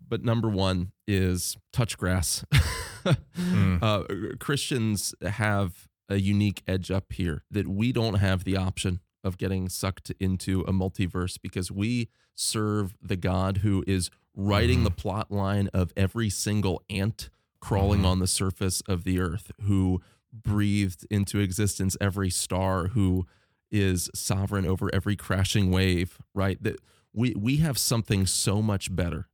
but 0.08 0.22
number 0.22 0.48
one 0.48 0.92
is 1.06 1.56
touch 1.72 1.96
grass. 1.96 2.44
mm. 3.04 3.82
uh, 3.82 4.36
Christians 4.38 5.14
have 5.22 5.88
a 6.08 6.16
unique 6.16 6.62
edge 6.66 6.90
up 6.90 7.12
here 7.12 7.44
that 7.50 7.68
we 7.68 7.92
don't 7.92 8.14
have 8.14 8.44
the 8.44 8.56
option 8.56 9.00
of 9.22 9.38
getting 9.38 9.68
sucked 9.68 10.12
into 10.20 10.60
a 10.62 10.72
multiverse 10.72 11.38
because 11.40 11.72
we 11.72 12.08
serve 12.34 12.94
the 13.00 13.16
God 13.16 13.58
who 13.58 13.82
is 13.86 14.10
writing 14.36 14.78
mm-hmm. 14.78 14.84
the 14.84 14.90
plot 14.90 15.30
line 15.30 15.68
of 15.72 15.92
every 15.96 16.28
single 16.28 16.82
ant 16.90 17.30
crawling 17.60 18.00
mm-hmm. 18.00 18.08
on 18.08 18.18
the 18.18 18.26
surface 18.26 18.82
of 18.82 19.04
the 19.04 19.18
earth, 19.18 19.50
who 19.62 20.02
breathed 20.32 21.06
into 21.10 21.38
existence 21.38 21.96
every 22.00 22.28
star, 22.28 22.88
who 22.88 23.26
is 23.70 24.10
sovereign 24.14 24.66
over 24.66 24.90
every 24.94 25.16
crashing 25.16 25.70
wave, 25.70 26.18
right? 26.34 26.62
That 26.62 26.76
we 27.12 27.34
we 27.36 27.56
have 27.56 27.78
something 27.78 28.26
so 28.26 28.60
much 28.60 28.94
better. 28.94 29.28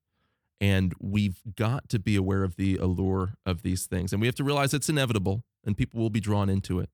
And 0.63 0.93
we've 1.01 1.41
got 1.57 1.89
to 1.89 1.99
be 1.99 2.17
aware 2.17 2.45
of 2.45 2.57
the 2.57 2.77
allure 2.77 3.33
of 3.47 3.63
these 3.63 3.87
things. 3.87 4.13
And 4.13 4.21
we 4.21 4.29
have 4.29 4.35
to 4.35 4.45
realize 4.45 4.75
it's 4.75 4.91
inevitable 4.91 5.43
and 5.65 5.77
people 5.77 6.01
will 6.01 6.11
be 6.11 6.21
drawn 6.21 6.49
into 6.49 6.79
it. 6.79 6.91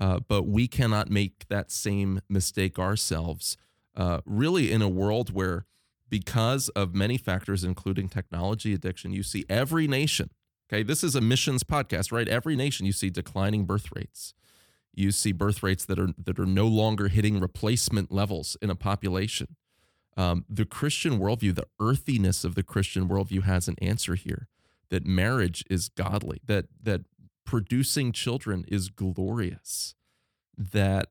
Uh, 0.00 0.20
but 0.26 0.46
we 0.46 0.66
cannot 0.66 1.10
make 1.10 1.46
that 1.48 1.70
same 1.70 2.20
mistake 2.28 2.78
ourselves, 2.78 3.56
uh, 3.96 4.20
really, 4.24 4.72
in 4.72 4.80
a 4.80 4.88
world 4.88 5.34
where, 5.34 5.66
because 6.08 6.70
of 6.70 6.94
many 6.94 7.18
factors, 7.18 7.64
including 7.64 8.08
technology 8.08 8.72
addiction, 8.72 9.12
you 9.12 9.22
see 9.22 9.44
every 9.48 9.86
nation. 9.86 10.30
Okay, 10.72 10.82
this 10.82 11.04
is 11.04 11.14
a 11.14 11.20
missions 11.20 11.64
podcast, 11.64 12.12
right? 12.12 12.28
Every 12.28 12.56
nation 12.56 12.86
you 12.86 12.92
see 12.92 13.10
declining 13.10 13.64
birth 13.64 13.88
rates. 13.94 14.34
You 14.94 15.10
see 15.12 15.32
birth 15.32 15.62
rates 15.62 15.84
that 15.84 15.98
are 15.98 16.10
that 16.16 16.38
are 16.38 16.46
no 16.46 16.66
longer 16.66 17.08
hitting 17.08 17.40
replacement 17.40 18.10
levels 18.10 18.56
in 18.62 18.70
a 18.70 18.74
population. 18.74 19.56
Um, 20.16 20.44
the 20.48 20.64
Christian 20.64 21.18
worldview, 21.18 21.54
the 21.54 21.66
earthiness 21.80 22.44
of 22.44 22.54
the 22.54 22.62
Christian 22.62 23.08
worldview, 23.08 23.42
has 23.42 23.68
an 23.68 23.76
answer 23.82 24.14
here. 24.14 24.48
That 24.88 25.06
marriage 25.06 25.64
is 25.70 25.88
godly. 25.88 26.40
That 26.46 26.66
that 26.82 27.02
producing 27.50 28.12
children 28.12 28.64
is 28.68 28.88
glorious. 28.88 29.96
That 30.56 31.08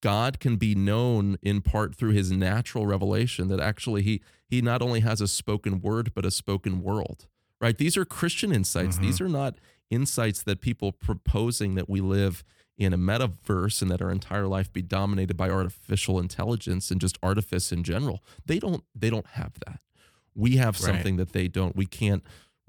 God 0.00 0.38
can 0.38 0.54
be 0.54 0.76
known 0.76 1.38
in 1.42 1.60
part 1.60 1.96
through 1.96 2.12
his 2.12 2.30
natural 2.30 2.86
revelation 2.86 3.48
that 3.48 3.58
actually 3.58 4.02
he 4.02 4.22
he 4.46 4.62
not 4.62 4.80
only 4.80 5.00
has 5.00 5.20
a 5.20 5.26
spoken 5.26 5.80
word 5.80 6.14
but 6.14 6.24
a 6.24 6.30
spoken 6.30 6.82
world. 6.84 7.26
Right? 7.60 7.76
These 7.76 7.96
are 7.96 8.04
Christian 8.04 8.52
insights. 8.52 8.94
Mm-hmm. 8.94 9.06
These 9.06 9.20
are 9.20 9.28
not 9.28 9.56
insights 9.90 10.44
that 10.44 10.60
people 10.60 10.92
proposing 10.92 11.74
that 11.74 11.88
we 11.88 12.00
live 12.00 12.44
in 12.78 12.92
a 12.92 12.98
metaverse 12.98 13.82
and 13.82 13.90
that 13.90 14.00
our 14.00 14.10
entire 14.10 14.46
life 14.46 14.72
be 14.72 14.82
dominated 14.82 15.36
by 15.36 15.50
artificial 15.50 16.20
intelligence 16.20 16.92
and 16.92 17.00
just 17.00 17.18
artifice 17.24 17.72
in 17.72 17.82
general. 17.82 18.22
They 18.46 18.60
don't 18.60 18.84
they 18.94 19.10
don't 19.10 19.26
have 19.26 19.54
that. 19.66 19.80
We 20.32 20.58
have 20.58 20.76
Right. 20.80 20.94
something 20.94 21.16
that 21.16 21.32
they 21.32 21.48
don't. 21.48 21.74
We 21.74 21.86
can't 21.86 22.22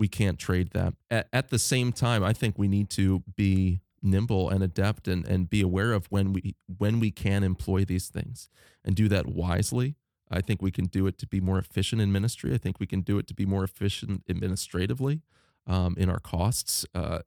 we 0.03 0.09
can't 0.09 0.37
trade 0.37 0.71
that. 0.71 0.93
At, 1.09 1.29
at 1.31 1.49
the 1.49 1.57
same 1.57 1.93
time, 1.93 2.25
I 2.25 2.33
think 2.33 2.59
we 2.59 2.67
need 2.67 2.89
to 2.89 3.23
be 3.37 3.79
nimble 4.01 4.49
and 4.49 4.61
adept 4.61 5.07
and, 5.07 5.25
and 5.25 5.49
be 5.49 5.61
aware 5.61 5.93
of 5.93 6.07
when 6.07 6.33
we 6.33 6.55
when 6.77 6.99
we 6.99 7.09
can 7.09 7.41
employ 7.41 7.85
these 7.85 8.09
things 8.09 8.49
and 8.83 8.97
do 8.97 9.07
that 9.07 9.27
wisely. 9.27 9.95
I 10.29 10.41
think 10.41 10.61
we 10.61 10.71
can 10.71 10.87
do 10.87 11.07
it 11.07 11.17
to 11.19 11.25
be 11.25 11.39
more 11.39 11.57
efficient 11.57 12.01
in 12.01 12.11
ministry. 12.11 12.53
I 12.53 12.57
think 12.57 12.81
we 12.81 12.85
can 12.85 12.99
do 12.99 13.17
it 13.17 13.27
to 13.27 13.33
be 13.33 13.45
more 13.45 13.63
efficient 13.63 14.23
administratively 14.29 15.21
um, 15.67 15.95
in 15.97 16.09
our 16.09 16.19
costs 16.19 16.85
uh, 16.93 17.19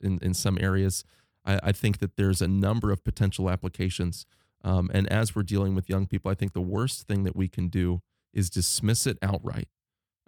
in 0.00 0.18
in 0.22 0.32
some 0.32 0.56
areas. 0.58 1.04
I, 1.44 1.60
I 1.62 1.72
think 1.72 1.98
that 1.98 2.16
there's 2.16 2.40
a 2.40 2.48
number 2.48 2.90
of 2.90 3.04
potential 3.04 3.50
applications. 3.50 4.24
Um, 4.62 4.90
and 4.94 5.06
as 5.12 5.36
we're 5.36 5.42
dealing 5.42 5.74
with 5.74 5.90
young 5.90 6.06
people, 6.06 6.30
I 6.30 6.34
think 6.34 6.54
the 6.54 6.68
worst 6.76 7.06
thing 7.06 7.24
that 7.24 7.36
we 7.36 7.48
can 7.48 7.68
do 7.68 8.00
is 8.32 8.48
dismiss 8.48 9.06
it 9.06 9.18
outright. 9.20 9.68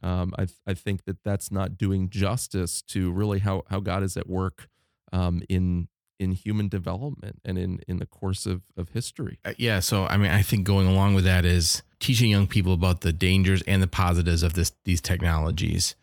Um, 0.07 0.33
I, 0.39 0.47
I 0.65 0.75
think 0.75 1.05
that 1.07 1.25
that's 1.25 1.51
not 1.51 1.77
doing 1.77 2.11
justice 2.11 2.81
to 2.83 3.11
really 3.11 3.41
how, 3.41 3.65
how 3.71 3.81
God 3.81 4.05
is 4.05 4.17
at 4.17 4.29
work 4.29 4.69
um, 5.13 5.43
in 5.49 5.89
in 6.19 6.33
human 6.33 6.67
development 6.67 7.39
and 7.45 7.59
in, 7.59 7.79
in 7.87 7.99
the 7.99 8.07
course 8.07 8.47
of, 8.47 8.63
of 8.75 8.89
history. 8.91 9.39
Uh, 9.45 9.53
yeah 9.59 9.81
so 9.81 10.07
i 10.07 10.17
mean 10.17 10.31
i 10.31 10.41
think 10.41 10.65
going 10.65 10.87
along 10.87 11.15
with 11.15 11.25
that 11.25 11.45
is 11.45 11.83
teaching 12.01 12.31
young 12.31 12.47
people 12.47 12.73
about 12.73 13.03
the 13.03 13.13
dangers 13.13 13.61
and 13.67 13.83
the 13.83 13.87
positives 13.87 14.43
of 14.43 14.55
this 14.55 14.73
these 14.87 15.03
technologies 15.03 15.95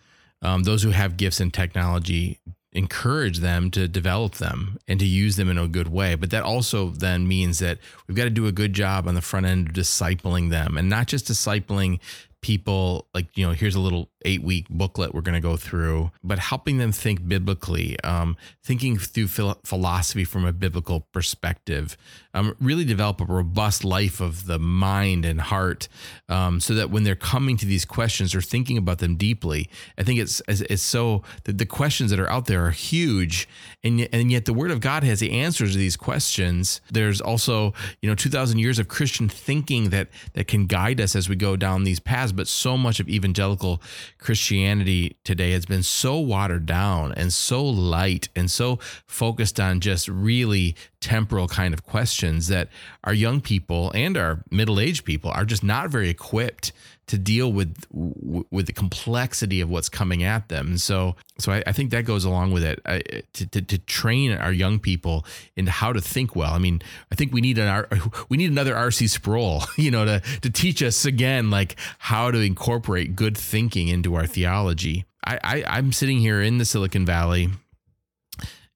um, 0.43 0.63
those 0.63 0.83
who 0.83 0.91
have 0.91 1.17
gifts 1.17 1.41
in 1.41 1.49
technology 1.49 2.39
encourage 2.73 3.39
them 3.39 3.71
to 3.71 3.87
develop 3.87 4.35
them 4.35 4.77
and 4.87 4.99
to 4.99 5.05
use 5.07 5.35
them 5.35 5.49
in 5.49 5.57
a 5.57 5.67
good 5.67 5.87
way 5.87 6.13
but 6.13 6.29
that 6.29 6.43
also 6.43 6.89
then 6.89 7.27
means 7.27 7.57
that 7.57 7.79
we've 8.07 8.17
got 8.17 8.25
to 8.25 8.29
do 8.29 8.45
a 8.45 8.51
good 8.51 8.73
job 8.73 9.07
on 9.07 9.15
the 9.15 9.21
front 9.21 9.47
end 9.47 9.69
of 9.69 9.73
discipling 9.73 10.51
them 10.51 10.77
and 10.77 10.87
not 10.87 11.07
just 11.07 11.25
discipling 11.27 11.99
people 12.43 13.07
like 13.15 13.35
you 13.37 13.47
know 13.47 13.53
here's 13.53 13.73
a 13.73 13.79
little 13.79 14.09
eight 14.25 14.43
week 14.43 14.67
booklet 14.69 15.15
we're 15.15 15.21
going 15.21 15.33
to 15.33 15.39
go 15.39 15.55
through 15.55 16.11
but 16.23 16.37
helping 16.37 16.77
them 16.77 16.91
think 16.91 17.25
biblically 17.27 17.97
um, 18.01 18.35
thinking 18.61 18.97
through 18.97 19.27
phil- 19.27 19.59
philosophy 19.63 20.25
from 20.25 20.45
a 20.45 20.51
biblical 20.51 21.07
perspective 21.13 21.97
um, 22.33 22.53
really 22.59 22.83
develop 22.83 23.21
a 23.21 23.25
robust 23.25 23.85
life 23.85 24.19
of 24.19 24.45
the 24.45 24.59
mind 24.59 25.23
and 25.23 25.39
heart 25.39 25.87
um, 26.27 26.59
so 26.59 26.73
that 26.73 26.89
when 26.89 27.03
they're 27.03 27.15
coming 27.15 27.55
to 27.55 27.65
these 27.65 27.85
questions 27.85 28.35
or 28.35 28.41
thinking 28.41 28.77
about 28.77 28.99
them 28.99 29.15
deeply 29.15 29.69
i 29.97 30.03
think 30.03 30.19
it's 30.19 30.41
it's 30.49 30.83
so 30.83 31.23
the, 31.45 31.53
the 31.53 31.65
questions 31.65 32.11
that 32.11 32.19
are 32.19 32.29
out 32.29 32.45
there 32.45 32.65
are 32.65 32.71
huge 32.71 33.47
and 33.85 34.01
yet, 34.01 34.09
and 34.11 34.31
yet 34.31 34.43
the 34.43 34.53
word 34.53 34.69
of 34.69 34.81
god 34.81 35.03
has 35.03 35.21
the 35.21 35.31
answers 35.31 35.71
to 35.71 35.77
these 35.77 35.95
questions. 35.95 36.81
There's 36.91 37.21
also 37.21 37.73
you 38.01 38.09
know 38.09 38.15
2000 38.15 38.59
years 38.59 38.79
of 38.79 38.89
christian 38.89 39.29
thinking 39.29 39.89
that 39.91 40.09
that 40.33 40.47
can 40.47 40.65
guide 40.65 40.99
us 40.99 41.15
as 41.15 41.29
we 41.29 41.37
go 41.37 41.55
down 41.55 41.85
these 41.85 42.01
paths 42.01 42.32
but 42.36 42.47
so 42.47 42.77
much 42.77 42.99
of 42.99 43.07
evangelical 43.09 43.81
christianity 44.17 45.15
today 45.23 45.51
has 45.51 45.65
been 45.65 45.84
so 45.84 46.19
watered 46.19 46.65
down 46.65 47.11
and 47.13 47.34
so 47.34 47.63
light 47.63 48.29
and 48.36 48.49
so 48.49 48.77
focused 49.05 49.59
on 49.59 49.79
just 49.79 50.07
really 50.07 50.75
temporal 50.99 51.47
kind 51.47 51.73
of 51.73 51.84
questions 51.84 52.47
that 52.47 52.69
our 53.03 53.13
young 53.13 53.41
people 53.41 53.91
and 53.93 54.17
our 54.17 54.43
middle-aged 54.49 55.03
people 55.03 55.29
are 55.31 55.45
just 55.45 55.63
not 55.63 55.89
very 55.89 56.09
equipped 56.09 56.71
to 57.07 57.17
deal 57.17 57.51
with 57.51 57.75
with 57.91 58.65
the 58.65 58.73
complexity 58.73 59.61
of 59.61 59.69
what's 59.69 59.89
coming 59.89 60.23
at 60.23 60.49
them. 60.49 60.77
So, 60.77 61.15
so 61.37 61.51
I, 61.51 61.63
I 61.67 61.71
think 61.71 61.91
that 61.91 62.05
goes 62.05 62.23
along 62.23 62.51
with 62.51 62.63
it 62.63 62.79
I, 62.85 63.01
to, 63.33 63.45
to 63.47 63.61
to 63.61 63.77
train 63.79 64.31
our 64.31 64.51
young 64.51 64.79
people 64.79 65.25
into 65.55 65.71
how 65.71 65.93
to 65.93 66.01
think 66.01 66.35
well. 66.35 66.53
I 66.53 66.59
mean, 66.59 66.81
I 67.11 67.15
think 67.15 67.33
we 67.33 67.41
need 67.41 67.57
an 67.57 67.85
we 68.29 68.37
need 68.37 68.51
another 68.51 68.75
RC 68.75 69.09
Sproul, 69.09 69.63
you 69.77 69.91
know, 69.91 70.05
to 70.05 70.19
to 70.41 70.49
teach 70.49 70.81
us 70.81 71.05
again 71.05 71.49
like 71.49 71.75
how 71.99 72.31
to 72.31 72.39
incorporate 72.39 73.15
good 73.15 73.37
thinking 73.37 73.87
into 73.89 74.15
our 74.15 74.25
theology. 74.25 75.05
I, 75.25 75.39
I 75.43 75.63
I'm 75.67 75.91
sitting 75.91 76.19
here 76.19 76.41
in 76.41 76.57
the 76.57 76.65
Silicon 76.65 77.05
Valley 77.05 77.49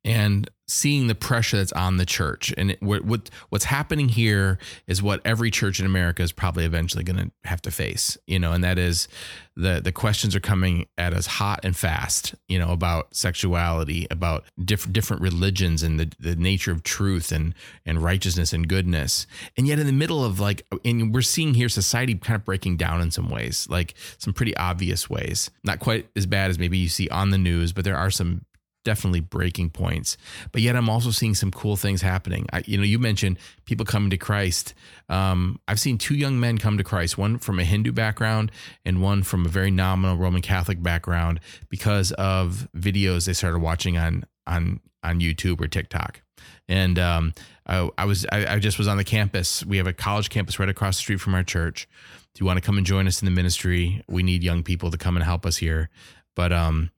and 0.03 0.49
seeing 0.68 1.07
the 1.07 1.15
pressure 1.15 1.57
that's 1.57 1.74
on 1.74 1.97
the 1.97 2.05
church. 2.05 2.53
And 2.57 2.72
it, 2.72 2.82
what, 2.82 3.05
what 3.05 3.30
what's 3.49 3.65
happening 3.65 4.09
here 4.09 4.57
is 4.88 5.01
what 5.01 5.22
every 5.26 5.51
church 5.51 5.80
in 5.80 5.86
America 5.86 6.24
is 6.24 6.32
probably 6.32 6.65
eventually 6.65 7.03
going 7.03 7.18
to 7.18 7.32
have 7.47 7.61
to 7.61 7.72
face 7.72 8.18
you 8.28 8.38
know 8.38 8.51
and 8.51 8.63
that 8.63 8.78
is 8.78 9.07
the 9.55 9.82
the 9.84 9.91
questions 9.91 10.36
are 10.36 10.39
coming 10.39 10.86
at 10.97 11.13
us 11.13 11.26
hot 11.26 11.59
and 11.63 11.76
fast 11.76 12.36
you 12.47 12.59
know 12.59 12.72
about 12.72 13.15
sexuality 13.15 14.05
about 14.11 14.43
different 14.63 14.93
different 14.93 15.22
religions 15.22 15.84
and 15.84 15.99
the, 15.99 16.11
the 16.20 16.36
nature 16.36 16.72
of 16.72 16.84
truth 16.84 17.32
and 17.32 17.53
and 17.86 18.01
righteousness 18.01 18.53
and 18.53 18.68
goodness. 18.68 19.26
And 19.57 19.68
yet 19.68 19.80
in 19.80 19.88
the 19.88 19.93
middle 19.93 20.24
of 20.24 20.39
like 20.39 20.65
and 20.84 21.13
we're 21.13 21.22
seeing 21.22 21.53
here 21.53 21.70
society 21.70 22.15
kind 22.15 22.36
of 22.36 22.45
breaking 22.45 22.78
down 22.78 23.01
in 23.01 23.11
some 23.11 23.30
ways 23.30 23.68
like 23.70 23.95
some 24.18 24.34
pretty 24.34 24.55
obvious 24.57 25.09
ways. 25.09 25.49
Not 25.63 25.80
quite 25.80 26.07
as 26.15 26.26
bad 26.26 26.49
as 26.49 26.59
maybe 26.59 26.78
you 26.78 26.89
see 26.89 27.09
on 27.09 27.32
the 27.32 27.38
news 27.38 27.74
but 27.74 27.84
there 27.86 27.97
are 27.97 28.11
some 28.11 28.45
definitely 28.88 29.20
breaking 29.20 29.70
points. 29.72 30.16
But 30.54 30.62
yet, 30.62 30.78
I'm 30.78 30.90
also 30.90 31.12
seeing 31.12 31.36
some 31.36 31.52
cool 31.52 31.76
things 31.76 32.02
happening. 32.02 32.48
I, 32.54 32.64
you 32.66 32.78
know, 32.78 32.86
you 32.86 33.00
mentioned 33.00 33.38
people 33.66 33.86
coming 33.86 34.10
to 34.12 34.18
Christ. 34.18 34.74
Um, 35.10 35.60
I've 35.68 35.80
seen 35.80 35.98
two 35.98 36.16
young 36.16 36.40
men 36.40 36.58
come 36.58 36.78
to 36.78 36.86
Christ, 36.86 37.18
one 37.18 37.38
from 37.38 37.60
a 37.60 37.66
Hindu 37.66 37.92
background 37.92 38.50
and 38.86 39.02
one 39.02 39.24
from 39.24 39.46
a 39.46 39.50
very 39.50 39.72
nominal 39.72 40.16
Roman 40.16 40.42
Catholic 40.42 40.82
background, 40.82 41.42
because 41.70 42.14
of 42.14 42.70
videos 42.74 43.26
they 43.26 43.34
started 43.34 43.60
watching 43.60 43.98
on 43.98 44.24
on 44.46 44.80
on 45.04 45.20
YouTube 45.20 45.60
or 45.62 45.68
TikTok. 45.68 46.22
And 46.70 46.98
um, 46.98 47.34
I, 47.66 47.90
I 47.98 48.06
was 48.06 48.26
I, 48.32 48.56
I 48.56 48.60
just 48.60 48.78
was 48.78 48.88
on 48.88 48.96
the 48.96 49.04
campus. 49.04 49.66
We 49.66 49.78
have 49.78 49.88
a 49.88 49.94
college 49.94 50.30
campus 50.30 50.60
right 50.60 50.70
across 50.70 50.96
the 50.96 51.02
street 51.02 51.20
from 51.20 51.36
our 51.36 51.44
church. 51.44 51.90
Do 52.34 52.44
you 52.44 52.46
want 52.46 52.58
to 52.58 52.66
come 52.66 52.78
and 52.78 52.88
join 52.88 53.08
us 53.08 53.22
in 53.22 53.26
the 53.26 53.36
ministry? 53.36 54.02
We 54.08 54.24
need 54.24 54.44
young 54.44 54.64
people 54.64 54.92
to 54.92 54.98
come 54.98 55.18
and 55.18 55.26
help 55.26 55.46
us 55.46 55.58
here. 55.58 55.90
But 56.36 56.54
um, 56.54 56.92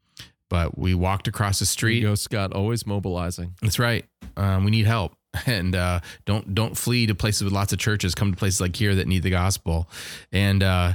but 0.49 0.77
we 0.77 0.93
walked 0.93 1.27
across 1.27 1.59
the 1.59 1.65
street. 1.65 2.01
Go 2.01 2.15
Scott, 2.15 2.53
always 2.53 2.85
mobilizing. 2.85 3.55
That's 3.61 3.79
right. 3.79 4.05
Um, 4.35 4.65
we 4.65 4.71
need 4.71 4.85
help, 4.85 5.15
and 5.45 5.75
uh, 5.75 6.01
don't 6.25 6.53
don't 6.53 6.77
flee 6.77 7.07
to 7.07 7.15
places 7.15 7.43
with 7.43 7.53
lots 7.53 7.71
of 7.71 7.79
churches. 7.79 8.15
Come 8.15 8.31
to 8.31 8.37
places 8.37 8.59
like 8.59 8.75
here 8.75 8.95
that 8.95 9.07
need 9.07 9.23
the 9.23 9.29
gospel, 9.29 9.89
and 10.31 10.63
uh, 10.63 10.93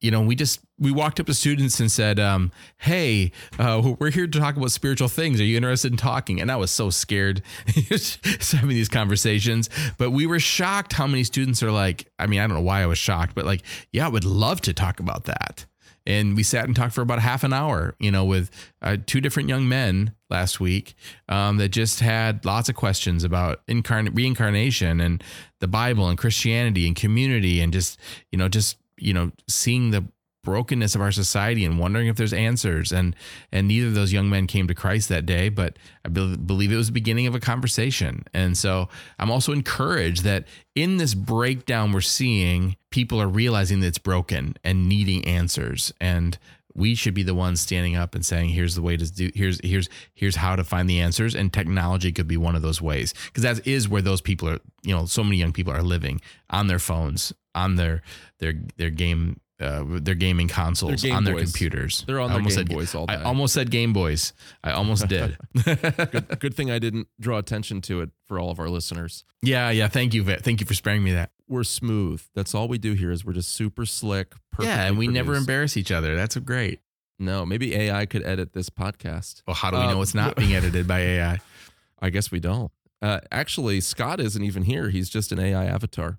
you 0.00 0.10
know 0.10 0.20
we 0.20 0.34
just 0.34 0.60
we 0.78 0.90
walked 0.90 1.20
up 1.20 1.26
to 1.26 1.34
students 1.34 1.80
and 1.80 1.90
said, 1.90 2.20
um, 2.20 2.52
"Hey, 2.78 3.32
uh, 3.58 3.94
we're 3.98 4.10
here 4.10 4.26
to 4.26 4.38
talk 4.38 4.56
about 4.56 4.72
spiritual 4.72 5.08
things. 5.08 5.40
Are 5.40 5.44
you 5.44 5.56
interested 5.56 5.92
in 5.92 5.96
talking?" 5.96 6.40
And 6.40 6.50
I 6.50 6.56
was 6.56 6.70
so 6.70 6.90
scared 6.90 7.42
having 7.66 8.68
these 8.68 8.88
conversations, 8.88 9.70
but 9.98 10.10
we 10.10 10.26
were 10.26 10.40
shocked 10.40 10.92
how 10.92 11.06
many 11.06 11.24
students 11.24 11.62
are 11.62 11.72
like. 11.72 12.06
I 12.18 12.26
mean, 12.26 12.40
I 12.40 12.46
don't 12.46 12.56
know 12.56 12.62
why 12.62 12.82
I 12.82 12.86
was 12.86 12.98
shocked, 12.98 13.34
but 13.34 13.46
like, 13.46 13.62
yeah, 13.92 14.04
I 14.04 14.08
would 14.08 14.24
love 14.24 14.60
to 14.62 14.74
talk 14.74 15.00
about 15.00 15.24
that 15.24 15.66
and 16.06 16.36
we 16.36 16.42
sat 16.42 16.64
and 16.64 16.74
talked 16.74 16.94
for 16.94 17.02
about 17.02 17.20
half 17.20 17.44
an 17.44 17.52
hour 17.52 17.94
you 17.98 18.10
know 18.10 18.24
with 18.24 18.50
uh, 18.82 18.96
two 19.06 19.20
different 19.20 19.48
young 19.48 19.68
men 19.68 20.14
last 20.28 20.60
week 20.60 20.94
um, 21.28 21.56
that 21.56 21.68
just 21.68 22.00
had 22.00 22.44
lots 22.44 22.68
of 22.68 22.74
questions 22.74 23.24
about 23.24 23.66
incarn- 23.66 24.14
reincarnation 24.16 25.00
and 25.00 25.22
the 25.60 25.68
bible 25.68 26.08
and 26.08 26.18
christianity 26.18 26.86
and 26.86 26.96
community 26.96 27.60
and 27.60 27.72
just 27.72 27.98
you 28.30 28.38
know 28.38 28.48
just 28.48 28.76
you 28.96 29.12
know 29.12 29.30
seeing 29.48 29.90
the 29.90 30.04
brokenness 30.42 30.94
of 30.94 31.00
our 31.00 31.12
society 31.12 31.64
and 31.64 31.78
wondering 31.78 32.08
if 32.08 32.16
there's 32.16 32.32
answers. 32.32 32.92
And 32.92 33.14
and 33.52 33.68
neither 33.68 33.88
of 33.88 33.94
those 33.94 34.12
young 34.12 34.30
men 34.30 34.46
came 34.46 34.66
to 34.68 34.74
Christ 34.74 35.08
that 35.08 35.26
day 35.26 35.48
but 35.48 35.78
I 36.04 36.08
be- 36.08 36.36
believe 36.36 36.72
it 36.72 36.76
was 36.76 36.86
the 36.86 36.92
beginning 36.92 37.26
of 37.26 37.34
a 37.34 37.40
conversation. 37.40 38.24
And 38.32 38.56
so 38.56 38.88
I'm 39.18 39.30
also 39.30 39.52
encouraged 39.52 40.24
that 40.24 40.46
in 40.74 40.96
this 40.96 41.14
breakdown 41.14 41.92
we're 41.92 42.00
seeing 42.00 42.76
people 42.90 43.20
are 43.20 43.28
realizing 43.28 43.80
that 43.80 43.88
it's 43.88 43.98
broken 43.98 44.56
and 44.64 44.88
needing 44.88 45.24
answers. 45.24 45.92
And 46.00 46.38
we 46.74 46.94
should 46.94 47.14
be 47.14 47.24
the 47.24 47.34
ones 47.34 47.60
standing 47.60 47.96
up 47.96 48.14
and 48.14 48.24
saying 48.24 48.50
here's 48.50 48.74
the 48.74 48.82
way 48.82 48.96
to 48.96 49.12
do 49.12 49.30
here's 49.34 49.60
here's 49.62 49.88
here's 50.14 50.36
how 50.36 50.56
to 50.56 50.64
find 50.64 50.88
the 50.88 51.00
answers. 51.00 51.34
And 51.34 51.52
technology 51.52 52.12
could 52.12 52.28
be 52.28 52.36
one 52.36 52.56
of 52.56 52.62
those 52.62 52.80
ways 52.80 53.12
because 53.26 53.42
that 53.42 53.66
is 53.66 53.88
where 53.88 54.02
those 54.02 54.20
people 54.20 54.48
are 54.48 54.60
you 54.82 54.94
know 54.94 55.04
so 55.06 55.22
many 55.22 55.36
young 55.36 55.52
people 55.52 55.72
are 55.72 55.82
living 55.82 56.20
on 56.48 56.68
their 56.68 56.78
phones 56.78 57.32
on 57.54 57.76
their 57.76 58.02
their 58.38 58.54
their 58.76 58.90
game 58.90 59.40
uh, 59.60 59.84
their 59.86 60.14
gaming 60.14 60.48
consoles 60.48 61.02
Game 61.02 61.14
on 61.14 61.24
their 61.24 61.34
Boys. 61.34 61.44
computers. 61.52 62.04
They're 62.06 62.18
on 62.20 62.30
I 62.30 62.34
their 62.34 62.36
almost 62.38 62.56
Game 62.56 62.66
said, 62.66 62.74
Boys 62.74 62.94
all 62.94 63.06
day. 63.06 63.14
I 63.14 63.22
almost 63.22 63.54
said 63.54 63.70
Game 63.70 63.92
Boys. 63.92 64.32
I 64.64 64.70
almost 64.72 65.06
did. 65.08 65.36
good, 65.64 66.26
good 66.40 66.54
thing 66.54 66.70
I 66.70 66.78
didn't 66.78 67.08
draw 67.20 67.38
attention 67.38 67.80
to 67.82 68.00
it 68.00 68.10
for 68.26 68.38
all 68.38 68.50
of 68.50 68.58
our 68.58 68.68
listeners. 68.68 69.24
yeah, 69.42 69.70
yeah. 69.70 69.88
Thank 69.88 70.14
you, 70.14 70.22
Vic. 70.22 70.40
Thank 70.40 70.60
you 70.60 70.66
for 70.66 70.74
sparing 70.74 71.02
me 71.04 71.12
that. 71.12 71.30
We're 71.48 71.64
smooth. 71.64 72.22
That's 72.34 72.54
all 72.54 72.68
we 72.68 72.78
do 72.78 72.92
here 72.94 73.10
is 73.10 73.24
we're 73.24 73.32
just 73.32 73.50
super 73.52 73.84
slick. 73.84 74.34
yeah, 74.60 74.86
and 74.86 74.96
we 74.96 75.08
never 75.08 75.34
embarrass 75.34 75.76
each 75.76 75.90
other. 75.92 76.14
That's 76.16 76.36
great. 76.36 76.80
No, 77.18 77.44
maybe 77.44 77.74
AI 77.74 78.06
could 78.06 78.22
edit 78.24 78.54
this 78.54 78.70
podcast. 78.70 79.42
Well, 79.46 79.54
how 79.54 79.70
do 79.70 79.76
we 79.76 79.82
Uh, 79.82 79.92
know 79.92 80.00
it's 80.02 80.14
not 80.14 80.36
being 80.36 80.54
edited 80.54 80.86
by 80.88 81.00
AI? 81.00 81.40
I 82.00 82.08
guess 82.08 82.30
we 82.30 82.40
don't. 82.40 82.72
Uh, 83.02 83.20
actually, 83.30 83.80
Scott 83.82 84.20
isn't 84.20 84.42
even 84.42 84.62
here. 84.62 84.88
He's 84.90 85.10
just 85.10 85.32
an 85.32 85.38
AI 85.38 85.66
avatar. 85.66 86.18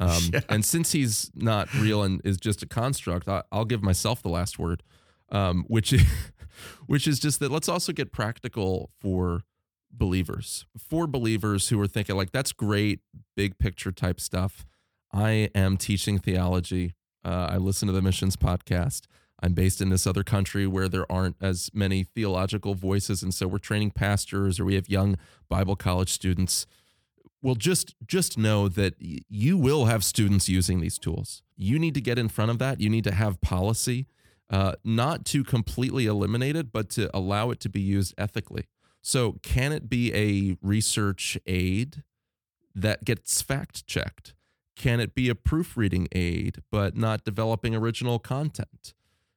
Um, 0.00 0.22
yeah. 0.32 0.40
And 0.48 0.64
since 0.64 0.92
he's 0.92 1.30
not 1.34 1.72
real 1.74 2.02
and 2.02 2.20
is 2.24 2.36
just 2.36 2.62
a 2.62 2.66
construct, 2.66 3.28
I, 3.28 3.42
will 3.52 3.64
give 3.64 3.82
myself 3.82 4.22
the 4.22 4.28
last 4.28 4.58
word, 4.58 4.82
um, 5.30 5.64
which 5.68 5.92
is, 5.92 6.04
which 6.86 7.06
is 7.06 7.18
just 7.18 7.40
that 7.40 7.50
let's 7.50 7.68
also 7.68 7.92
get 7.92 8.12
practical 8.12 8.90
for 9.00 9.42
believers, 9.90 10.66
for 10.78 11.06
believers 11.06 11.68
who 11.68 11.80
are 11.80 11.86
thinking 11.86 12.16
like 12.16 12.32
that's 12.32 12.52
great, 12.52 13.00
big 13.36 13.58
picture 13.58 13.92
type 13.92 14.20
stuff. 14.20 14.66
I 15.12 15.50
am 15.54 15.76
teaching 15.76 16.18
theology. 16.18 16.94
Uh, 17.24 17.48
I 17.52 17.56
listen 17.56 17.86
to 17.86 17.92
the 17.92 18.02
missions 18.02 18.36
podcast. 18.36 19.02
I'm 19.42 19.52
based 19.52 19.80
in 19.80 19.90
this 19.90 20.06
other 20.06 20.24
country 20.24 20.66
where 20.66 20.88
there 20.88 21.10
aren't 21.10 21.36
as 21.40 21.70
many 21.74 22.02
theological 22.02 22.74
voices, 22.74 23.22
and 23.22 23.32
so 23.32 23.46
we're 23.46 23.58
training 23.58 23.90
pastors 23.90 24.58
or 24.58 24.64
we 24.64 24.74
have 24.74 24.88
young 24.88 25.16
Bible 25.48 25.76
college 25.76 26.10
students. 26.10 26.66
Well, 27.44 27.56
just 27.56 27.94
just 28.06 28.38
know 28.38 28.68
that 28.70 28.94
you 28.98 29.58
will 29.58 29.84
have 29.84 30.02
students 30.02 30.48
using 30.48 30.80
these 30.80 30.98
tools. 30.98 31.42
You 31.58 31.78
need 31.78 31.92
to 31.92 32.00
get 32.00 32.18
in 32.18 32.30
front 32.30 32.50
of 32.50 32.58
that. 32.58 32.80
You 32.80 32.88
need 32.88 33.04
to 33.04 33.12
have 33.12 33.38
policy, 33.42 34.06
uh, 34.48 34.76
not 34.82 35.26
to 35.26 35.44
completely 35.44 36.06
eliminate 36.06 36.56
it, 36.56 36.72
but 36.72 36.88
to 36.90 37.14
allow 37.14 37.50
it 37.50 37.60
to 37.60 37.68
be 37.68 37.82
used 37.82 38.14
ethically. 38.16 38.64
So, 39.02 39.32
can 39.42 39.72
it 39.72 39.90
be 39.90 40.10
a 40.14 40.56
research 40.66 41.36
aid 41.44 42.02
that 42.74 43.04
gets 43.04 43.42
fact 43.42 43.86
checked? 43.86 44.32
Can 44.74 44.98
it 44.98 45.14
be 45.14 45.28
a 45.28 45.34
proofreading 45.34 46.08
aid, 46.12 46.62
but 46.72 46.96
not 46.96 47.24
developing 47.24 47.74
original 47.74 48.18
content? 48.18 48.94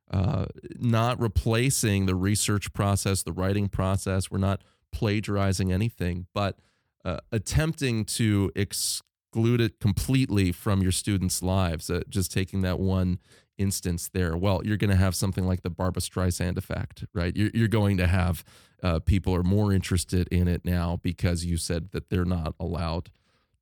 Uh, 0.09 0.45
not 0.79 1.19
replacing 1.19 2.05
the 2.05 2.15
research 2.15 2.71
process, 2.71 3.21
the 3.21 3.33
writing 3.33 3.67
process. 3.67 4.31
We're 4.31 4.37
not 4.37 4.61
plagiarizing 4.93 5.73
anything, 5.73 6.27
but 6.33 6.57
uh, 7.07 7.19
attempting 7.31 8.03
to 8.03 8.51
exclude 8.53 9.61
it 9.61 9.79
completely 9.79 10.51
from 10.51 10.81
your 10.81 10.91
students' 10.91 11.41
lives. 11.41 11.89
Uh, 11.89 12.01
just 12.09 12.33
taking 12.33 12.61
that 12.61 12.79
one 12.79 13.19
instance 13.57 14.09
there. 14.13 14.35
Well, 14.35 14.61
you're 14.65 14.77
going 14.77 14.89
to 14.89 14.97
have 14.97 15.15
something 15.15 15.45
like 15.45 15.63
the 15.63 15.69
Barbra 15.69 16.01
Streisand 16.01 16.57
effect, 16.57 17.05
right? 17.13 17.33
You're, 17.33 17.51
you're 17.53 17.69
going 17.69 17.95
to 17.97 18.07
have 18.07 18.43
uh, 18.83 18.99
people 18.99 19.33
are 19.33 19.41
more 19.41 19.71
interested 19.71 20.27
in 20.27 20.49
it 20.49 20.65
now 20.65 20.99
because 21.01 21.45
you 21.45 21.55
said 21.55 21.91
that 21.91 22.09
they're 22.09 22.25
not 22.25 22.55
allowed 22.59 23.09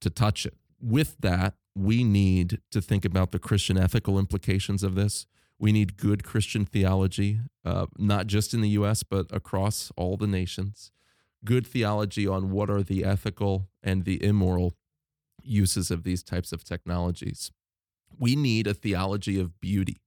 to 0.02 0.10
touch 0.10 0.48
it. 0.48 0.56
With 0.82 1.16
that, 1.20 1.54
we 1.76 2.04
need 2.04 2.62
to 2.72 2.82
think 2.82 3.06
about 3.06 3.32
the 3.32 3.40
Christian 3.40 3.78
ethical 3.78 4.18
implications 4.18 4.82
of 4.82 4.96
this. 4.96 5.28
We 5.60 5.72
need 5.72 5.98
good 5.98 6.24
Christian 6.24 6.66
theology, 6.66 7.42
uh, 7.64 7.86
not 7.98 8.26
just 8.26 8.56
in 8.56 8.62
the 8.62 8.70
US, 8.70 9.04
but 9.04 9.28
across 9.32 9.92
all 9.96 10.18
the 10.18 10.28
nations. 10.28 10.92
Good 11.46 11.66
theology 11.68 12.28
on 12.28 12.52
what 12.52 12.70
are 12.70 12.84
the 12.84 13.06
ethical 13.06 13.70
and 13.84 14.04
the 14.04 14.24
immoral 14.24 14.74
uses 15.44 15.92
of 15.92 16.04
these 16.04 16.24
types 16.24 16.52
of 16.52 16.64
technologies. 16.64 17.52
We 18.18 18.36
need 18.36 18.68
a 18.68 18.74
theology 18.74 19.40
of 19.40 19.62
beauty. 19.62 19.98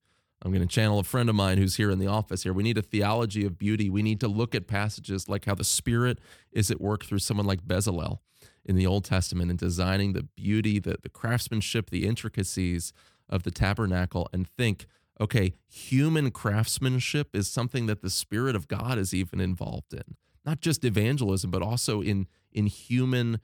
I'm 0.42 0.52
going 0.52 0.66
to 0.66 0.72
channel 0.72 0.98
a 0.98 1.04
friend 1.04 1.28
of 1.28 1.34
mine 1.34 1.58
who's 1.58 1.76
here 1.76 1.90
in 1.90 1.98
the 1.98 2.06
office 2.06 2.44
here. 2.44 2.52
We 2.52 2.62
need 2.62 2.78
a 2.78 2.82
theology 2.82 3.44
of 3.44 3.58
beauty. 3.58 3.90
We 3.90 4.02
need 4.02 4.20
to 4.20 4.28
look 4.28 4.54
at 4.54 4.66
passages 4.66 5.28
like 5.28 5.46
how 5.46 5.54
the 5.54 5.64
Spirit 5.64 6.18
is 6.52 6.70
at 6.70 6.80
work 6.80 7.04
through 7.04 7.18
someone 7.18 7.46
like 7.46 7.66
Bezalel 7.66 8.18
in 8.64 8.76
the 8.76 8.86
Old 8.86 9.04
Testament 9.04 9.50
and 9.50 9.58
designing 9.58 10.12
the 10.12 10.22
beauty, 10.22 10.78
the, 10.78 10.96
the 11.02 11.08
craftsmanship, 11.08 11.90
the 11.90 12.06
intricacies 12.06 12.92
of 13.28 13.42
the 13.42 13.50
tabernacle 13.50 14.28
and 14.32 14.48
think, 14.48 14.86
okay, 15.20 15.54
human 15.68 16.30
craftsmanship 16.30 17.34
is 17.34 17.48
something 17.48 17.86
that 17.86 18.02
the 18.02 18.10
Spirit 18.10 18.54
of 18.54 18.68
God 18.68 18.98
is 18.98 19.12
even 19.12 19.40
involved 19.40 19.92
in. 19.92 20.16
Not 20.48 20.62
just 20.62 20.82
evangelism, 20.82 21.50
but 21.50 21.60
also 21.60 22.00
in, 22.00 22.26
in 22.52 22.68
human 22.68 23.38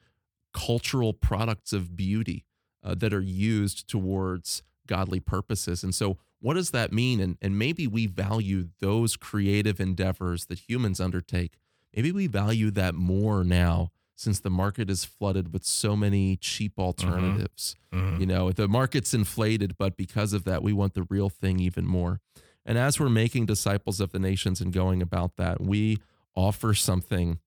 cultural 0.55 1.13
products 1.13 1.71
of 1.71 1.95
beauty 1.95 2.45
uh, 2.83 2.95
that 2.95 3.13
are 3.13 3.21
used 3.21 3.87
towards 3.87 4.63
godly 4.87 5.19
purposes. 5.19 5.83
And 5.83 5.93
so, 5.93 6.17
what 6.39 6.55
does 6.55 6.71
that 6.71 6.91
mean? 6.91 7.19
And, 7.19 7.37
and 7.43 7.59
maybe 7.59 7.85
we 7.85 8.07
value 8.07 8.69
those 8.79 9.17
creative 9.17 9.79
endeavors 9.79 10.47
that 10.47 10.67
humans 10.67 10.99
undertake. 10.99 11.59
Maybe 11.95 12.11
we 12.11 12.25
value 12.25 12.71
that 12.71 12.95
more 12.95 13.43
now 13.43 13.91
since 14.15 14.39
the 14.39 14.49
market 14.49 14.89
is 14.89 15.05
flooded 15.05 15.53
with 15.53 15.63
so 15.63 15.95
many 15.95 16.37
cheap 16.37 16.71
mm-hmm. 16.71 16.81
alternatives. 16.81 17.75
Mm-hmm. 17.93 18.19
You 18.19 18.25
know, 18.25 18.51
the 18.51 18.67
market's 18.67 19.13
inflated, 19.13 19.77
but 19.77 19.95
because 19.95 20.33
of 20.33 20.43
that, 20.45 20.63
we 20.63 20.73
want 20.73 20.95
the 20.95 21.05
real 21.07 21.29
thing 21.29 21.59
even 21.59 21.85
more. 21.85 22.19
And 22.65 22.79
as 22.79 22.99
we're 22.99 23.09
making 23.09 23.45
disciples 23.45 23.99
of 23.99 24.11
the 24.11 24.17
nations 24.17 24.59
and 24.59 24.73
going 24.73 25.03
about 25.03 25.35
that, 25.35 25.61
we 25.61 25.99
offer 26.35 26.73
something 26.73 27.39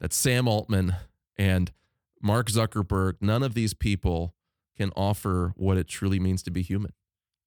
that 0.00 0.12
Sam 0.12 0.46
Altman 0.46 0.94
and 1.36 1.72
Mark 2.22 2.48
Zuckerberg, 2.48 3.14
none 3.20 3.42
of 3.42 3.54
these 3.54 3.74
people 3.74 4.34
can 4.76 4.90
offer 4.96 5.52
what 5.56 5.76
it 5.76 5.88
truly 5.88 6.20
means 6.20 6.42
to 6.44 6.50
be 6.50 6.62
human. 6.62 6.92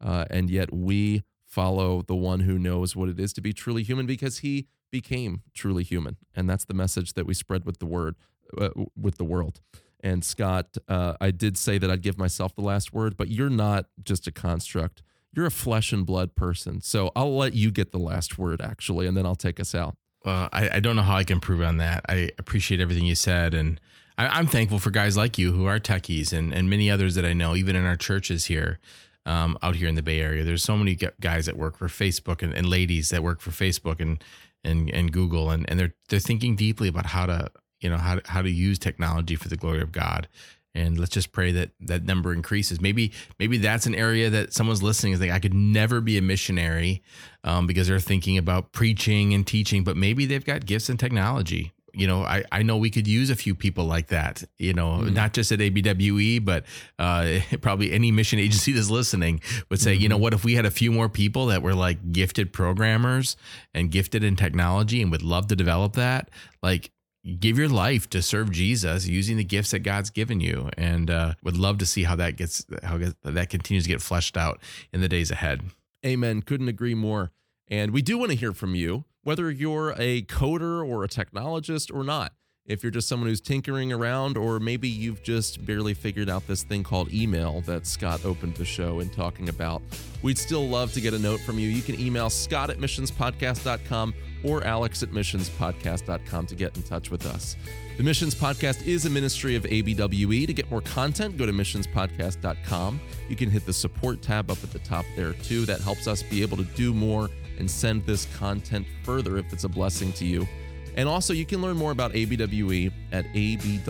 Uh, 0.04 0.26
and 0.30 0.50
yet 0.50 0.74
we 0.74 1.24
follow 1.46 2.02
the 2.02 2.16
one 2.16 2.42
who 2.42 2.58
knows 2.58 2.96
what 2.96 3.10
it 3.10 3.20
is 3.20 3.34
to 3.34 3.42
be 3.42 3.54
truly 3.54 3.84
human 3.84 4.06
because 4.06 4.40
he 4.40 4.68
became 4.92 5.42
truly 5.54 5.84
human. 5.84 6.18
And 6.36 6.50
that's 6.50 6.66
the 6.66 6.74
message 6.74 7.14
that 7.14 7.26
we 7.26 7.34
spread 7.34 7.66
with 7.66 7.80
the 7.80 7.86
word, 7.86 8.16
uh, 8.58 8.70
with 9.00 9.18
the 9.18 9.24
world. 9.24 9.62
And 10.04 10.26
Scott, 10.26 10.78
uh, 10.88 11.14
I 11.22 11.32
did 11.32 11.58
say 11.58 11.78
that 11.78 11.90
I'd 11.90 12.02
give 12.02 12.18
myself 12.18 12.56
the 12.56 12.62
last 12.62 12.92
word, 12.94 13.16
but 13.16 13.30
you're 13.30 13.50
not 13.50 13.86
just 14.04 14.28
a 14.28 14.32
construct. 14.32 15.04
You're 15.34 15.46
a 15.46 15.52
flesh 15.52 15.94
and 15.94 16.06
blood 16.06 16.36
person. 16.36 16.82
So 16.82 17.12
I'll 17.16 17.38
let 17.38 17.54
you 17.54 17.72
get 17.72 17.92
the 17.92 18.00
last 18.00 18.38
word, 18.38 18.62
actually, 18.62 19.08
and 19.08 19.16
then 19.16 19.26
I'll 19.26 19.36
take 19.36 19.60
us 19.60 19.76
out. 19.76 19.96
Well, 20.24 20.50
I, 20.54 20.70
I 20.74 20.80
don't 20.80 20.96
know 20.96 21.02
how 21.02 21.16
I 21.16 21.24
can 21.24 21.38
improve 21.38 21.62
on 21.62 21.78
that. 21.78 22.06
I 22.08 22.32
appreciate 22.38 22.80
everything 22.80 23.06
you 23.06 23.16
said. 23.16 23.54
And 23.54 23.80
I, 24.18 24.40
am 24.40 24.48
thankful 24.48 24.80
for 24.80 24.92
guys 24.92 25.18
like 25.18 25.38
you 25.38 25.52
who 25.52 25.66
are 25.66 25.80
techies 25.80 26.32
and, 26.32 26.54
and 26.54 26.70
many 26.70 26.92
others 26.92 27.16
that 27.16 27.26
I 27.26 27.34
know, 27.34 27.56
even 27.56 27.76
in 27.76 27.86
our 27.86 27.96
churches 27.96 28.46
here, 28.46 28.80
um, 29.26 29.58
out 29.64 29.76
here 29.76 29.88
in 29.88 29.96
the 29.96 30.04
Bay 30.04 30.20
Area. 30.20 30.44
There's 30.44 30.64
so 30.64 30.78
many 30.78 30.98
guys 31.20 31.48
that 31.48 31.58
work 31.58 31.78
for 31.78 31.88
Facebook 31.88 32.44
and, 32.44 32.54
and 32.54 32.68
ladies 32.68 33.10
that 33.10 33.24
work 33.24 33.42
for 33.42 33.52
Facebook 33.52 34.00
and 34.00 34.24
and, 34.64 34.92
and 34.92 35.12
Google, 35.12 35.50
and, 35.50 35.68
and 35.70 35.80
they're 35.80 35.96
they're 36.10 36.20
thinking 36.20 36.56
deeply 36.56 36.88
about 36.88 37.08
how 37.08 37.26
to 37.26 37.50
you 37.80 37.90
know 37.90 37.98
how 37.98 38.16
to, 38.16 38.32
how 38.32 38.42
to 38.42 38.50
use 38.50 38.78
technology 38.78 39.36
for 39.36 39.50
the 39.50 39.58
glory 39.58 39.82
of 39.82 39.92
God. 39.92 40.28
And 40.74 40.98
let's 40.98 41.12
just 41.12 41.32
pray 41.32 41.52
that 41.52 41.72
that 41.82 42.06
number 42.06 42.34
increases. 42.34 42.80
Maybe 42.80 43.12
maybe 43.40 43.58
that's 43.58 43.86
an 43.86 43.96
area 43.96 44.30
that 44.30 44.54
someone's 44.54 44.82
listening 44.82 45.14
is 45.14 45.20
like 45.20 45.32
I 45.32 45.40
could 45.40 45.54
never 45.54 46.02
be 46.02 46.18
a 46.18 46.22
missionary 46.22 47.04
um, 47.44 47.68
because 47.68 47.88
they're 47.88 48.00
thinking 48.00 48.38
about 48.38 48.72
preaching 48.72 49.34
and 49.34 49.46
teaching, 49.46 49.84
but 49.84 49.98
maybe 49.98 50.26
they've 50.26 50.46
got 50.46 50.66
gifts 50.66 50.90
in 50.90 50.98
technology 50.98 51.74
you 51.94 52.08
know, 52.08 52.24
I, 52.24 52.44
I 52.52 52.64
know 52.64 52.78
we 52.78 52.90
could 52.90 53.08
use 53.08 53.30
a 53.30 53.36
few 53.36 53.56
people 53.56 53.86
like 53.86 54.08
that, 54.08 54.44
you 54.58 54.74
know, 54.74 55.00
mm-hmm. 55.00 55.14
not 55.14 55.34
just 55.34 55.52
at 55.52 55.60
ABWE, 55.60 56.44
but 56.44 56.66
uh, 57.00 57.40
probably 57.62 57.92
any 57.92 58.12
mission 58.12 58.40
agency 58.40 58.72
that's 58.74 58.90
listening 58.90 59.42
would 59.70 59.80
say, 59.80 59.94
mm-hmm. 59.94 60.04
you 60.04 60.10
know, 60.10 60.16
mm-hmm. 60.16 60.24
what 60.24 60.34
if 60.34 60.44
we 60.44 60.56
had 60.56 60.66
a 60.66 60.72
few 60.72 60.92
more 60.92 61.10
people 61.10 61.48
that 61.48 61.62
were 61.62 61.76
like 61.76 62.12
gifted 62.12 62.54
programmers 62.54 63.36
and 63.74 63.92
gifted 63.92 64.24
in 64.24 64.36
technology 64.36 65.02
and 65.02 65.12
would 65.12 65.24
love 65.24 65.48
to 65.48 65.56
develop 65.56 65.94
that? 65.94 66.30
Like, 66.64 66.92
give 67.40 67.58
your 67.58 67.70
life 67.70 68.10
to 68.10 68.22
serve 68.22 68.52
Jesus 68.52 69.08
using 69.08 69.38
the 69.38 69.44
gifts 69.44 69.72
that 69.72 69.80
God's 69.80 70.10
given 70.10 70.40
you, 70.40 70.70
and 70.78 71.10
uh, 71.10 71.34
would 71.44 71.58
love 71.58 71.78
to 71.80 71.86
see 71.86 72.04
how 72.04 72.16
that 72.16 72.36
gets 72.36 72.66
how 72.84 73.00
that 73.24 73.50
continues 73.50 73.84
to 73.84 73.90
get 73.90 74.02
fleshed 74.02 74.38
out 74.38 74.60
in 74.92 75.02
the 75.02 75.10
days 75.10 75.32
ahead. 75.32 75.62
Amen. 76.06 76.42
Couldn't 76.42 76.68
agree 76.68 76.96
more. 76.96 77.32
And 77.68 77.92
we 77.92 78.02
do 78.02 78.18
want 78.18 78.32
to 78.32 78.38
hear 78.38 78.54
from 78.54 78.76
you 78.76 79.06
whether 79.24 79.52
you're 79.52 79.94
a 79.98 80.24
coder 80.24 80.86
or 80.86 81.04
a 81.04 81.08
technologist 81.08 81.94
or 81.94 82.04
not. 82.04 82.34
If 82.66 82.84
you're 82.84 82.92
just 82.92 83.08
someone 83.08 83.28
who's 83.28 83.42
tinkering 83.42 83.92
around, 83.92 84.38
or 84.38 84.60
maybe 84.60 84.88
you've 84.88 85.24
just 85.24 85.66
barely 85.66 85.94
figured 85.94 86.30
out 86.30 86.46
this 86.48 86.64
thing 86.64 86.84
called 86.84 87.12
email 87.12 87.62
that 87.62 87.88
Scott 87.88 88.24
opened 88.24 88.56
the 88.56 88.66
show 88.66 89.00
in 89.00 89.10
talking 89.10 89.50
about, 89.50 89.82
we'd 90.22 90.38
still 90.38 90.68
love 90.68 90.94
to 90.94 91.02
get 91.02 91.14
a 91.14 91.20
note 91.20 91.40
from 91.42 91.58
you. 91.58 91.68
You 91.68 91.82
can 91.82 92.00
email 92.00 92.30
scott 92.30 92.70
at 92.70 92.78
missionspodcast.com 92.78 94.14
or 94.44 94.64
alex 94.64 95.04
at 95.04 95.12
missionspodcast.com 95.12 96.46
to 96.48 96.56
get 96.56 96.76
in 96.76 96.84
touch 96.84 97.12
with 97.12 97.26
us. 97.26 97.56
The 97.98 98.04
Missions 98.04 98.34
Podcast 98.34 98.88
is 98.88 99.06
a 99.06 99.10
ministry 99.10 99.56
of 99.56 99.64
ABWE. 99.64 100.48
To 100.48 100.54
get 100.54 100.72
more 100.72 100.82
content, 100.82 101.38
go 101.38 101.46
to 101.46 101.52
missionspodcast.com. 101.52 103.00
You 103.30 103.36
can 103.36 103.50
hit 103.50 103.66
the 103.66 103.74
support 103.74 104.22
tab 104.22 104.50
up 104.50 104.64
at 104.64 104.72
the 104.72 104.80
top 104.80 105.06
there 105.16 105.34
too. 105.34 105.66
That 105.66 105.82
helps 105.82 106.08
us 106.08 106.24
be 106.24 106.42
able 106.42 106.58
to 106.58 106.64
do 106.64 106.94
more 106.94 107.30
and 107.60 107.70
send 107.70 108.06
this 108.06 108.26
content 108.38 108.88
further 109.04 109.38
if 109.38 109.54
it's 109.54 109.66
a 109.66 109.70
blessing 109.70 110.14
to 110.14 110.26
you. 110.26 110.48
And 110.96 111.08
also, 111.08 111.34
you 111.34 111.46
can 111.46 111.62
learn 111.62 111.78
more 111.78 111.92
about 111.92 112.14
ABWE 112.14 112.92
at 113.12 113.26
abwe.org. 113.34 113.90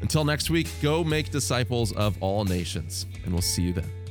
Until 0.00 0.24
next 0.24 0.50
week, 0.50 0.68
go 0.80 1.04
make 1.04 1.30
disciples 1.30 1.92
of 1.92 2.16
all 2.20 2.44
nations, 2.44 3.06
and 3.24 3.32
we'll 3.32 3.42
see 3.42 3.62
you 3.62 3.72
then. 3.72 4.01